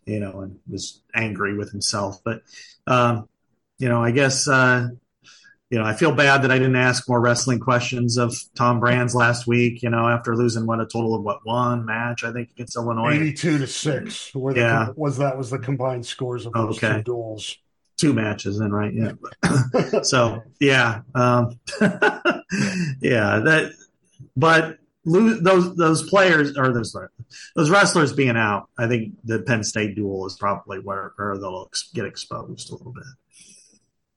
[0.05, 2.19] you know, and was angry with himself.
[2.23, 2.41] But,
[2.87, 3.29] um,
[3.81, 4.87] you know, I guess, uh,
[5.69, 9.15] you know, I feel bad that I didn't ask more wrestling questions of Tom Brands
[9.15, 9.81] last week.
[9.83, 13.13] You know, after losing what a total of what one match I think against Illinois,
[13.15, 14.33] eighty-two to six.
[14.35, 14.87] Where the, Yeah.
[14.95, 16.97] was that was the combined scores of those Okay.
[16.97, 17.57] two duels.
[17.97, 19.11] two matches in right yeah.
[20.03, 21.59] so yeah, um,
[23.01, 23.71] yeah that,
[24.35, 26.95] but lose those those players or those
[27.55, 28.67] those wrestlers being out.
[28.77, 32.75] I think the Penn State duel is probably where, where they'll ex- get exposed a
[32.75, 33.03] little bit.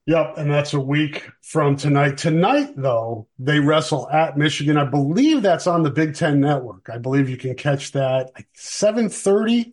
[0.07, 2.19] Yep, and that's a week from tonight.
[2.19, 4.77] Tonight, though, they wrestle at Michigan.
[4.77, 6.91] I believe that's on the Big Ten Network.
[6.93, 9.73] I believe you can catch that seven thirty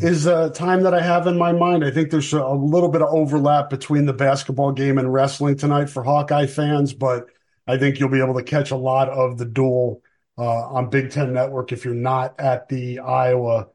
[0.00, 1.84] is a time that I have in my mind.
[1.84, 5.88] I think there's a little bit of overlap between the basketball game and wrestling tonight
[5.88, 7.26] for Hawkeye fans, but
[7.66, 10.02] I think you'll be able to catch a lot of the duel
[10.36, 13.68] uh, on Big Ten Network if you're not at the Iowa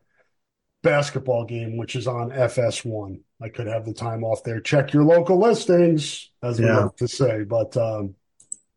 [0.83, 3.21] basketball game, which is on FS1.
[3.41, 4.59] I could have the time off there.
[4.59, 6.89] Check your local listings, as we Yeah.
[6.97, 7.43] to say.
[7.43, 8.15] But um,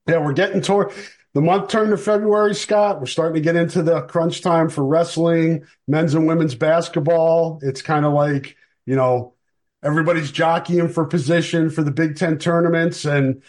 [0.09, 0.93] yeah, we're getting toward
[1.35, 3.01] the month turned to February, Scott.
[3.01, 7.59] We're starting to get into the crunch time for wrestling, men's and women's basketball.
[7.63, 8.57] It's kind of like,
[8.87, 9.35] you know,
[9.83, 13.05] everybody's jockeying for position for the Big Ten tournaments.
[13.05, 13.43] And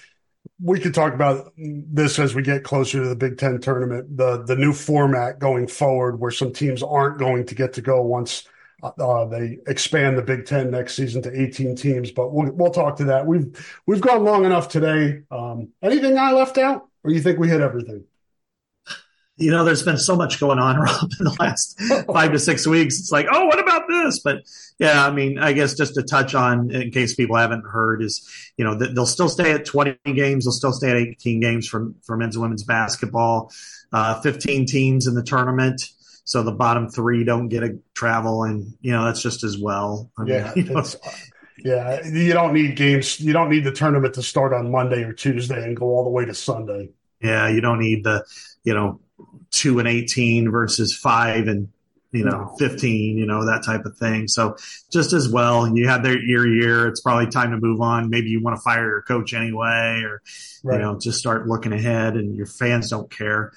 [0.61, 4.43] we could talk about this as we get closer to the Big Ten tournament, the
[4.43, 8.45] the new format going forward, where some teams aren't going to get to go once
[8.83, 12.11] uh, they expand the Big Ten next season to 18 teams.
[12.11, 13.25] But we'll we'll talk to that.
[13.25, 15.23] We've we've gone long enough today.
[15.31, 18.05] Um, anything I left out, or you think we hit everything?
[19.37, 22.67] You know, there's been so much going on, Rob, in the last five to six
[22.67, 22.99] weeks.
[22.99, 24.19] It's like, oh, what about this?
[24.19, 24.43] But
[24.77, 28.29] yeah, I mean, I guess just to touch on, in case people haven't heard, is
[28.57, 30.45] you know they'll still stay at 20 games.
[30.45, 33.51] They'll still stay at 18 games for for men's and women's basketball.
[33.91, 35.89] Uh, 15 teams in the tournament,
[36.23, 40.11] so the bottom three don't get a travel, and you know that's just as well.
[40.17, 40.83] I mean, Yeah, you know,
[41.63, 42.05] yeah.
[42.07, 43.19] You don't need games.
[43.19, 46.09] You don't need the tournament to start on Monday or Tuesday and go all the
[46.09, 46.89] way to Sunday.
[47.21, 48.25] yeah, you don't need the
[48.63, 48.99] you know
[49.51, 51.69] two and 18 versus five and
[52.11, 54.55] you know 15 you know that type of thing so
[54.91, 58.29] just as well you had their year year it's probably time to move on maybe
[58.29, 60.21] you want to fire your coach anyway or
[60.63, 60.75] Right.
[60.77, 63.51] you know just start looking ahead and your fans don't care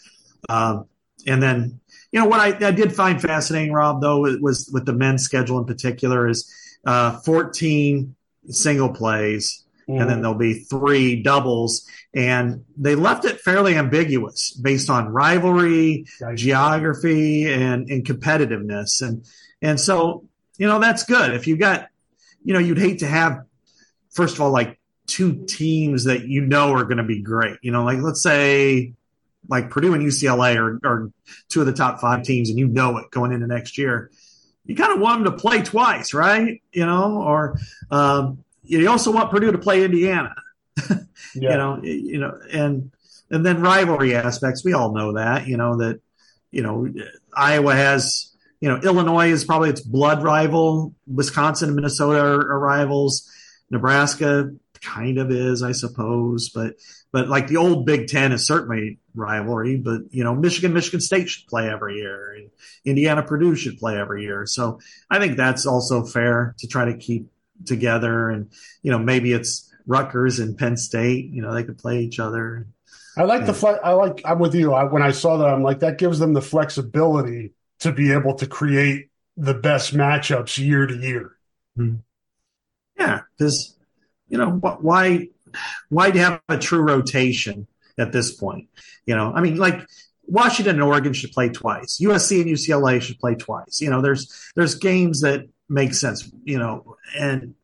[0.49, 0.87] um,
[1.27, 1.81] and then
[2.17, 5.23] you know what I, I did find fascinating rob though it was with the men's
[5.23, 6.51] schedule in particular is
[6.87, 8.15] uh, 14
[8.49, 10.09] single plays and Mm-hmm.
[10.09, 11.87] then there'll be three doubles.
[12.13, 16.37] And they left it fairly ambiguous based on rivalry, Right.
[16.37, 19.01] geography, and, and competitiveness.
[19.01, 19.25] And
[19.63, 20.25] and so
[20.59, 21.35] you know that's good.
[21.35, 21.87] If you got,
[22.43, 23.43] you know, you'd hate to have
[24.11, 27.59] first of all like two teams that you know are going to be great.
[27.63, 28.95] You know, like let's say
[29.49, 31.11] like Purdue and UCLA are, are
[31.49, 34.11] two of the top five teams, and you know it going into next year.
[34.65, 36.61] You kind of want them to play twice, right?
[36.73, 37.59] You know, or
[37.91, 40.35] um, you also want Purdue to play Indiana
[41.35, 41.51] Yeah.
[41.51, 42.91] you know you know and
[43.31, 46.01] and then rivalry aspects we all know that you know that
[46.51, 46.89] you know
[47.35, 52.59] iowa has you know illinois is probably its blood rival wisconsin and minnesota are, are
[52.59, 53.31] rivals
[53.71, 54.51] nebraska
[54.87, 56.75] kind of is i suppose but
[57.13, 61.29] but like the old big ten is certainly rivalry but you know michigan michigan state
[61.29, 62.51] should play every year and
[62.85, 64.79] indiana purdue should play every year so
[65.11, 67.27] i think that's also fair to try to keep
[67.65, 68.51] together and
[68.83, 71.31] you know maybe it's Rutgers and Penn State.
[71.31, 72.67] You know, they could play each other.
[73.17, 74.21] I like the fle- I like.
[74.25, 74.75] I'm with you.
[74.75, 78.35] I, when I saw that, I'm like that gives them the flexibility to be able
[78.35, 81.33] to create the best matchups year to year.
[81.77, 81.97] Hmm.
[82.99, 83.76] Yeah, because
[84.29, 85.29] you know wh- why
[85.89, 87.67] why do you have a true rotation
[87.99, 88.69] at this point?
[89.07, 89.87] You know, I mean, like
[90.27, 91.99] Washington and Oregon should play twice.
[92.01, 93.81] USC and UCLA should play twice.
[93.81, 96.31] You know, there's there's games that make sense.
[96.45, 97.55] You know, and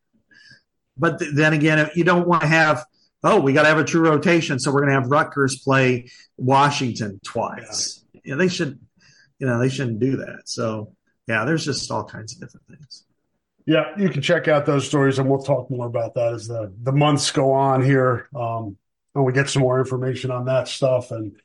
[0.97, 2.85] but th- then again, you don't want to have
[3.23, 6.09] oh we got to have a true rotation, so we're going to have Rutgers play
[6.37, 8.03] Washington twice.
[8.23, 8.35] Yeah.
[8.35, 8.79] they should.
[9.39, 10.43] You know, they shouldn't do that.
[10.45, 10.93] So
[11.27, 13.03] yeah, there's just all kinds of different things.
[13.65, 16.73] Yeah, you can check out those stories, and we'll talk more about that as the
[16.81, 18.77] the months go on here, um,
[19.15, 21.11] and we get some more information on that stuff.
[21.11, 21.37] And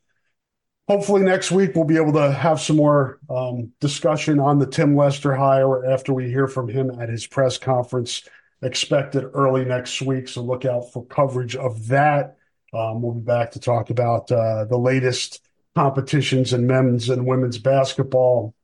[0.89, 4.97] hopefully next week we'll be able to have some more um, discussion on the Tim
[4.97, 8.23] Lester hire after we hear from him at his press conference
[8.63, 10.27] expected early next week.
[10.27, 12.37] So look out for coverage of that.
[12.75, 15.47] Um, we'll be back to talk about uh, the latest
[15.77, 18.55] competitions in men's and women's basketball,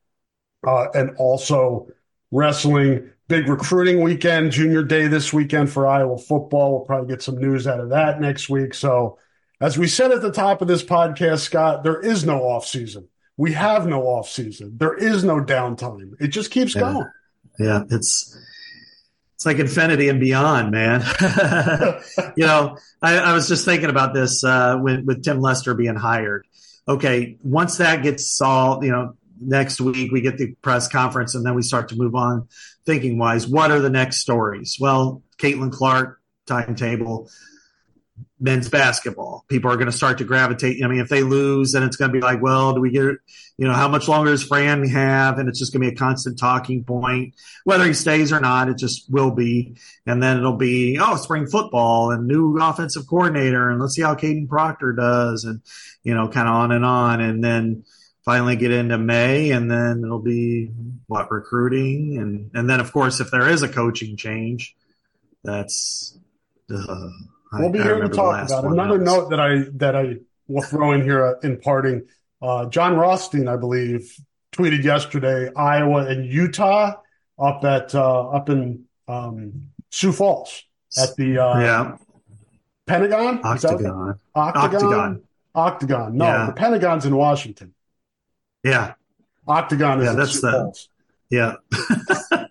[0.66, 1.86] uh, and also
[2.32, 3.10] wrestling.
[3.26, 6.72] Big recruiting weekend, junior day this weekend for Iowa football.
[6.72, 8.74] We'll probably get some news out of that next week.
[8.74, 9.18] So,
[9.60, 13.09] as we said at the top of this podcast, Scott, there is no off season.
[13.38, 14.76] We have no off season.
[14.76, 16.12] There is no downtime.
[16.20, 16.80] It just keeps Yeah.
[16.82, 17.10] going.
[17.59, 18.36] Yeah, it's
[19.34, 21.02] it's like infinity and beyond, man.
[22.36, 25.96] you know, I, I, was just thinking about this uh, with, with Tim Lester being
[25.96, 26.46] hired.
[26.86, 31.44] Okay, once that gets solved, you know, next week we get the press conference and
[31.44, 32.48] then we start to move on
[32.86, 33.47] thinking wise.
[33.47, 34.77] What are the next stories?
[34.81, 37.28] Well, Caitlin Clark timetable
[38.39, 39.44] men's basketball.
[39.48, 40.85] People are going to start to gravitate.
[40.85, 43.16] I mean, if they lose, then it's going to be like, well, do we get,
[43.56, 45.39] you know, how much longer does Fran have?
[45.39, 47.35] And it's just going to be a constant talking point.
[47.65, 49.77] Whether he stays or not, it just will be.
[50.05, 53.70] And then it'll be, oh, spring football and new offensive coordinator.
[53.70, 55.44] And let's see how Kadyn Proctor does.
[55.44, 55.62] And,
[56.02, 57.20] you know, kind of on and on.
[57.20, 57.85] And then
[58.24, 59.51] finally get into May.
[59.51, 60.70] And then it'll be
[61.06, 62.18] what recruiting.
[62.18, 64.74] And, and then, of course, if there is a coaching change,
[65.42, 66.18] that's,
[66.70, 67.09] uh,
[67.59, 68.70] We'll be here to talk about it.
[68.70, 70.16] Another note that I that I
[70.48, 72.06] will throw in here uh, in parting.
[72.42, 74.12] Uh, Jon Rothstein, I believe,
[74.52, 76.94] tweeted yesterday Iowa and Utah
[77.38, 80.64] up at uh, up in um, Sioux Falls
[80.98, 81.96] at the uh, yeah
[82.86, 83.40] Pentagon.
[83.44, 84.18] Octagon.
[84.34, 84.82] Octagon.
[84.82, 85.22] Octagon.
[85.55, 86.16] Octagon.
[86.16, 86.46] No, yeah.
[86.46, 87.72] the Pentagon's in Washington.
[88.64, 88.94] Yeah.
[89.46, 90.88] Octagon is yeah, that's the, Falls.
[91.30, 91.54] Yeah.
[92.32, 92.48] a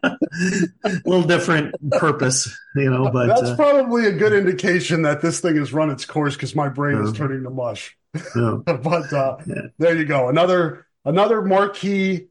[1.06, 5.56] little different purpose, you know, but that's uh, probably a good indication that this thing
[5.56, 7.98] has run its course because my brain uh, is turning to mush.
[8.36, 8.58] Yeah.
[8.66, 9.62] but uh, yeah.
[9.80, 10.30] there you go.
[10.30, 12.28] Another another marquee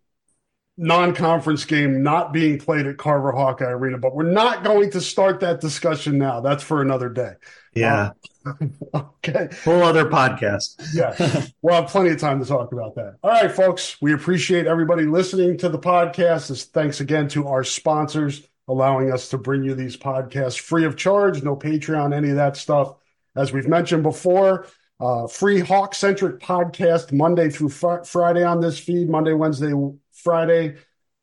[0.76, 5.40] non-conference game not being played at Carver Hawkeye Arena, but we're not going to start
[5.40, 6.40] that discussion now.
[6.40, 7.34] That's for another day.
[7.74, 8.12] Yeah.
[8.94, 9.48] okay.
[9.64, 10.76] Whole other podcast.
[10.94, 11.46] yeah.
[11.62, 13.16] We'll have plenty of time to talk about that.
[13.22, 13.96] All right, folks.
[14.00, 16.64] We appreciate everybody listening to the podcast.
[16.66, 21.42] Thanks again to our sponsors allowing us to bring you these podcasts free of charge,
[21.42, 22.94] no Patreon, any of that stuff.
[23.36, 24.66] As we've mentioned before,
[25.00, 29.72] uh, free Hawk centric podcast Monday through fr- Friday on this feed, Monday, Wednesday,
[30.12, 30.76] Friday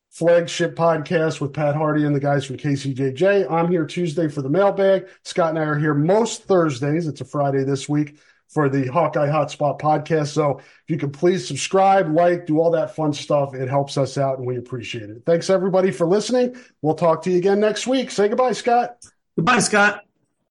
[0.09, 3.49] flagship podcast with Pat Hardy and the guys from KCJJ.
[3.49, 5.07] I'm here Tuesday for the mailbag.
[5.23, 7.07] Scott and I are here most Thursdays.
[7.07, 10.29] It's a Friday this week for the Hawkeye Hotspot podcast.
[10.29, 14.17] So if you could please subscribe, like, do all that fun stuff, it helps us
[14.17, 15.21] out and we appreciate it.
[15.25, 16.55] Thanks everybody for listening.
[16.81, 18.09] We'll talk to you again next week.
[18.09, 18.97] Say goodbye, Scott.
[19.35, 20.08] Goodbye, Scott.